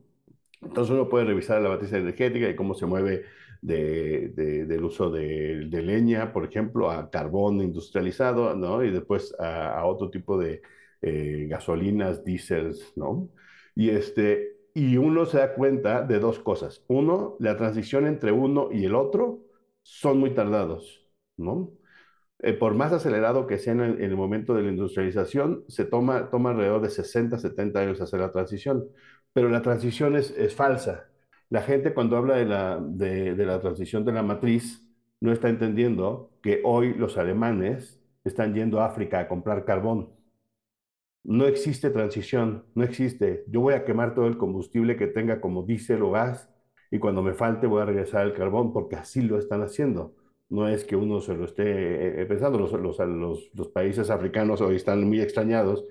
Entonces 0.61 0.93
uno 0.93 1.09
puede 1.09 1.25
revisar 1.25 1.61
la 1.61 1.69
matriz 1.69 1.93
energética 1.93 2.49
y 2.49 2.55
cómo 2.55 2.73
se 2.73 2.86
mueve 2.86 3.25
de, 3.61 4.29
del 4.67 4.83
uso 4.83 5.09
de, 5.09 5.67
de, 5.67 5.81
leña, 5.81 6.31
por 6.33 6.45
ejemplo, 6.45 6.91
a 6.91 7.09
carbón 7.09 7.61
industrializado, 7.61 8.55
¿no? 8.55 8.83
Y 8.83 8.91
después 8.91 9.36
a, 9.39 9.79
a 9.79 9.86
otro 9.86 10.09
tipo 10.09 10.38
de 10.38 10.61
eh, 11.01 11.47
gasolinas, 11.49 12.23
diésels, 12.23 12.93
¿no? 12.95 13.29
Y, 13.75 13.89
este, 13.89 14.54
y 14.76 14.97
uno 14.97 15.26
se 15.26 15.39
da 15.39 15.55
cuenta 15.55 16.03
de 16.03 16.19
dos 16.19 16.39
cosas. 16.39 16.84
Uno, 16.88 17.38
la 17.39 17.57
transición 17.57 18.05
entre 18.07 18.32
uno 18.32 18.69
y 18.71 18.86
el 18.86 18.95
otro 18.95 19.41
son 19.82 20.19
muy 20.19 20.32
tardados, 20.36 21.07
¿no? 21.38 21.71
Eh, 22.39 22.53
por 22.53 22.76
más 22.76 22.93
acelerado 22.93 23.47
que 23.47 23.57
sea 23.57 23.73
en 23.73 23.82
el, 23.82 23.93
en 24.01 24.11
el, 24.11 24.17
momento 24.17 24.53
de 24.53 24.63
la 24.63 24.69
industrialización, 24.69 25.65
se 25.67 25.86
toma, 25.86 26.30
toma 26.30 26.51
alrededor 26.51 26.82
de 26.82 26.89
60, 26.89 27.39
70 27.39 27.80
años 27.80 28.01
hacer 28.01 28.19
la 28.19 28.32
transición. 28.32 28.88
Pero 29.34 29.49
la 29.49 29.61
transición 29.61 30.15
es, 30.15 30.32
es 30.32 30.55
falsa 30.55 31.09
la 31.49 31.61
gente 31.61 31.93
cuando 31.93 32.17
habla 32.17 32.36
de 32.36 32.45
la, 32.45 32.80
de, 32.82 33.36
la 33.45 33.59
transición 33.61 34.03
de 34.05 34.11
la 34.11 34.23
matriz 34.23 34.82
no 35.21 35.32
está 35.32 35.49
entendiendo 35.49 36.32
que 36.41 36.61
hoy 36.63 36.93
los 36.93 37.17
alemanes 37.17 38.01
están 38.23 38.53
yendo 38.53 38.82
a 38.82 38.88
África 38.88 39.19
a 39.19 39.28
comprar 39.28 39.65
carbón. 39.65 40.09
No 41.26 41.47
existe 41.47 41.89
transición, 41.89 42.65
no 42.76 42.84
existe. 42.84 43.45
Yo 43.47 43.59
voy 43.61 43.73
a 43.73 43.84
quemar 43.84 44.13
todo 44.13 44.28
el 44.28 44.38
combustible 44.38 44.95
que 44.95 45.07
tenga 45.07 45.41
como 45.41 45.63
diésel 45.63 46.03
o 46.03 46.11
gas 46.11 46.49
y 46.91 46.99
cuando 46.99 47.23
me 47.23 47.34
falte 47.34 47.65
voy 47.65 47.82
a 47.82 47.86
regresar 47.86 48.21
al 48.21 48.34
carbón 48.34 48.71
porque 48.71 48.95
así 48.95 49.21
lo 49.21 49.39
están 49.39 49.63
haciendo. 49.63 50.13
No 50.49 50.67
es 50.67 50.86
que 50.86 50.95
uno 50.95 51.21
se 51.21 51.34
lo 51.34 51.45
esté 51.45 52.21
eh, 52.21 52.26
pensando, 52.28 52.59
los, 52.59 52.71
los, 52.73 53.49
los, 53.55 53.67
países 53.69 54.11
africanos 54.11 54.61
hoy 54.61 54.76
están 54.76 55.03
muy 55.03 55.19
extrañados 55.19 55.86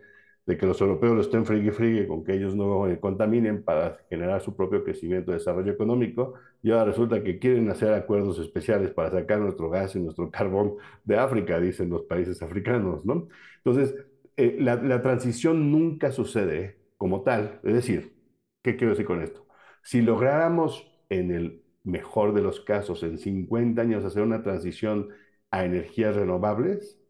de 0.46 0.56
que 0.56 0.66
los 0.66 0.80
europeos 0.80 1.14
lo 1.14 1.20
estén 1.22 1.44
friegue 1.46 1.72
friegue 1.72 2.06
con 2.06 2.22
que 2.22 2.34
ellos 2.34 2.54
no 2.54 2.86
eh, 2.86 3.00
contaminen 3.00 3.64
para 3.64 3.98
generar 4.08 4.40
su 4.40 4.54
propio 4.54 4.84
crecimiento 4.84 5.32
y 5.32 5.34
desarrollo 5.34 5.72
económico, 5.72 6.34
y 6.62 6.70
ahora 6.70 6.84
resulta 6.86 7.22
que 7.22 7.38
quieren 7.38 7.68
hacer 7.70 7.92
acuerdos 7.94 8.38
especiales 8.38 8.92
para 8.92 9.10
sacar 9.10 9.40
nuestro 9.40 9.70
gas 9.70 9.96
y 9.96 10.00
nuestro 10.00 10.30
carbón 10.32 10.76
de 11.04 11.16
África, 11.16 11.58
dicen 11.60 11.90
los 11.90 12.02
países 12.02 12.42
africanos, 12.42 13.04
¿no? 13.04 13.28
Entonces, 13.64 13.94
eh, 14.36 14.56
la, 14.60 15.02
transición 15.02 15.70
nunca 15.70 16.10
sucede 16.12 16.78
como 16.96 17.22
tal, 17.22 17.60
es 17.64 17.74
decir, 17.74 18.16
¿qué 18.62 18.76
quiero 18.76 18.92
decir 18.92 19.06
con 19.06 19.22
esto? 19.22 19.46
Si 19.82 20.02
lográramos 20.02 20.90
en 21.08 21.30
el 21.30 21.62
mejor 21.84 22.34
de 22.34 22.42
los 22.42 22.60
casos, 22.60 23.02
en 23.02 23.18
50 23.18 23.82
años, 23.82 24.04
hacer 24.04 24.22
una 24.22 24.42
transición 24.42 25.10
a 25.50 25.64
energías 25.64 26.16
renovables, 26.16 27.00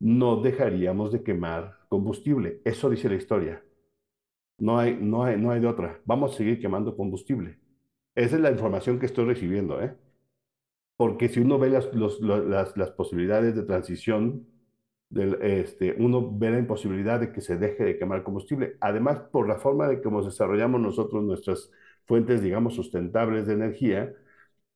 no 0.00 0.42
dejaríamos 0.42 1.12
de 1.12 1.22
quemar 1.22 1.78
combustible. 1.88 2.60
Eso 2.64 2.90
dice 2.90 3.08
la 3.08 3.16
historia. 3.16 3.64
No 4.58 4.78
hay, 4.78 4.96
no 5.00 5.24
hay, 5.24 5.36
no 5.38 5.50
hay 5.50 5.60
de 5.60 5.68
otra. 5.68 6.00
Vamos 6.04 6.34
a 6.34 6.36
seguir 6.38 6.60
quemando 6.60 6.96
combustible. 6.96 7.58
Esa 8.14 8.36
es 8.36 8.42
la 8.42 8.50
información 8.50 8.98
que 8.98 9.06
estoy 9.06 9.26
recibiendo, 9.26 9.80
¿eh? 9.82 9.96
Porque 10.96 11.28
si 11.28 11.40
uno 11.40 11.58
ve 11.58 11.70
las, 11.70 11.88
las 12.76 12.90
posibilidades 12.92 13.54
de 13.56 13.62
transición, 13.64 14.46
del, 15.12 15.38
este, 15.42 15.94
uno 15.98 16.30
ve 16.38 16.50
la 16.50 16.58
imposibilidad 16.58 17.20
de 17.20 17.32
que 17.32 17.40
se 17.42 17.56
deje 17.58 17.84
de 17.84 17.98
quemar 17.98 18.22
combustible. 18.24 18.76
Además, 18.80 19.20
por 19.30 19.46
la 19.48 19.56
forma 19.58 19.88
de 19.88 20.02
cómo 20.02 20.22
desarrollamos 20.22 20.80
nosotros 20.80 21.22
nuestras 21.22 21.70
fuentes, 22.06 22.42
digamos, 22.42 22.74
sustentables 22.74 23.46
de 23.46 23.54
energía, 23.54 24.14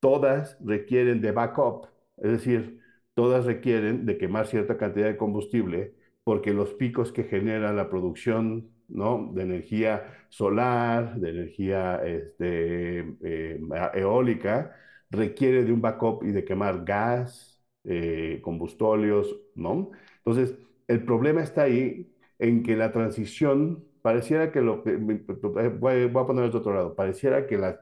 todas 0.01 0.59
requieren 0.65 1.21
de 1.21 1.33
backup. 1.33 1.87
Es 2.19 2.33
decir, 2.33 2.81
todas 3.15 3.47
requieren 3.47 4.07
de 4.07 4.19
quemar 4.19 4.47
cierta 4.47 4.77
cantidad 4.79 5.07
de 5.07 5.17
combustible 5.17 5.95
porque 6.25 6.53
los 6.53 6.75
picos 6.75 7.13
que 7.13 7.25
genera 7.25 7.73
la 7.73 7.89
producción 7.89 8.71
¿no? 8.89 9.31
de 9.35 9.43
energía 9.43 10.27
solar, 10.29 11.17
de 11.17 11.31
energía 11.31 11.97
este, 12.05 13.01
eh, 13.23 13.61
eólica, 13.95 14.75
requiere 15.11 15.65
de 15.65 15.73
un 15.73 15.81
backup 15.81 16.25
y 16.25 16.33
de 16.33 16.45
quemar 16.45 16.85
gas, 16.85 17.63
eh, 17.85 18.41
combustóleos, 18.43 19.37
¿no? 19.55 19.93
Entonces, 20.27 20.59
el 20.89 21.05
problema 21.05 21.43
está 21.43 21.63
ahí 21.63 22.13
en 22.39 22.63
que 22.65 22.77
la 22.77 22.93
transición, 22.93 23.85
pareciera 24.03 24.51
que 24.51 24.61
lo 24.61 24.83
que, 24.83 24.97
voy, 24.97 26.03
a 26.05 26.27
poner 26.27 26.51
de 26.51 26.59
otro 26.59 26.75
lado, 26.75 26.95
pareciera 26.97 27.47
que 27.47 27.57
la, 27.57 27.81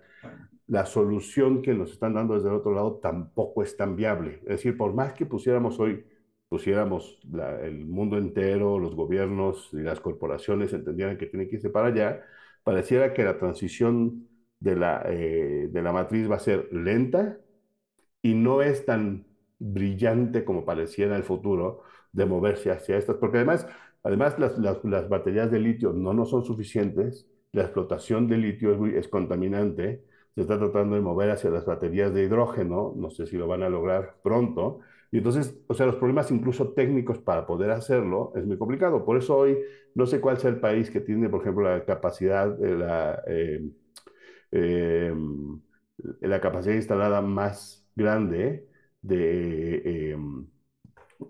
la 0.66 0.84
solución 0.84 1.62
que 1.62 1.74
nos 1.74 1.92
están 1.92 2.14
dando 2.14 2.34
desde 2.34 2.49
el 2.49 2.55
otro 2.55 2.74
lado 2.74 2.97
tampoco 2.97 3.62
es 3.62 3.76
tan 3.76 3.97
viable. 3.97 4.40
Es 4.42 4.49
decir, 4.49 4.76
por 4.76 4.92
más 4.95 5.14
que 5.14 5.24
pusiéramos 5.24 5.80
hoy, 5.80 6.05
pusiéramos 6.49 7.18
el 7.62 7.86
mundo 7.86 8.18
entero, 8.18 8.78
los 8.78 8.95
gobiernos 8.95 9.70
y 9.72 9.78
las 9.78 10.01
corporaciones 10.01 10.72
entendieran 10.74 11.16
que 11.16 11.26
tienen 11.26 11.49
que 11.49 11.57
irse 11.57 11.70
para 11.70 11.88
allá, 11.88 12.22
pareciera 12.62 13.14
que 13.14 13.24
la 13.24 13.38
transición 13.38 14.28
de 14.61 14.76
la, 14.76 15.03
eh, 15.07 15.68
de 15.72 15.82
la 15.82 15.92
matriz 15.92 16.30
va 16.30 16.36
a 16.36 16.40
ser 16.40 16.68
lenta 16.72 17.38
y 18.22 18.34
no 18.34 18.62
es 18.62 18.84
tan 18.84 19.26
brillante 19.59 20.45
como 20.45 20.64
pareciera 20.64 21.16
el 21.16 21.24
futuro 21.24 21.82
de 22.15 22.27
moverse 22.27 22.71
hacia 22.71 22.97
estas, 22.97 23.17
porque 23.17 23.39
además, 23.39 23.67
además 24.03 24.39
las, 24.39 24.59
las, 24.59 25.09
baterías 25.09 25.51
de 25.51 25.59
litio 25.61 25.93
no, 25.93 26.15
no 26.15 26.25
son 26.25 26.45
suficientes, 26.45 27.29
la 27.53 27.62
explotación 27.62 28.29
de 28.29 28.39
litio 28.39 28.87
es, 28.87 28.95
es 28.95 29.09
contaminante, 29.09 30.05
se 30.35 30.41
está 30.41 30.59
tratando 30.59 30.97
de 30.97 31.03
mover 31.03 31.31
hacia 31.31 31.51
las 31.51 31.65
baterías 31.65 32.12
de 32.12 32.25
hidrógeno, 32.25 32.95
no 32.97 33.11
sé 33.11 33.27
si 33.27 33.37
lo 33.37 33.47
van 33.47 33.62
a 33.62 33.69
lograr 33.69 34.17
pronto. 34.23 34.81
Y 35.12 35.19
entonces, 35.19 35.57
o 35.69 35.75
sea, 35.75 35.87
los 35.87 35.97
problemas 35.97 36.31
incluso 36.33 36.73
técnicos 36.73 37.19
para 37.21 37.47
poder 37.47 37.71
hacerlo 37.71 38.33
es 38.35 38.45
muy 38.45 38.59
complicado. 38.59 39.05
Por 39.05 39.17
eso 39.17 39.37
hoy 39.37 39.59
no 39.95 40.07
sé 40.07 40.21
cuál 40.21 40.39
sea 40.39 40.51
el 40.51 40.59
país 40.61 40.91
que 40.91 41.01
tiene, 41.01 41.29
por 41.29 41.43
ejemplo, 41.43 41.62
la 41.65 41.85
capacidad 41.85 42.49
de 42.49 42.77
la, 42.77 43.23
eh, 43.29 43.62
eh, 44.51 45.15
la 46.21 46.41
capacidad 46.41 46.75
instalada 46.75 47.21
más 47.23 47.87
grande 47.95 48.67
de, 49.03 49.83
eh, 49.85 50.17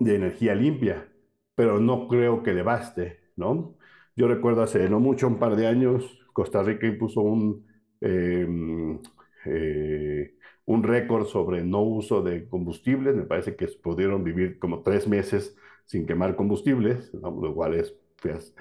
de 0.01 0.17
energía 0.17 0.55
limpia, 0.55 1.09
pero 1.55 1.81
no 1.81 2.09
creo 2.09 2.43
que 2.43 2.53
le 2.55 2.63
baste, 2.63 3.21
¿no? 3.37 3.77
Yo 4.17 4.29
recuerdo 4.29 4.63
hace 4.63 4.89
no 4.89 5.01
mucho, 5.01 5.27
un 5.27 5.39
par 5.39 5.57
de 5.57 5.67
años, 5.67 6.21
Costa 6.33 6.63
Rica 6.63 6.87
impuso 6.87 7.21
un 7.21 7.65
Em, 8.07 9.01
eh, 9.47 10.35
un 10.67 10.83
récord 10.83 11.27
sobre 11.27 11.65
no 11.65 11.81
uso 11.83 12.23
de 12.23 12.47
combustibles. 12.49 13.15
Me 13.17 13.25
parece 13.25 13.57
que 13.57 13.67
pudieron 13.83 14.23
vivir 14.25 14.59
como 14.59 14.83
tres 14.83 15.09
meses 15.09 15.57
sin 15.87 16.07
quemar 16.07 16.37
combustibles, 16.37 17.13
lo 17.15 17.55
cual 17.55 17.75
es, 17.75 17.95
pues, 18.21 18.55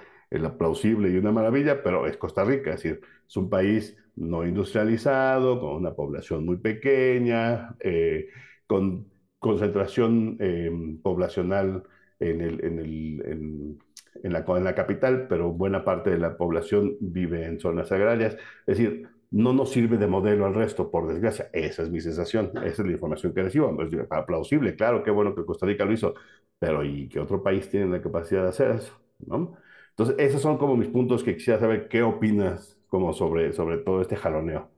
plausible 0.57 1.09
y 1.11 1.17
una 1.17 1.31
maravilla, 1.31 1.83
pero 1.83 2.07
es 2.07 2.17
Costa 2.17 2.43
Rica, 2.43 2.71
es 2.73 2.83
decir, 2.83 3.01
es 3.27 3.37
un 3.37 3.49
país 3.49 3.97
no 4.15 4.45
industrializado, 4.45 5.59
con 5.59 5.75
una 5.75 5.93
población 5.93 6.45
muy 6.45 6.57
pequeña, 6.57 7.75
eh, 7.79 8.27
con 8.67 9.05
concentración 9.43 10.37
eh, 10.41 10.71
poblacional 11.03 11.83
en, 12.19 12.41
el, 12.41 12.65
en, 12.65 12.79
el, 12.79 13.79
en, 14.23 14.33
la, 14.33 14.45
en 14.47 14.63
la 14.63 14.75
capital, 14.75 15.27
pero 15.29 15.51
buena 15.53 15.85
parte 15.85 16.09
de 16.11 16.17
la 16.19 16.37
población 16.37 16.97
vive 17.01 17.45
en 17.45 17.59
zonas 17.59 17.91
agrarias. 17.91 18.35
Es 18.65 18.77
decir, 18.79 19.09
no 19.31 19.53
nos 19.53 19.71
sirve 19.71 19.97
de 19.97 20.07
modelo 20.07 20.45
al 20.47 20.55
resto, 20.55 20.91
por 20.91 21.07
desgracia. 21.07 21.49
Esa 21.53 21.83
es 21.83 21.89
mi 21.91 22.01
sensación, 22.01 22.51
esa 22.63 22.81
es 22.83 22.87
la 22.87 22.93
información 22.93 23.33
que 23.33 23.43
recibo. 23.43 23.77
Es 23.83 23.91
plausible, 24.27 24.75
claro, 24.75 25.03
qué 25.03 25.11
bueno 25.11 25.35
que 25.35 25.45
Costa 25.45 25.65
Rica 25.67 25.85
lo 25.85 25.93
hizo, 25.93 26.15
pero 26.59 26.83
¿y 26.85 27.09
qué 27.09 27.19
otro 27.19 27.43
país 27.43 27.69
tiene 27.69 27.87
la 27.91 28.01
capacidad 28.01 28.43
de 28.43 28.49
hacer 28.49 28.71
eso? 28.71 28.93
¿no? 29.19 29.57
Entonces, 29.91 30.15
esos 30.19 30.41
son 30.41 30.57
como 30.57 30.75
mis 30.77 30.89
puntos 30.89 31.23
que 31.23 31.35
quisiera 31.35 31.59
saber 31.59 31.87
qué 31.87 32.03
opinas 32.03 32.79
como 32.87 33.13
sobre, 33.13 33.53
sobre 33.53 33.77
todo 33.79 34.01
este 34.01 34.15
jaloneo. 34.15 34.71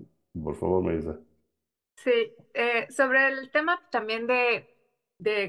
Por 0.43 0.55
favor, 0.55 0.83
Marisa. 0.83 1.19
Sí, 1.97 2.11
eh, 2.53 2.87
sobre 2.91 3.27
el 3.27 3.51
tema 3.51 3.81
también 3.91 4.27
de, 4.27 4.69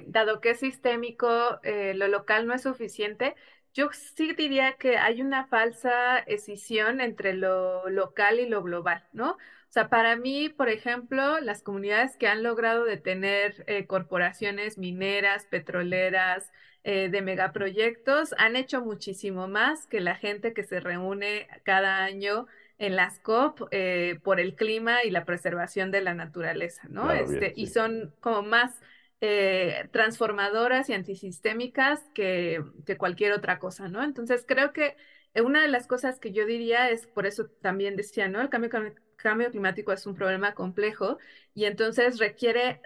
dado 0.07 0.41
que 0.41 0.51
es 0.51 0.61
sistémico, 0.61 1.61
eh, 1.63 1.95
lo 1.95 2.09
local 2.09 2.47
no 2.47 2.55
es 2.55 2.63
suficiente, 2.63 3.35
yo 3.75 3.91
sí 3.93 4.33
diría 4.35 4.77
que 4.79 4.97
hay 4.97 5.21
una 5.21 5.47
falsa 5.49 6.19
escisión 6.21 7.01
entre 7.01 7.35
lo 7.35 7.89
local 7.91 8.41
y 8.41 8.47
lo 8.49 8.63
global, 8.63 9.05
¿no? 9.13 9.33
O 9.33 9.39
sea, 9.77 9.91
para 9.91 10.17
mí, 10.17 10.49
por 10.49 10.71
ejemplo, 10.71 11.41
las 11.41 11.63
comunidades 11.63 12.17
que 12.17 12.29
han 12.29 12.43
logrado 12.43 12.85
detener 12.85 13.65
eh, 13.67 13.87
corporaciones 13.87 14.79
mineras, 14.79 15.45
petroleras, 15.47 16.51
eh, 16.85 17.09
de 17.11 17.21
megaproyectos 17.21 18.33
han 18.39 18.57
hecho 18.57 18.81
muchísimo 18.81 19.49
más 19.49 19.87
que 19.89 20.01
la 20.01 20.15
gente 20.15 20.55
que 20.55 20.63
se 20.63 20.81
reúne 20.81 21.49
cada 21.65 22.05
año 22.05 22.47
en 22.79 22.97
las 22.97 23.18
COP 23.20 23.68
eh, 23.70 24.20
por 24.22 24.41
el 24.41 24.55
clima 24.55 25.03
y 25.05 25.11
la 25.11 25.24
preservación 25.24 25.91
de 25.91 26.03
la 26.03 26.14
naturaleza, 26.14 26.83
¿no? 26.89 27.11
este, 27.11 27.53
Y 27.57 27.68
son 27.68 28.14
como 28.20 28.43
más 28.43 28.81
eh, 29.20 29.89
transformadoras 29.93 30.91
y 30.91 30.93
antisistémicas 30.93 32.01
que, 32.14 32.62
que, 32.85 32.99
cualquier 32.99 33.33
otra 33.33 33.59
cosa, 33.59 33.89
¿no? 33.89 34.03
Entonces 34.03 34.45
creo 34.47 34.72
que 34.72 34.97
una 35.43 35.62
de 35.62 35.68
las 35.68 35.87
cosas 35.87 36.18
que 36.18 36.33
yo 36.33 36.47
diría 36.47 36.91
es, 36.91 37.07
por 37.07 37.27
eso 37.27 37.47
también 37.62 37.97
decía, 37.97 38.29
¿no? 38.29 38.41
El 38.41 38.49
cambio, 38.51 38.70
cambio 39.16 39.51
climático 39.51 39.93
es 39.93 40.07
un 40.07 40.14
problema 40.14 40.55
complejo 40.55 41.18
y 41.55 41.64
entonces 41.64 42.18
requiere 42.18 42.81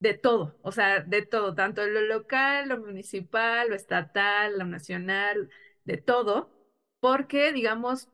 de 0.00 0.14
todo, 0.14 0.58
o 0.62 0.72
sea, 0.72 1.00
de 1.00 1.22
todo, 1.22 1.54
tanto 1.54 1.86
lo 1.86 2.02
local, 2.02 2.68
lo 2.68 2.78
municipal, 2.78 3.68
lo 3.68 3.74
estatal, 3.74 4.58
lo 4.58 4.64
nacional, 4.66 5.48
de 5.84 5.96
todo, 5.96 6.50
porque, 7.00 7.52
digamos, 7.52 8.08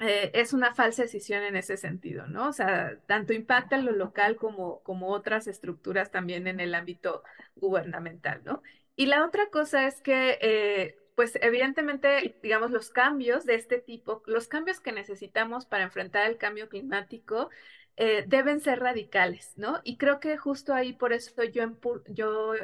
eh, 0.00 0.30
es 0.34 0.52
una 0.52 0.74
falsa 0.74 1.02
decisión 1.02 1.42
en 1.44 1.56
ese 1.56 1.76
sentido, 1.76 2.26
¿no? 2.26 2.48
O 2.48 2.52
sea, 2.52 2.98
tanto 3.06 3.32
impacta 3.32 3.76
en 3.76 3.86
lo 3.86 3.92
local 3.92 4.36
como, 4.36 4.82
como 4.82 5.08
otras 5.10 5.46
estructuras 5.46 6.10
también 6.10 6.46
en 6.48 6.58
el 6.60 6.74
ámbito 6.74 7.22
gubernamental, 7.56 8.42
¿no? 8.44 8.62
Y 8.96 9.06
la 9.06 9.24
otra 9.24 9.48
cosa 9.50 9.86
es 9.86 10.00
que, 10.00 10.38
eh, 10.40 10.98
pues 11.14 11.38
evidentemente, 11.40 12.38
digamos, 12.42 12.72
los 12.72 12.90
cambios 12.90 13.46
de 13.46 13.54
este 13.54 13.80
tipo, 13.80 14.22
los 14.26 14.48
cambios 14.48 14.80
que 14.80 14.92
necesitamos 14.92 15.64
para 15.66 15.84
enfrentar 15.84 16.28
el 16.28 16.38
cambio 16.38 16.68
climático, 16.68 17.50
eh, 17.96 18.24
deben 18.26 18.60
ser 18.60 18.80
radicales, 18.80 19.52
¿no? 19.56 19.80
Y 19.84 19.96
creo 19.96 20.18
que 20.18 20.36
justo 20.36 20.74
ahí 20.74 20.92
por 20.92 21.12
eso 21.12 21.44
yo, 21.44 21.76
yo 22.08 22.54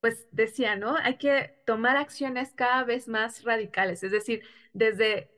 pues 0.00 0.26
decía, 0.32 0.74
¿no? 0.76 0.96
Hay 0.96 1.16
que 1.16 1.54
tomar 1.64 1.96
acciones 1.96 2.52
cada 2.54 2.82
vez 2.84 3.06
más 3.06 3.44
radicales, 3.44 4.02
es 4.02 4.10
decir, 4.10 4.42
desde 4.72 5.30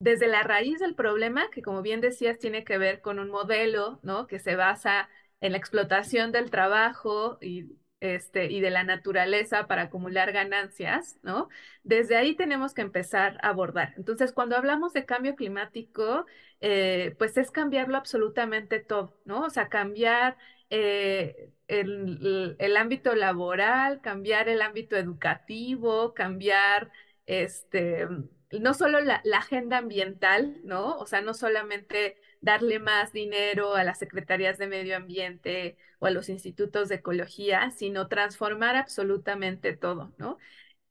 desde 0.00 0.26
la 0.28 0.42
raíz 0.42 0.80
del 0.80 0.94
problema, 0.94 1.50
que 1.50 1.62
como 1.62 1.82
bien 1.82 2.00
decías, 2.00 2.38
tiene 2.38 2.64
que 2.64 2.78
ver 2.78 3.00
con 3.02 3.18
un 3.20 3.30
modelo, 3.30 4.00
¿no? 4.02 4.26
Que 4.26 4.38
se 4.40 4.56
basa 4.56 5.08
en 5.40 5.52
la 5.52 5.58
explotación 5.58 6.32
del 6.32 6.50
trabajo 6.50 7.38
y, 7.40 7.76
este, 8.00 8.48
de 8.48 8.70
la 8.70 8.82
naturaleza 8.84 9.66
para 9.66 9.82
acumular 9.82 10.32
ganancias, 10.32 11.18
¿no? 11.22 11.48
Desde 11.84 12.16
ahí 12.16 12.34
tenemos 12.34 12.72
que 12.74 12.80
empezar 12.82 13.38
a 13.42 13.50
abordar. 13.50 13.92
Entonces, 13.96 14.32
cuando 14.32 14.56
hablamos 14.56 14.94
de 14.94 15.04
cambio 15.04 15.36
climático, 15.36 16.24
eh, 16.60 17.14
pues 17.18 17.36
es 17.36 17.50
cambiarlo 17.50 17.96
absolutamente 17.98 18.80
todo, 18.80 19.18
¿no? 19.26 19.42
O 19.44 19.50
sea, 19.50 19.68
cambiar 19.68 20.38
eh, 20.70 21.50
el, 21.68 22.56
el, 22.58 22.76
ámbito 22.78 23.14
laboral, 23.14 24.00
cambiar 24.00 24.48
el 24.48 24.62
ámbito 24.62 24.96
educativo, 24.96 26.14
cambiar 26.14 26.90
este 27.26 28.06
no 28.52 28.74
solo 28.74 29.00
la, 29.00 29.22
agenda 29.34 29.78
ambiental, 29.78 30.60
¿no? 30.64 30.96
O 30.98 31.06
sea, 31.06 31.20
no 31.20 31.34
solamente 31.34 32.16
darle 32.40 32.78
más 32.78 33.12
dinero 33.12 33.74
a 33.74 33.84
las 33.84 33.98
secretarías 33.98 34.58
de 34.58 34.66
medio 34.66 34.96
ambiente 34.96 35.76
o 35.98 36.06
a 36.06 36.10
los 36.10 36.28
institutos 36.28 36.88
de 36.88 36.96
ecología, 36.96 37.70
sino 37.70 38.08
transformar 38.08 38.76
absolutamente 38.76 39.76
todo, 39.76 40.12
¿no? 40.18 40.38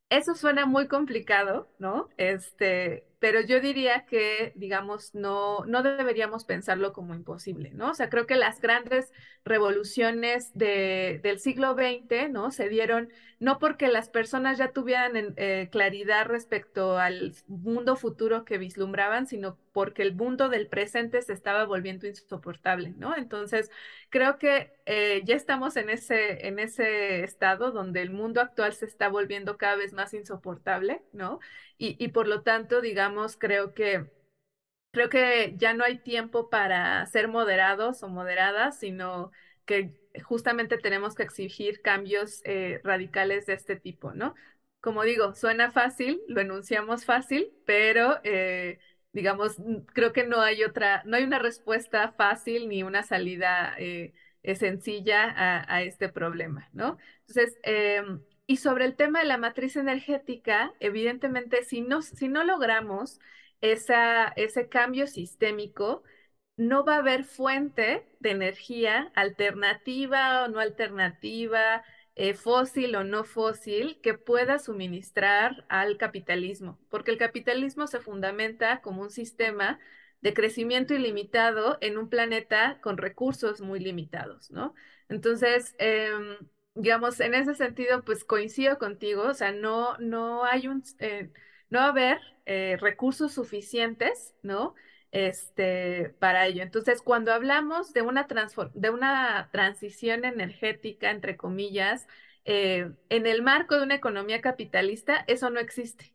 Eso 0.09 0.35
suena 0.35 0.65
muy 0.65 0.87
complicado, 0.87 1.69
¿no? 1.79 2.09
Este, 2.17 3.05
pero 3.19 3.41
yo 3.41 3.59
diría 3.59 4.05
que, 4.05 4.53
digamos, 4.55 5.13
no, 5.13 5.65
no 5.65 5.83
deberíamos 5.83 6.45
pensarlo 6.45 6.93
como 6.93 7.13
imposible, 7.13 7.71
¿no? 7.73 7.91
O 7.91 7.93
sea, 7.93 8.09
creo 8.09 8.25
que 8.25 8.35
las 8.35 8.61
grandes 8.61 9.11
revoluciones 9.43 10.51
de, 10.53 11.19
del 11.21 11.39
siglo 11.39 11.75
XX, 11.75 12.29
¿no? 12.29 12.51
Se 12.51 12.69
dieron 12.69 13.09
no 13.39 13.57
porque 13.57 13.87
las 13.87 14.09
personas 14.09 14.57
ya 14.57 14.73
tuvieran 14.73 15.33
eh, 15.37 15.69
claridad 15.71 16.25
respecto 16.25 16.97
al 16.97 17.33
mundo 17.47 17.95
futuro 17.95 18.43
que 18.43 18.57
vislumbraban, 18.57 19.27
sino 19.27 19.57
porque 19.71 20.01
el 20.01 20.13
mundo 20.13 20.49
del 20.49 20.67
presente 20.67 21.21
se 21.21 21.33
estaba 21.33 21.63
volviendo 21.65 22.05
insoportable, 22.05 22.93
¿no? 22.97 23.15
Entonces, 23.15 23.71
creo 24.09 24.37
que 24.39 24.73
eh, 24.85 25.21
ya 25.25 25.35
estamos 25.35 25.77
en 25.77 25.89
ese, 25.89 26.47
en 26.47 26.59
ese 26.59 27.23
estado 27.23 27.71
donde 27.71 28.01
el 28.01 28.11
mundo 28.11 28.41
actual 28.41 28.73
se 28.73 28.85
está 28.85 29.07
volviendo 29.07 29.57
cada 29.57 29.75
vez 29.75 29.93
más 29.93 30.13
insoportable, 30.13 31.01
¿no? 31.13 31.39
Y, 31.81 32.09
por 32.09 32.27
lo 32.27 32.41
tanto, 32.43 32.81
digamos, 32.81 33.37
creo 33.37 33.73
que 33.73 34.11
creo 34.91 35.09
que 35.09 35.53
ya 35.57 35.73
no 35.73 35.83
hay 35.85 35.99
tiempo 35.99 36.49
para 36.49 37.05
ser 37.05 37.27
moderados 37.29 38.03
o 38.03 38.09
moderadas, 38.09 38.79
sino 38.79 39.31
que 39.65 39.95
justamente 40.23 40.77
tenemos 40.77 41.15
que 41.15 41.23
exigir 41.23 41.81
cambios 41.81 42.41
eh, 42.45 42.81
radicales 42.83 43.45
de 43.45 43.53
este 43.53 43.77
tipo, 43.77 44.13
¿no? 44.13 44.35
Como 44.81 45.03
digo, 45.03 45.35
suena 45.35 45.71
fácil, 45.71 46.21
lo 46.27 46.41
enunciamos 46.41 47.05
fácil, 47.05 47.53
pero 47.65 48.19
eh, 48.23 48.79
digamos, 49.13 49.57
creo 49.93 50.11
que 50.13 50.25
no 50.25 50.41
hay 50.41 50.63
otra, 50.63 51.03
no 51.05 51.17
hay 51.17 51.23
una 51.23 51.39
respuesta 51.39 52.11
fácil 52.13 52.67
ni 52.69 52.83
una 52.83 53.03
salida 53.03 53.75
eh, 53.77 54.13
sencilla 54.55 55.33
a, 55.67 55.83
este 55.83 56.09
problema, 56.09 56.69
¿no? 56.73 56.97
Entonces, 57.27 57.57
em, 57.63 58.21
y 58.49 58.57
sobre 58.57 58.85
el 58.85 58.95
tema 58.95 59.19
de 59.19 59.25
la 59.27 59.37
matriz 59.37 59.75
energética, 59.75 60.73
evidentemente, 60.79 61.63
si 61.63 61.81
no, 61.81 62.01
si 62.01 62.29
no 62.29 62.43
logramos 62.43 63.19
esa, 63.61 64.29
ese 64.29 64.67
cambio 64.69 65.05
sistémico, 65.05 66.01
no 66.57 66.83
va 66.83 66.95
a 66.95 66.97
haber 66.97 67.25
fuente 67.25 68.07
de 68.19 68.31
energía 68.31 69.11
alternativa 69.13 70.45
o 70.45 70.47
no 70.47 70.59
alternativa, 70.59 71.83
eh, 72.15 72.33
fósil 72.33 72.95
o 72.95 73.03
no 73.03 73.23
fósil, 73.23 73.99
que 74.01 74.15
pueda 74.15 74.57
suministrar 74.57 75.63
al 75.69 75.97
capitalismo, 75.97 76.79
porque 76.89 77.11
el 77.11 77.19
capitalismo 77.19 77.85
se 77.85 77.99
fundamenta 77.99 78.81
como 78.81 79.03
un 79.03 79.11
sistema 79.11 79.79
de 80.21 80.33
crecimiento 80.33 80.95
ilimitado 80.95 81.77
en 81.81 81.99
un 81.99 82.09
planeta 82.09 82.79
con 82.81 82.97
recursos 82.97 83.61
muy 83.61 83.79
limitados, 83.79 84.49
¿no? 84.49 84.73
Entonces, 85.07 85.75
em, 85.77 86.35
digamos, 86.81 87.19
en 87.19 87.33
ese 87.35 87.55
sentido, 87.55 88.03
pues 88.03 88.23
coincido 88.23 88.77
contigo, 88.79 89.23
o 89.23 89.33
sea, 89.33 89.51
no, 89.51 89.97
no 89.99 90.45
hay 90.45 90.67
un, 90.67 90.83
eh, 90.99 91.31
no 91.69 91.79
va 91.79 91.85
a 91.85 91.89
haber 91.89 92.19
eh, 92.45 92.77
recursos 92.79 93.33
suficientes, 93.33 94.35
¿no? 94.43 94.75
este, 95.11 96.09
para 96.19 96.45
ello. 96.47 96.63
Entonces, 96.63 97.01
cuando 97.01 97.33
hablamos 97.33 97.93
de 97.93 98.01
una, 98.01 98.27
de 98.73 98.89
una 98.89 99.49
transición 99.51 100.25
energética, 100.25 101.11
entre 101.11 101.37
comillas, 101.37 102.07
eh, 102.45 102.91
en 103.09 103.27
el 103.27 103.41
marco 103.41 103.75
de 103.75 103.83
una 103.83 103.95
economía 103.95 104.41
capitalista, 104.41 105.23
eso 105.27 105.49
no 105.49 105.59
existe. 105.59 106.13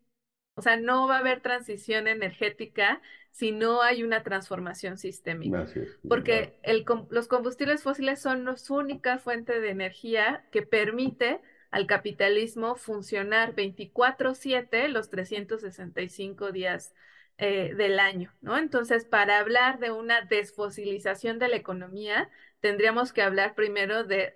O 0.56 0.62
sea, 0.62 0.76
no 0.76 1.08
va 1.08 1.16
a 1.16 1.18
haber 1.20 1.40
transición 1.40 2.06
energética 2.06 3.00
si 3.32 3.50
no 3.52 3.82
hay 3.82 4.02
una 4.04 4.22
transformación 4.22 4.98
sistémica. 4.98 5.68
porque 6.06 6.58
el, 6.62 6.84
los 7.10 7.28
combustibles 7.28 7.82
fósiles 7.82 8.20
son 8.20 8.44
la 8.44 8.54
única 8.70 9.18
fuente 9.18 9.60
de 9.60 9.70
energía 9.70 10.44
que 10.52 10.62
permite 10.62 11.40
al 11.70 11.86
capitalismo 11.88 12.76
funcionar 12.76 13.54
24/7 13.54 14.88
los 14.88 15.10
365 15.10 16.52
días 16.52 16.94
eh, 17.38 17.74
del 17.74 17.98
año, 17.98 18.32
¿no? 18.40 18.56
Entonces, 18.58 19.04
para 19.04 19.40
hablar 19.40 19.80
de 19.80 19.90
una 19.90 20.20
desfosilización 20.22 21.40
de 21.40 21.48
la 21.48 21.56
economía, 21.56 22.30
tendríamos 22.60 23.12
que 23.12 23.22
hablar 23.22 23.54
primero 23.56 24.04
de, 24.04 24.34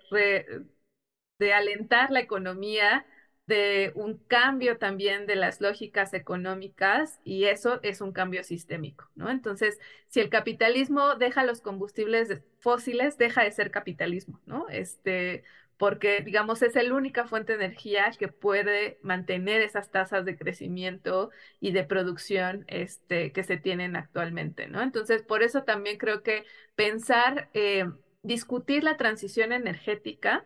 de 1.39 1.53
alentar 1.53 2.11
la 2.11 2.19
economía 2.19 3.05
de 3.49 3.91
un 3.95 4.19
cambio 4.27 4.77
también 4.77 5.25
de 5.25 5.35
las 5.35 5.59
lógicas 5.59 6.13
económicas 6.13 7.19
y 7.23 7.45
eso 7.45 7.79
es 7.81 7.99
un 7.99 8.11
cambio 8.11 8.43
sistémico, 8.43 9.09
¿no? 9.15 9.31
Entonces, 9.31 9.79
si 10.07 10.19
el 10.19 10.29
capitalismo 10.29 11.15
deja 11.15 11.43
los 11.43 11.59
combustibles 11.59 12.41
fósiles, 12.59 13.17
deja 13.17 13.43
de 13.43 13.51
ser 13.51 13.71
capitalismo, 13.71 14.39
¿no? 14.45 14.69
Este, 14.69 15.43
porque, 15.77 16.21
digamos, 16.21 16.61
es 16.61 16.75
la 16.75 16.93
única 16.93 17.25
fuente 17.25 17.57
de 17.57 17.65
energía 17.65 18.11
que 18.19 18.27
puede 18.27 18.99
mantener 19.01 19.61
esas 19.61 19.89
tasas 19.89 20.25
de 20.25 20.37
crecimiento 20.37 21.31
y 21.59 21.71
de 21.71 21.83
producción 21.83 22.65
este, 22.67 23.31
que 23.31 23.43
se 23.43 23.57
tienen 23.57 23.95
actualmente, 23.95 24.67
¿no? 24.67 24.83
Entonces, 24.83 25.23
por 25.23 25.41
eso 25.41 25.63
también 25.63 25.97
creo 25.97 26.21
que 26.21 26.45
pensar, 26.75 27.49
eh, 27.55 27.85
discutir 28.21 28.83
la 28.83 28.95
transición 28.97 29.53
energética 29.53 30.45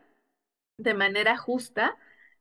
de 0.77 0.93
manera 0.93 1.35
justa, 1.35 1.97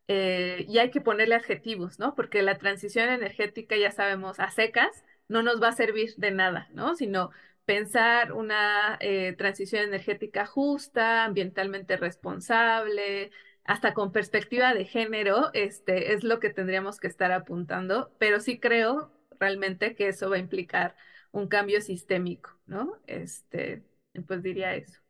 eh, 0.08 0.66
y 0.68 0.78
hay 0.78 0.90
que 0.90 1.00
ponerle 1.00 1.34
adjetivos, 1.34 1.98
¿no? 1.98 2.14
Porque 2.14 2.42
la 2.42 2.58
transición 2.58 3.08
energética, 3.08 3.76
ya 3.76 3.90
sabemos, 3.90 4.40
a 4.40 4.50
secas, 4.50 5.04
no 5.28 5.42
nos 5.42 5.62
va 5.62 5.68
a 5.68 5.72
servir 5.72 6.14
de 6.16 6.30
nada, 6.30 6.68
¿no? 6.72 6.94
Sino 6.96 7.30
pensar 7.64 8.32
una 8.32 8.98
eh, 9.00 9.34
transición 9.38 9.84
energética 9.84 10.46
justa, 10.46 11.24
ambientalmente 11.24 11.96
responsable, 11.96 13.30
hasta 13.64 13.94
con 13.94 14.12
perspectiva 14.12 14.74
de 14.74 14.84
género, 14.84 15.50
este, 15.54 16.14
es 16.14 16.24
lo 16.24 16.40
que 16.40 16.50
tendríamos 16.50 16.98
que 16.98 17.06
estar 17.06 17.30
apuntando, 17.32 18.10
pero 18.18 18.40
sí 18.40 18.58
creo 18.58 19.12
realmente 19.38 19.94
que 19.94 20.08
eso 20.08 20.30
va 20.30 20.36
a 20.36 20.40
implicar 20.40 20.96
un 21.30 21.48
cambio 21.48 21.80
sistémico, 21.80 22.50
¿no? 22.66 22.98
Este, 23.06 23.82
pues 24.26 24.42
diría 24.42 24.74
eso. 24.74 25.00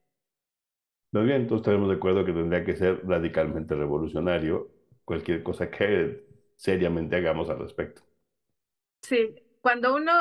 Muy 1.12 1.24
bien, 1.24 1.43
entonces 1.43 1.62
estaremos 1.62 1.88
de 1.90 1.97
acuerdo 1.97 2.24
que 2.24 2.32
tendría 2.32 2.64
que 2.64 2.76
ser 2.76 3.07
radicalmente 3.07 3.74
revolucionario 3.74 4.70
cualquier 5.05 5.43
cosa 5.43 5.71
que 5.71 6.25
seriamente 6.57 7.17
hagamos 7.17 7.51
al 7.51 7.59
respecto. 7.61 8.03
Sí, 9.03 9.35
cuando 9.61 9.95
uno 9.95 10.13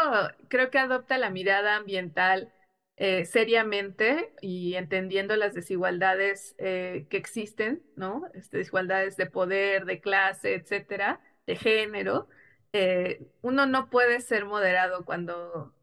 creo 0.50 0.70
que 0.72 0.80
adopta 0.80 1.18
la 1.18 1.30
mirada 1.30 1.76
ambiental 1.76 2.52
eh, 2.98 3.26
seriamente 3.26 4.34
y 4.42 4.76
entendiendo 4.76 5.36
las 5.36 5.54
desigualdades 5.54 6.56
eh, 6.58 7.08
que 7.10 7.18
existen, 7.18 7.84
¿no? 7.96 8.24
Este, 8.34 8.58
desigualdades 8.58 9.18
de 9.18 9.28
poder, 9.28 9.86
de 9.86 10.02
clase, 10.02 10.56
etcétera, 10.56 11.22
de 11.48 11.56
género, 11.56 12.28
eh, 12.74 13.28
uno 13.42 13.66
no 13.66 13.90
puede 13.90 14.22
ser 14.22 14.46
moderado 14.46 15.06
cuando, 15.06 15.74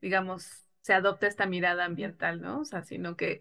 digamos, 0.00 0.64
se 0.80 0.94
adopta 0.94 1.26
esta 1.26 1.46
mirada 1.46 1.84
ambiental, 1.84 2.40
¿no? 2.40 2.60
O 2.60 2.64
sea, 2.64 2.82
sino 2.84 3.16
que 3.16 3.40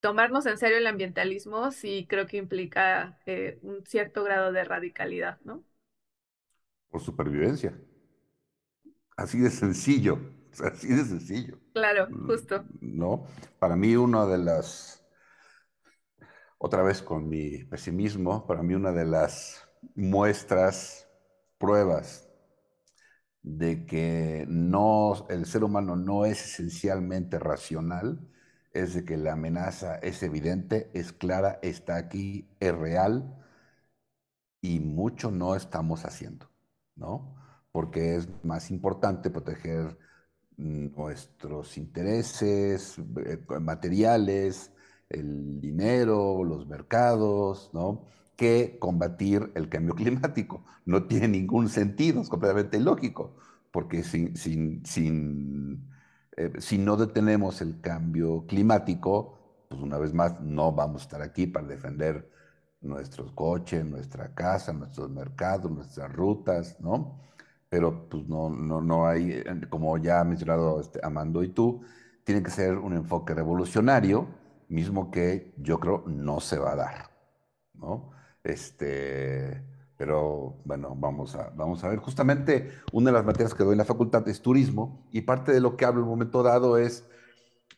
tomarnos 0.00 0.46
en 0.46 0.58
serio 0.58 0.78
el 0.78 0.86
ambientalismo 0.86 1.70
sí 1.70 2.06
creo 2.08 2.26
que 2.26 2.36
implica 2.36 3.18
un 3.62 3.84
cierto 3.86 4.24
grado 4.24 4.52
de 4.52 4.64
radicalidad, 4.64 5.38
¿no? 5.44 5.64
Por 6.90 7.00
supervivencia. 7.00 7.78
Así 9.16 9.38
de 9.38 9.50
sencillo, 9.50 10.18
así 10.64 10.88
de 10.88 11.04
sencillo. 11.04 11.58
Claro, 11.72 12.08
justo. 12.26 12.64
¿No? 12.80 13.26
Para 13.58 13.76
mí 13.76 13.96
una 13.96 14.26
de 14.26 14.38
las, 14.38 15.04
otra 16.58 16.82
vez 16.82 17.02
con 17.02 17.28
mi 17.28 17.64
pesimismo, 17.64 18.46
para 18.46 18.62
mí 18.62 18.74
una 18.74 18.92
de 18.92 19.04
las 19.04 19.68
muestras, 19.94 21.08
pruebas 21.58 22.28
de 23.42 23.86
que 23.86 24.44
no, 24.48 25.26
el 25.30 25.46
ser 25.46 25.64
humano 25.64 25.96
no 25.96 26.24
es 26.24 26.44
esencialmente 26.44 27.38
racional, 27.38 28.20
es 28.82 28.94
de 28.94 29.04
que 29.04 29.16
la 29.16 29.32
amenaza 29.34 29.96
es 29.96 30.22
evidente, 30.22 30.90
es 30.94 31.12
clara, 31.12 31.58
está 31.62 31.96
aquí, 31.96 32.48
es 32.60 32.74
real 32.74 33.36
y 34.60 34.80
mucho 34.80 35.30
no 35.30 35.54
estamos 35.54 36.04
haciendo, 36.04 36.50
¿no? 36.96 37.34
porque 37.72 38.16
es 38.16 38.28
más 38.44 38.70
importante 38.70 39.30
proteger 39.30 39.98
nuestros 40.56 41.78
intereses 41.78 42.98
eh, 42.98 43.38
materiales, 43.60 44.72
el 45.08 45.60
dinero, 45.60 46.44
los 46.44 46.66
mercados, 46.66 47.70
¿no? 47.72 48.06
que 48.36 48.78
combatir 48.80 49.52
el 49.54 49.68
cambio 49.68 49.94
climático. 49.96 50.64
No 50.84 51.04
tiene 51.06 51.28
ningún 51.28 51.68
sentido, 51.68 52.20
es 52.20 52.28
completamente 52.28 52.78
ilógico, 52.78 53.36
porque 53.70 54.02
sin, 54.02 54.36
sin, 54.36 54.84
sin, 54.86 55.87
eh, 56.38 56.52
si 56.60 56.78
no 56.78 56.96
detenemos 56.96 57.60
el 57.62 57.80
cambio 57.80 58.46
climático, 58.46 59.38
pues 59.68 59.80
una 59.80 59.98
vez 59.98 60.14
más 60.14 60.40
no 60.40 60.72
vamos 60.72 61.02
a 61.02 61.04
estar 61.04 61.22
aquí 61.22 61.46
para 61.46 61.66
defender 61.66 62.30
nuestros 62.80 63.32
coches, 63.32 63.84
nuestra 63.84 64.34
casa, 64.34 64.72
nuestros 64.72 65.10
mercados, 65.10 65.70
nuestras 65.70 66.12
rutas, 66.12 66.76
¿no? 66.80 67.28
pero 67.68 68.08
pues 68.08 68.26
no, 68.28 68.50
no, 68.50 68.80
no 68.80 69.06
hay, 69.06 69.32
eh, 69.32 69.44
como 69.68 69.96
ya 69.98 70.20
ha 70.20 70.24
mencionado 70.24 70.80
este, 70.80 71.00
Amando 71.02 71.42
y 71.42 71.48
tú, 71.48 71.82
tiene 72.24 72.42
que 72.42 72.50
ser 72.50 72.78
un 72.78 72.94
enfoque 72.94 73.34
revolucionario, 73.34 74.28
mismo 74.68 75.10
que 75.10 75.54
yo 75.58 75.80
creo 75.80 76.04
no 76.06 76.40
se 76.40 76.58
va 76.58 76.72
a 76.72 76.76
dar, 76.76 77.10
¿no? 77.74 78.12
Este, 78.44 79.62
pero 79.98 80.56
bueno, 80.64 80.96
vamos 80.96 81.34
a, 81.34 81.50
vamos 81.56 81.82
a 81.84 81.88
ver. 81.88 81.98
Justamente 81.98 82.70
una 82.92 83.10
de 83.10 83.16
las 83.16 83.26
materias 83.26 83.52
que 83.52 83.64
doy 83.64 83.72
en 83.72 83.78
la 83.78 83.84
facultad 83.84 84.26
es 84.28 84.40
turismo 84.40 85.04
y 85.12 85.22
parte 85.22 85.52
de 85.52 85.60
lo 85.60 85.76
que 85.76 85.84
hablo 85.84 86.00
en 86.00 86.04
un 86.04 86.10
momento 86.10 86.42
dado 86.44 86.78
es, 86.78 87.04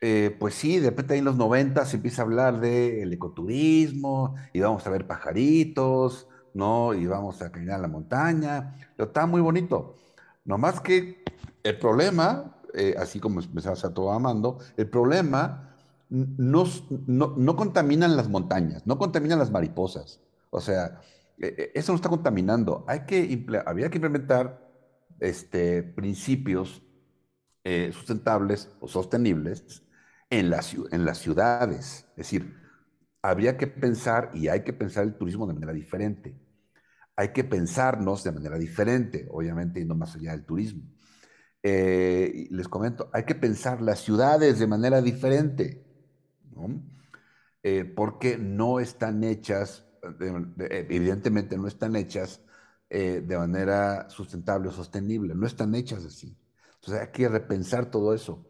eh, 0.02 0.36
pues 0.38 0.54
sí, 0.54 0.78
de 0.78 0.90
repente 0.90 1.14
ahí 1.14 1.20
en 1.20 1.24
los 1.24 1.36
90 1.36 1.84
se 1.86 1.96
empieza 1.96 2.22
a 2.22 2.26
hablar 2.26 2.60
del 2.60 3.10
ecoturismo 3.12 4.36
y 4.52 4.60
vamos 4.60 4.86
a 4.86 4.90
ver 4.90 5.06
pajaritos, 5.06 6.28
¿no? 6.52 6.92
Y 6.92 7.06
vamos 7.06 7.40
a 7.40 7.50
caminar 7.50 7.76
a 7.76 7.82
la 7.82 7.88
montaña. 7.88 8.76
Pero 8.96 9.08
está 9.08 9.24
muy 9.24 9.40
bonito. 9.40 9.96
No 10.44 10.58
más 10.58 10.80
que 10.80 11.24
el 11.62 11.78
problema, 11.78 12.54
eh, 12.74 12.94
así 12.98 13.18
como 13.18 13.40
a 13.40 13.94
todo 13.94 14.12
amando, 14.12 14.58
el 14.76 14.88
problema 14.90 15.74
no, 16.10 16.64
no, 17.06 17.56
contaminan 17.56 18.16
las 18.16 18.28
montañas, 18.28 18.86
no 18.86 18.98
contaminan 18.98 19.38
las 19.38 19.50
mariposas. 19.50 20.20
O 20.50 20.60
sea, 20.60 21.00
eso 21.40 21.92
no 21.92 21.96
está 21.96 22.08
contaminando. 22.08 22.84
Hay 22.86 23.06
que, 23.06 23.46
había 23.66 23.90
que 23.90 23.98
implementar 23.98 24.68
este, 25.18 25.82
principios 25.82 26.82
eh, 27.64 27.90
sustentables 27.92 28.70
o 28.80 28.88
sostenibles 28.88 29.82
en, 30.28 30.52
en 30.90 31.04
las 31.04 31.18
ciudades. 31.18 32.06
Es 32.10 32.16
decir, 32.16 32.54
habría 33.22 33.56
que 33.56 33.66
pensar 33.66 34.30
y 34.34 34.48
hay 34.48 34.62
que 34.62 34.72
pensar 34.72 35.04
el 35.04 35.16
turismo 35.16 35.46
de 35.46 35.54
manera 35.54 35.72
diferente. 35.72 36.34
Hay 37.16 37.32
que 37.32 37.44
pensarnos 37.44 38.24
de 38.24 38.32
manera 38.32 38.58
diferente, 38.58 39.26
obviamente 39.30 39.84
no 39.84 39.94
más 39.94 40.16
allá 40.16 40.32
del 40.32 40.44
turismo. 40.44 40.82
Eh, 41.62 42.48
les 42.50 42.68
comento, 42.68 43.10
hay 43.12 43.24
que 43.24 43.34
pensar 43.34 43.82
las 43.82 44.00
ciudades 44.00 44.58
de 44.58 44.66
manera 44.66 45.02
diferente, 45.02 45.84
eh, 47.62 47.84
porque 47.84 48.38
no 48.38 48.80
están 48.80 49.22
hechas, 49.24 49.86
evidentemente 50.70 51.56
no 51.56 51.68
están 51.68 51.96
hechas 51.96 52.42
eh, 52.88 53.22
de 53.26 53.38
manera 53.38 54.08
sustentable 54.10 54.68
o 54.68 54.72
sostenible, 54.72 55.34
no 55.34 55.46
están 55.46 55.74
hechas 55.74 56.04
así. 56.04 56.36
Entonces 56.74 57.02
hay 57.02 57.12
que 57.12 57.28
repensar 57.28 57.90
todo 57.90 58.14
eso. 58.14 58.46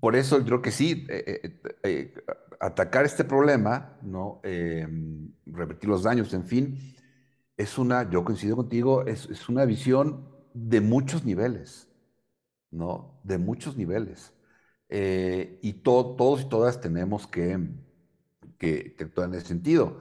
Por 0.00 0.16
eso 0.16 0.38
yo 0.38 0.44
creo 0.44 0.62
que 0.62 0.70
sí, 0.70 1.06
eh, 1.08 1.40
eh, 1.42 1.60
eh, 1.82 2.14
atacar 2.60 3.04
este 3.04 3.24
problema, 3.24 3.98
¿no? 4.02 4.40
Em, 4.44 5.32
revertir 5.46 5.88
los 5.88 6.02
daños, 6.02 6.32
en 6.34 6.44
fin, 6.44 6.78
es 7.56 7.78
una, 7.78 8.08
yo 8.10 8.24
coincido 8.24 8.56
contigo, 8.56 9.06
es, 9.06 9.48
una 9.48 9.64
visión 9.64 10.28
de 10.54 10.80
muchos 10.80 11.24
niveles, 11.24 11.88
¿no? 12.70 13.20
De 13.24 13.38
muchos 13.38 13.76
niveles. 13.76 14.32
y 14.88 15.72
todos 15.82 16.42
y 16.42 16.48
todas 16.48 16.80
tenemos 16.80 17.26
que, 17.26 17.58
que, 18.58 18.96
actuar 19.00 19.28
en 19.28 19.34
ese 19.34 19.48
sentido. 19.48 19.98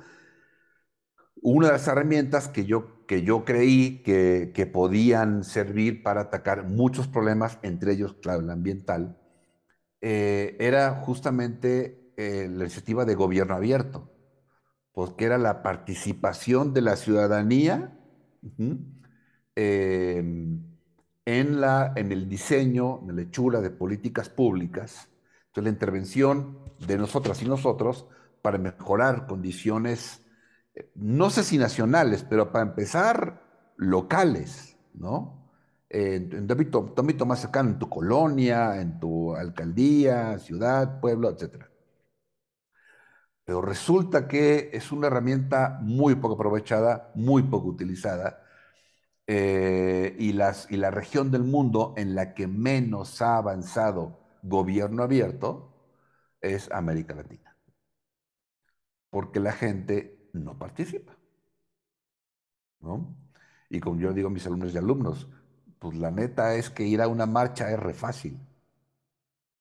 Una 1.41 1.67
de 1.67 1.73
las 1.73 1.87
herramientas 1.87 2.47
que 2.47 2.65
yo, 2.65 3.05
que 3.05 3.21
yo 3.23 3.45
creí 3.45 4.01
que, 4.03 4.51
que 4.53 4.65
podían 4.65 5.43
servir 5.43 6.01
para 6.03 6.21
atacar 6.21 6.65
muchos 6.65 7.07
problemas, 7.07 7.59
entre 7.61 7.93
ellos, 7.93 8.15
claro, 8.21 8.41
el 8.41 8.49
ambiental, 8.49 9.17
eh, 10.07 10.55
era 10.59 11.01
justamente 11.03 12.13
eh, 12.15 12.47
la 12.47 12.65
iniciativa 12.65 13.05
de 13.05 13.15
gobierno 13.15 13.55
abierto, 13.55 14.11
porque 14.93 15.25
era 15.25 15.39
la 15.39 15.63
participación 15.63 16.73
de 16.73 16.81
la 16.81 16.95
ciudadanía 16.95 17.97
em, 19.55 20.61
en, 21.25 21.59
la, 21.59 21.93
en 21.95 22.11
el 22.11 22.29
diseño, 22.29 23.01
en 23.09 23.15
la 23.15 23.21
hechura 23.23 23.61
de 23.61 23.71
políticas 23.71 24.29
públicas. 24.29 25.09
Entonces, 25.47 25.63
la 25.63 25.69
intervención 25.69 26.59
de 26.85 26.97
nosotras 26.97 27.41
y 27.41 27.45
nosotros 27.45 28.05
para 28.45 28.59
mejorar 28.59 29.25
condiciones, 29.25 30.21
eh, 30.75 30.91
no 30.93 31.31
sé 31.31 31.43
si 31.43 31.57
nacionales, 31.57 32.23
pero 32.29 32.51
para 32.51 32.63
empezar, 32.63 33.41
locales, 33.75 34.77
¿no? 34.93 35.49
en, 35.89 36.45
tu, 36.71 36.93
ámbito, 36.95 37.25
más 37.25 37.41
cercano, 37.41 37.71
en 37.71 37.79
tu 37.79 37.89
colonia, 37.89 38.79
en 38.79 38.99
tu 38.99 39.35
alcaldía, 39.35 40.37
ciudad, 40.37 40.99
pueblo, 40.99 41.31
etc. 41.31 41.65
Pero 43.43 43.63
resulta 43.63 44.27
que 44.27 44.69
es 44.73 44.91
una 44.91 45.07
herramienta 45.07 45.79
muy 45.81 46.13
poco 46.13 46.35
aprovechada, 46.35 47.11
muy 47.15 47.41
poco 47.41 47.69
utilizada, 47.69 48.43
eh, 49.25 50.15
y, 50.19 50.29
y 50.29 50.77
la 50.77 50.91
región 50.91 51.31
del 51.31 51.43
mundo 51.43 51.95
en 51.97 52.13
la 52.13 52.35
que 52.35 52.45
menos 52.45 53.23
ha 53.23 53.37
avanzado 53.37 54.19
gobierno 54.43 55.01
abierto 55.01 55.73
es 56.41 56.71
América 56.71 57.15
Latina. 57.15 57.54
Porque 59.15 59.39
la 59.39 59.53
gente 59.53 60.29
no 60.33 60.59
participa. 60.59 61.13
¿no? 62.81 63.15
Y 63.69 63.79
como 63.79 63.97
yo 63.97 64.11
digo 64.11 64.27
a 64.27 64.31
mis 64.31 64.45
alumnos 64.45 64.73
y 64.73 64.77
alumnos, 64.77 65.29
pues 65.79 65.95
la 65.95 66.11
neta 66.11 66.55
es 66.55 66.69
que 66.69 66.83
ir 66.83 67.01
a 67.01 67.07
una 67.07 67.25
marcha 67.25 67.71
es 67.71 67.79
re 67.79 67.93
fácil. 67.93 68.37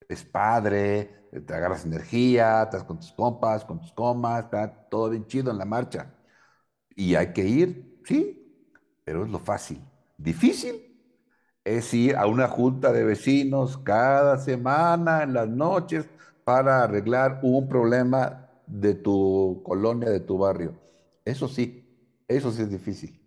Es 0.08 0.24
padre, 0.24 1.28
te 1.46 1.54
agarras 1.54 1.84
energía, 1.84 2.64
estás 2.64 2.84
con 2.84 2.98
tus 2.98 3.12
compas, 3.12 3.64
con 3.64 3.80
tus 3.80 3.92
comas, 3.92 4.44
está 4.44 4.88
todo 4.88 5.10
bien 5.10 5.26
chido 5.26 5.50
en 5.50 5.58
la 5.58 5.64
marcha. 5.64 6.14
Y 6.96 7.14
hay 7.16 7.32
que 7.32 7.44
ir, 7.46 8.00
sí, 8.04 8.72
pero 9.04 9.24
es 9.24 9.30
lo 9.30 9.38
fácil. 9.38 9.82
Difícil 10.18 10.98
es 11.64 11.94
ir 11.94 12.16
a 12.16 12.26
una 12.26 12.48
junta 12.48 12.92
de 12.92 13.04
vecinos 13.04 13.78
cada 13.78 14.38
semana 14.38 15.22
en 15.22 15.34
las 15.34 15.48
noches 15.48 16.08
para 16.44 16.82
arreglar 16.84 17.40
un 17.42 17.68
problema 17.68 18.43
de 18.66 18.94
tu 18.94 19.62
colonia, 19.64 20.10
de 20.10 20.20
tu 20.20 20.38
barrio. 20.38 20.74
Eso 21.24 21.48
sí, 21.48 21.86
eso 22.28 22.52
sí 22.52 22.62
es 22.62 22.70
difícil. 22.70 23.20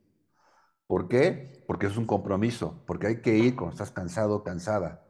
¿Por 0.87 1.07
qué? 1.09 1.63
Porque 1.67 1.87
es 1.87 1.97
un 1.97 2.05
compromiso, 2.05 2.83
porque 2.87 3.07
hay 3.07 3.21
que 3.21 3.37
ir 3.37 3.55
cuando 3.55 3.73
estás 3.73 3.91
cansado, 3.91 4.43
cansada. 4.43 5.05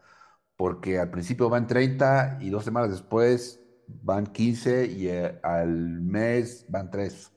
Porque 0.57 0.99
al 0.99 1.11
principio 1.11 1.49
van 1.49 1.67
30 1.67 2.39
y 2.41 2.49
dos 2.49 2.65
semanas 2.65 2.91
después 2.91 3.61
van 3.88 4.28
15 4.28 4.86
y 4.88 5.09
eh, 5.09 5.39
al 5.43 5.69
mes 6.01 6.65
van 6.69 6.89
3. 6.91 7.32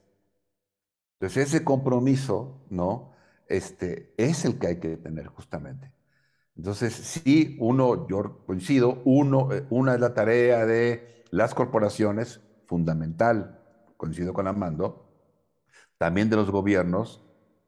Entonces 1.20 1.48
ese 1.48 1.64
compromiso, 1.64 2.64
¿no? 2.70 3.12
Este, 3.46 4.14
es 4.16 4.44
el 4.44 4.58
que 4.58 4.68
hay 4.68 4.80
que 4.80 4.96
tener 4.96 5.26
justamente. 5.26 5.92
Entonces, 6.56 6.94
sí, 6.94 7.56
uno, 7.60 8.06
yo 8.08 8.44
coincido, 8.46 9.02
uno, 9.04 9.52
eh, 9.52 9.66
una 9.70 9.94
es 9.94 10.00
la 10.00 10.14
tarea 10.14 10.66
de 10.66 11.24
las 11.30 11.54
corporaciones, 11.54 12.40
fundamental, 12.70 13.58
coincido 13.96 14.32
con 14.32 14.46
Amando, 14.46 15.10
también 15.98 16.30
de 16.30 16.36
los 16.36 16.52
gobiernos, 16.52 17.20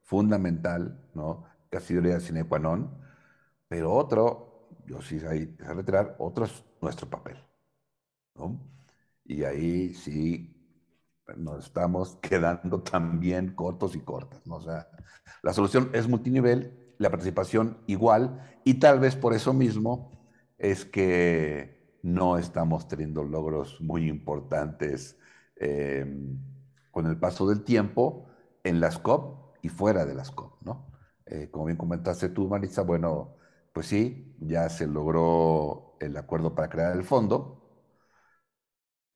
fundamental, 0.04 0.96
¿no? 1.12 1.44
Casi 1.68 1.94
diría 1.94 2.20
sine 2.20 2.44
qua 2.44 2.60
non, 2.60 2.86
pero 3.66 3.92
otro, 3.92 4.68
yo 4.86 5.02
sí 5.02 5.18
hay 5.28 5.56
que 5.56 5.64
retirar, 5.64 6.14
otro 6.20 6.44
es 6.44 6.64
nuestro 6.80 7.10
papel, 7.10 7.36
¿no? 8.36 8.60
Y 9.24 9.42
ahí 9.42 9.92
sí 9.92 10.54
nos 11.36 11.66
estamos 11.66 12.16
quedando 12.22 12.80
también 12.82 13.56
cortos 13.56 13.96
y 13.96 14.00
cortas, 14.00 14.46
¿no? 14.46 14.56
O 14.56 14.62
sea, 14.62 14.86
la 15.42 15.52
solución 15.52 15.90
es 15.94 16.06
multinivel, 16.06 16.94
la 16.98 17.10
participación 17.10 17.78
igual, 17.88 18.38
y 18.62 18.74
tal 18.74 19.00
vez 19.00 19.16
por 19.16 19.34
eso 19.34 19.52
mismo 19.52 20.12
es 20.58 20.84
que 20.84 21.81
no 22.02 22.38
estamos 22.38 22.88
teniendo 22.88 23.24
logros 23.24 23.80
muy 23.80 24.08
importantes 24.08 25.18
eh, 25.56 26.04
con 26.90 27.06
el 27.06 27.18
paso 27.18 27.48
del 27.48 27.64
tiempo 27.64 28.28
en 28.64 28.80
las 28.80 28.98
COP 28.98 29.56
y 29.62 29.68
fuera 29.68 30.04
de 30.04 30.14
las 30.14 30.30
COP, 30.30 30.62
¿no? 30.62 30.86
Eh, 31.26 31.48
como 31.50 31.66
bien 31.66 31.78
comentaste 31.78 32.28
tú, 32.28 32.48
Marisa, 32.48 32.82
bueno, 32.82 33.36
pues 33.72 33.86
sí, 33.86 34.36
ya 34.40 34.68
se 34.68 34.86
logró 34.86 35.96
el 36.00 36.16
acuerdo 36.16 36.54
para 36.54 36.68
crear 36.68 36.96
el 36.96 37.04
fondo 37.04 37.62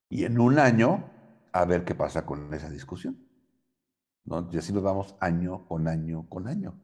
y 0.09 0.25
en 0.25 0.39
un 0.41 0.59
año 0.59 1.11
a 1.53 1.65
ver 1.65 1.85
qué 1.85 1.95
pasa 1.95 2.27
con 2.27 2.53
esa 2.55 2.71
discusión. 2.71 3.27
¿no? 4.25 4.49
Y 4.53 4.59
así 4.59 4.73
nos 4.73 4.83
vamos 4.83 5.17
año 5.21 5.67
con 5.69 5.89
año 5.89 6.29
con 6.29 6.49
año. 6.49 6.79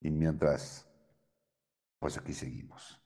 Y 0.00 0.10
mientras, 0.10 0.86
pues 1.98 2.16
aquí 2.18 2.32
seguimos. 2.32 3.05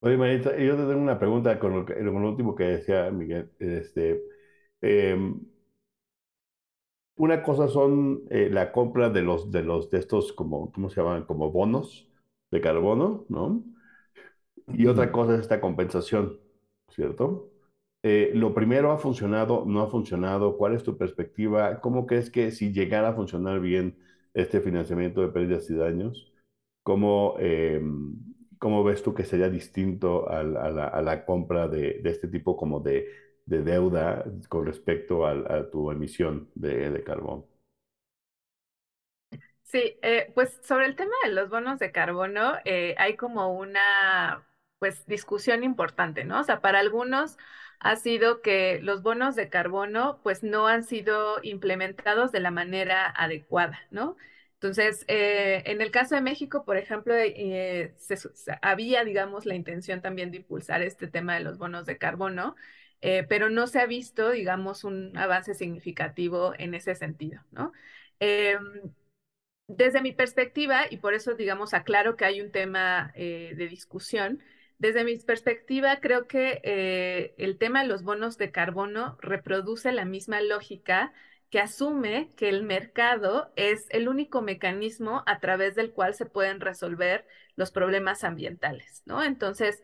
Oye, 0.00 0.16
Marisa, 0.16 0.56
yo 0.56 0.76
te 0.76 0.82
tengo 0.86 1.00
una 1.02 1.18
pregunta 1.18 1.58
con 1.58 1.74
lo, 1.74 1.84
con 1.86 2.22
lo 2.22 2.28
último 2.30 2.54
que 2.54 2.64
decía 2.64 3.10
Miguel. 3.10 3.50
Este, 3.58 4.22
eh, 4.80 5.16
una 7.16 7.42
cosa 7.42 7.68
son 7.68 8.22
eh, 8.30 8.48
la 8.50 8.72
compra 8.72 9.10
de 9.10 9.22
los, 9.22 9.50
de 9.50 9.62
los, 9.62 9.90
de 9.90 9.98
estos, 9.98 10.32
como, 10.32 10.72
¿cómo 10.72 10.88
se 10.90 11.00
llaman? 11.00 11.24
Como 11.24 11.50
bonos 11.52 12.08
de 12.50 12.60
carbono, 12.60 13.26
¿no? 13.28 13.62
Y 14.68 14.86
otra 14.86 15.10
cosa 15.12 15.34
es 15.34 15.40
esta 15.40 15.60
compensación, 15.60 16.38
¿cierto? 16.88 17.50
Eh, 18.02 18.30
lo 18.34 18.54
primero 18.54 18.92
ha 18.92 18.98
funcionado, 18.98 19.64
no 19.66 19.82
ha 19.82 19.88
funcionado. 19.88 20.56
¿Cuál 20.56 20.74
es 20.74 20.82
tu 20.84 20.96
perspectiva? 20.96 21.80
¿Cómo 21.80 22.06
crees 22.06 22.30
que 22.30 22.50
si 22.50 22.72
llegara 22.72 23.10
a 23.10 23.14
funcionar 23.14 23.60
bien 23.60 23.98
este 24.34 24.60
financiamiento 24.60 25.20
de 25.20 25.28
pérdidas 25.28 25.68
y 25.70 25.74
daños, 25.74 26.32
cómo, 26.84 27.34
em, 27.40 28.16
cómo 28.60 28.84
ves 28.84 29.02
tú 29.02 29.14
que 29.14 29.24
sería 29.24 29.48
distinto 29.50 30.30
a, 30.30 30.44
la, 30.44 31.24
compra 31.26 31.66
de, 31.66 32.00
de 32.02 32.10
este 32.10 32.28
tipo 32.28 32.56
como 32.56 32.78
de 32.78 33.08
de 33.50 33.62
deuda 33.62 34.24
con 34.48 34.64
respecto 34.64 35.26
a, 35.26 35.68
tu 35.70 35.90
emisión 35.90 36.48
de, 36.54 37.02
carbón. 37.04 37.44
Sí, 39.64 39.98
eh, 40.02 40.30
pues 40.34 40.60
sobre 40.62 40.86
el 40.86 40.96
tema 40.96 41.14
de 41.24 41.32
los 41.32 41.50
bonos 41.50 41.78
de 41.80 41.90
carbono, 41.92 42.54
eh, 42.64 42.94
hay 42.96 43.16
como 43.16 43.52
una 43.52 44.46
pues 44.78 45.04
discusión 45.06 45.64
importante, 45.64 46.24
¿no? 46.24 46.40
O 46.40 46.44
sea, 46.44 46.60
para 46.60 46.78
algunos 46.78 47.36
ha 47.80 47.96
sido 47.96 48.40
que 48.40 48.78
los 48.82 49.02
bonos 49.02 49.34
de 49.36 49.48
carbono 49.48 50.20
pues 50.22 50.42
no 50.42 50.68
han 50.68 50.84
sido 50.84 51.38
implementados 51.42 52.32
de 52.32 52.40
la 52.40 52.50
manera 52.52 53.12
adecuada, 53.16 53.80
¿no? 53.90 54.16
Entonces, 54.62 55.04
eh, 55.08 55.62
en 55.66 55.80
el 55.80 55.90
caso 55.90 56.14
de 56.14 56.20
México, 56.20 56.64
por 56.64 56.76
ejemplo, 56.76 57.14
había, 58.62 59.04
digamos, 59.04 59.46
la 59.46 59.54
intención 59.54 60.02
también 60.02 60.30
de 60.30 60.38
impulsar 60.38 60.82
este 60.82 61.08
tema 61.08 61.34
de 61.34 61.40
los 61.40 61.58
bonos 61.58 61.86
de 61.86 61.96
carbono, 61.98 62.56
eh, 63.00 63.24
pero 63.28 63.48
no 63.48 63.66
se 63.66 63.80
ha 63.80 63.86
visto, 63.86 64.30
digamos, 64.30 64.84
un 64.84 65.16
avance 65.16 65.54
significativo 65.54 66.52
en 66.58 66.74
ese 66.74 66.94
sentido, 66.94 67.42
¿no? 67.50 67.72
Desde 69.68 70.02
mi 70.02 70.12
perspectiva, 70.12 70.82
y 70.90 70.96
por 70.96 71.14
eso, 71.14 71.34
digamos, 71.34 71.74
aclaro 71.74 72.16
que 72.16 72.24
hay 72.24 72.40
un 72.40 72.50
tema 72.50 73.12
eh, 73.14 73.52
de 73.56 73.68
discusión, 73.68 74.42
desde 74.78 75.04
mi 75.04 75.16
perspectiva, 75.18 76.00
creo 76.00 76.26
que 76.26 76.60
eh, 76.64 77.34
el 77.38 77.56
tema 77.56 77.82
de 77.82 77.88
los 77.88 78.02
bonos 78.02 78.36
de 78.36 78.50
carbono 78.50 79.16
reproduce 79.20 79.92
la 79.92 80.04
misma 80.04 80.40
lógica 80.40 81.12
que 81.50 81.60
asume 81.60 82.30
que 82.36 82.48
el 82.48 82.62
mercado 82.62 83.52
es 83.56 83.86
el 83.90 84.08
único 84.08 84.40
mecanismo 84.42 85.22
a 85.26 85.40
través 85.40 85.74
del 85.74 85.92
cual 85.92 86.14
se 86.14 86.26
pueden 86.26 86.60
resolver 86.60 87.26
los 87.56 87.70
problemas 87.72 88.24
ambientales, 88.24 89.02
¿no? 89.04 89.22
Entonces, 89.22 89.82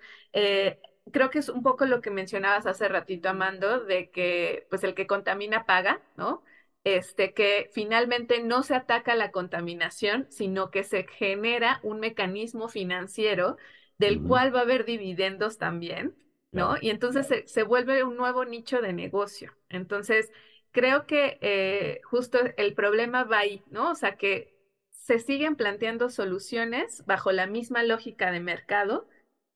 creo 1.13 1.31
que 1.31 1.39
es 1.39 1.49
un 1.49 1.63
poco 1.63 1.87
lo 1.87 2.01
que 2.01 2.11
mencionabas 2.11 2.67
hace 2.67 2.89
ratito, 2.89 3.29
Amando, 3.29 3.85
de 3.85 4.11
que 4.11 4.67
pues 4.71 4.85
el 4.85 4.95
que 4.95 5.07
contamina 5.07 5.67
paga, 5.67 6.01
¿no? 6.17 6.43
Este, 6.85 7.35
que 7.35 7.69
finalmente 7.73 8.43
no 8.43 8.63
se 8.63 8.75
ataca 8.75 9.17
la 9.17 9.33
contaminación, 9.33 10.27
sino 10.31 10.71
que 10.71 10.85
se 10.85 11.05
genera 11.05 11.81
un 11.83 11.99
mecanismo 11.99 12.69
financiero 12.69 13.57
del 13.99 14.23
cual 14.23 14.55
va 14.55 14.61
a 14.61 14.63
haber 14.63 14.85
dividendos 14.85 15.59
también, 15.59 16.15
¿no? 16.53 16.77
Y 16.81 16.91
entonces 16.91 17.27
se, 17.47 17.63
vuelve 17.65 18.05
un 18.05 18.17
nuevo 18.17 18.45
nicho 18.45 18.81
de 18.81 18.93
negocio. 18.93 19.53
Entonces, 19.69 20.31
creo 20.77 21.07
que 21.07 21.39
eh, 21.41 22.03
justo 22.05 22.39
el 22.59 22.75
problema 22.75 23.25
va 23.25 23.39
ahí, 23.39 23.65
¿no? 23.71 23.93
O 23.93 23.95
sea, 23.95 24.17
que 24.17 24.55
se 24.91 25.19
siguen 25.19 25.57
planteando 25.57 26.11
soluciones 26.11 27.03
bajo 27.07 27.33
la 27.33 27.47
misma 27.47 27.83
lógica 27.83 28.31
de 28.31 28.41
mercado, 28.41 29.09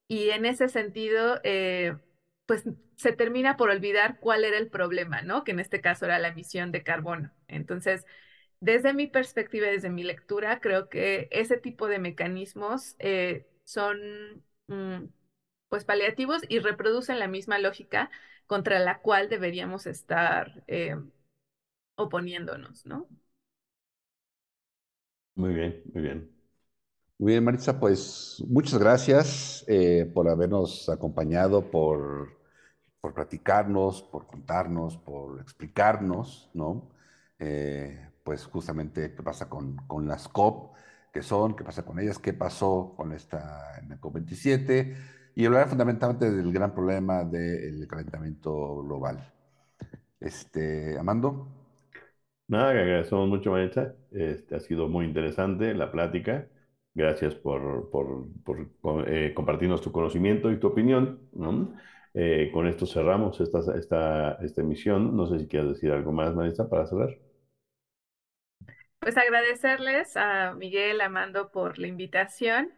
y 0.09 0.31
en 0.31 0.47
ese 0.47 0.71
sentido, 0.71 1.39
eh, 1.45 1.95
pues 2.47 2.65
se 2.97 3.13
termina 3.13 3.59
por 3.59 3.69
olvidar 3.69 4.19
cuál 4.19 4.45
era 4.45 4.57
el 4.57 4.71
problema, 4.71 5.21
¿no? 5.21 5.45
Que 5.45 5.51
en 5.53 5.61
este 5.61 5.83
caso 5.83 6.07
era 6.07 6.19
la 6.19 6.29
emisión 6.29 6.73
de 6.73 6.83
carbono. 6.83 7.33
Entonces, 7.49 8.07
desde 8.61 8.95
mi 8.95 9.07
perspectiva, 9.07 9.67
desde 9.67 9.91
mi 9.91 10.05
lectura, 10.05 10.61
creo 10.61 10.89
que 10.89 11.29
ese 11.33 11.59
tipo 11.59 11.87
de 11.87 11.99
mecanismos 11.99 12.97
eh, 12.99 13.47
son 13.65 14.43
mm, 14.69 15.05
pues 15.69 15.85
paliativos 15.85 16.43
y 16.49 16.61
reproducen 16.61 17.19
la 17.19 17.29
misma 17.29 17.59
lógica 17.59 18.11
contra 18.51 18.81
la 18.81 19.01
cual 19.01 19.29
deberíamos 19.29 19.87
estar 19.87 20.65
eh, 20.67 20.97
oponiéndonos, 21.95 22.85
¿no? 22.85 23.07
Muy 25.37 25.55
bien, 25.55 25.81
muy 25.95 26.03
bien. 26.03 26.31
Muy 27.19 27.31
bien, 27.31 27.45
Maritza, 27.45 27.79
pues 27.79 28.43
muchas 28.49 28.81
gracias 28.81 29.65
eh, 29.69 30.11
por 30.13 30.29
habernos 30.29 30.89
acompañado, 30.89 31.71
por, 31.71 32.41
por 33.01 33.15
platicarnos, 33.15 34.03
por 34.03 34.27
contarnos, 34.27 34.97
por 34.97 35.41
explicarnos, 35.41 36.51
¿no? 36.53 36.91
Eh, 37.39 38.05
pues 38.25 38.47
justamente 38.47 39.15
qué 39.15 39.23
pasa 39.23 39.49
con, 39.49 39.77
con, 39.87 40.09
las 40.09 40.27
COP, 40.27 40.75
qué 41.13 41.23
son, 41.23 41.55
qué 41.55 41.63
pasa 41.63 41.85
con 41.85 42.01
ellas, 42.01 42.19
qué 42.19 42.33
pasó 42.33 42.95
con 42.97 43.13
esta 43.13 43.79
en 43.79 43.91
la 43.91 44.01
COP27, 44.01 45.20
y 45.35 45.47
hablar 45.47 45.69
fundamentalmente 45.69 46.31
del 46.31 46.53
gran 46.53 46.75
problema 46.75 47.25
del 47.25 47.87
calentamiento 47.89 48.83
global. 48.83 49.33
Este, 50.21 50.99
Amando. 50.99 51.49
Nada, 52.49 52.73
que 52.73 52.81
agradecemos 52.81 53.29
mucho, 53.29 53.53
Vanessa. 53.53 53.95
Este, 54.11 54.57
ha 54.57 54.61
sido 54.61 54.89
muy 54.89 55.07
interesante 55.07 55.73
la 55.75 55.91
plática. 55.93 56.49
Gracias 56.95 57.35
por, 57.37 57.91
por, 57.91 58.27
por 58.45 59.09
eh, 59.09 59.33
compartirnos 59.35 59.81
tu 59.83 59.93
conocimiento 59.93 60.51
y 60.51 60.59
tu 60.59 60.67
opinión. 60.69 61.21
¿no? 61.33 61.73
Eh, 62.15 62.51
con 62.53 62.67
esto 62.67 62.87
cerramos 62.87 63.41
esta, 63.41 63.61
esta, 63.79 64.35
esta 64.43 64.61
emisión. 64.61 65.17
No 65.17 65.27
sé 65.27 65.39
si 65.39 65.47
quieres 65.49 65.71
decir 65.71 65.93
algo 65.93 66.13
más, 66.13 66.35
Vanessa, 66.35 66.69
para 66.69 66.87
cerrar. 66.87 67.11
Pues 68.99 69.17
agradecerles 69.17 70.17
a 70.17 70.53
Miguel, 70.55 71.01
Amando 71.01 71.51
por 71.51 71.79
la 71.79 71.87
invitación. 71.87 72.71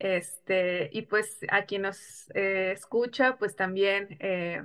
Este, 0.00 0.88
y 0.92 1.02
pues 1.02 1.40
a 1.50 1.66
quien 1.66 1.82
nos 1.82 2.30
eh, 2.34 2.72
escucha, 2.72 3.36
pues 3.36 3.54
también 3.54 4.16
eh, 4.20 4.64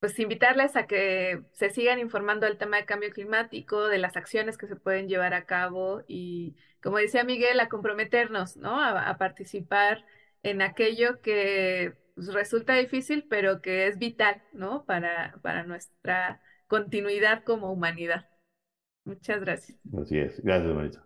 pues 0.00 0.18
invitarles 0.18 0.74
a 0.74 0.86
que 0.88 1.44
se 1.52 1.70
sigan 1.70 2.00
informando 2.00 2.46
del 2.46 2.58
tema 2.58 2.76
de 2.76 2.84
cambio 2.84 3.10
climático, 3.10 3.86
de 3.86 3.98
las 3.98 4.16
acciones 4.16 4.58
que 4.58 4.66
se 4.66 4.74
pueden 4.74 5.08
llevar 5.08 5.34
a 5.34 5.46
cabo 5.46 6.02
y, 6.08 6.56
como 6.82 6.98
decía 6.98 7.22
Miguel, 7.22 7.60
a 7.60 7.68
comprometernos, 7.68 8.56
¿no? 8.56 8.82
A, 8.82 9.16
participar 9.18 10.04
en 10.42 10.60
aquello 10.62 11.20
que 11.22 11.94
pues, 12.16 12.34
resulta 12.34 12.74
difícil, 12.74 13.24
pero 13.30 13.62
que 13.62 13.86
es 13.86 13.98
vital, 13.98 14.42
¿no? 14.52 14.84
Para, 14.84 15.38
para 15.42 15.62
nuestra 15.62 16.42
continuidad 16.66 17.44
como 17.44 17.72
humanidad. 17.72 18.28
Muchas 19.04 19.40
gracias. 19.40 19.78
Así 19.96 20.18
es. 20.18 20.42
Gracias, 20.42 20.74
Marisa. 20.74 21.05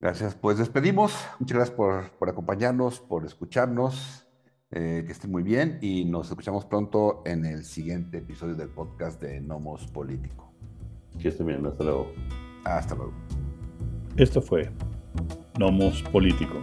Gracias. 0.00 0.34
Pues 0.34 0.58
despedimos. 0.58 1.14
Muchas 1.38 1.56
gracias 1.56 1.76
por, 1.76 2.10
por 2.18 2.28
acompañarnos, 2.28 3.00
por 3.00 3.24
escucharnos. 3.24 4.24
Eh, 4.70 5.04
que 5.06 5.12
estén 5.12 5.30
muy 5.30 5.42
bien 5.42 5.78
y 5.80 6.04
nos 6.04 6.28
escuchamos 6.28 6.66
pronto 6.66 7.22
en 7.24 7.46
el 7.46 7.64
siguiente 7.64 8.18
episodio 8.18 8.54
del 8.54 8.68
podcast 8.68 9.18
de 9.20 9.40
Nomos 9.40 9.86
Político. 9.86 10.52
Que 11.18 11.28
estén 11.28 11.46
bien. 11.46 11.64
Hasta 11.64 11.84
luego. 11.84 12.12
Hasta 12.64 12.94
luego. 12.94 13.12
Esto 14.16 14.42
fue 14.42 14.70
Nomos 15.58 16.02
Político. 16.02 16.60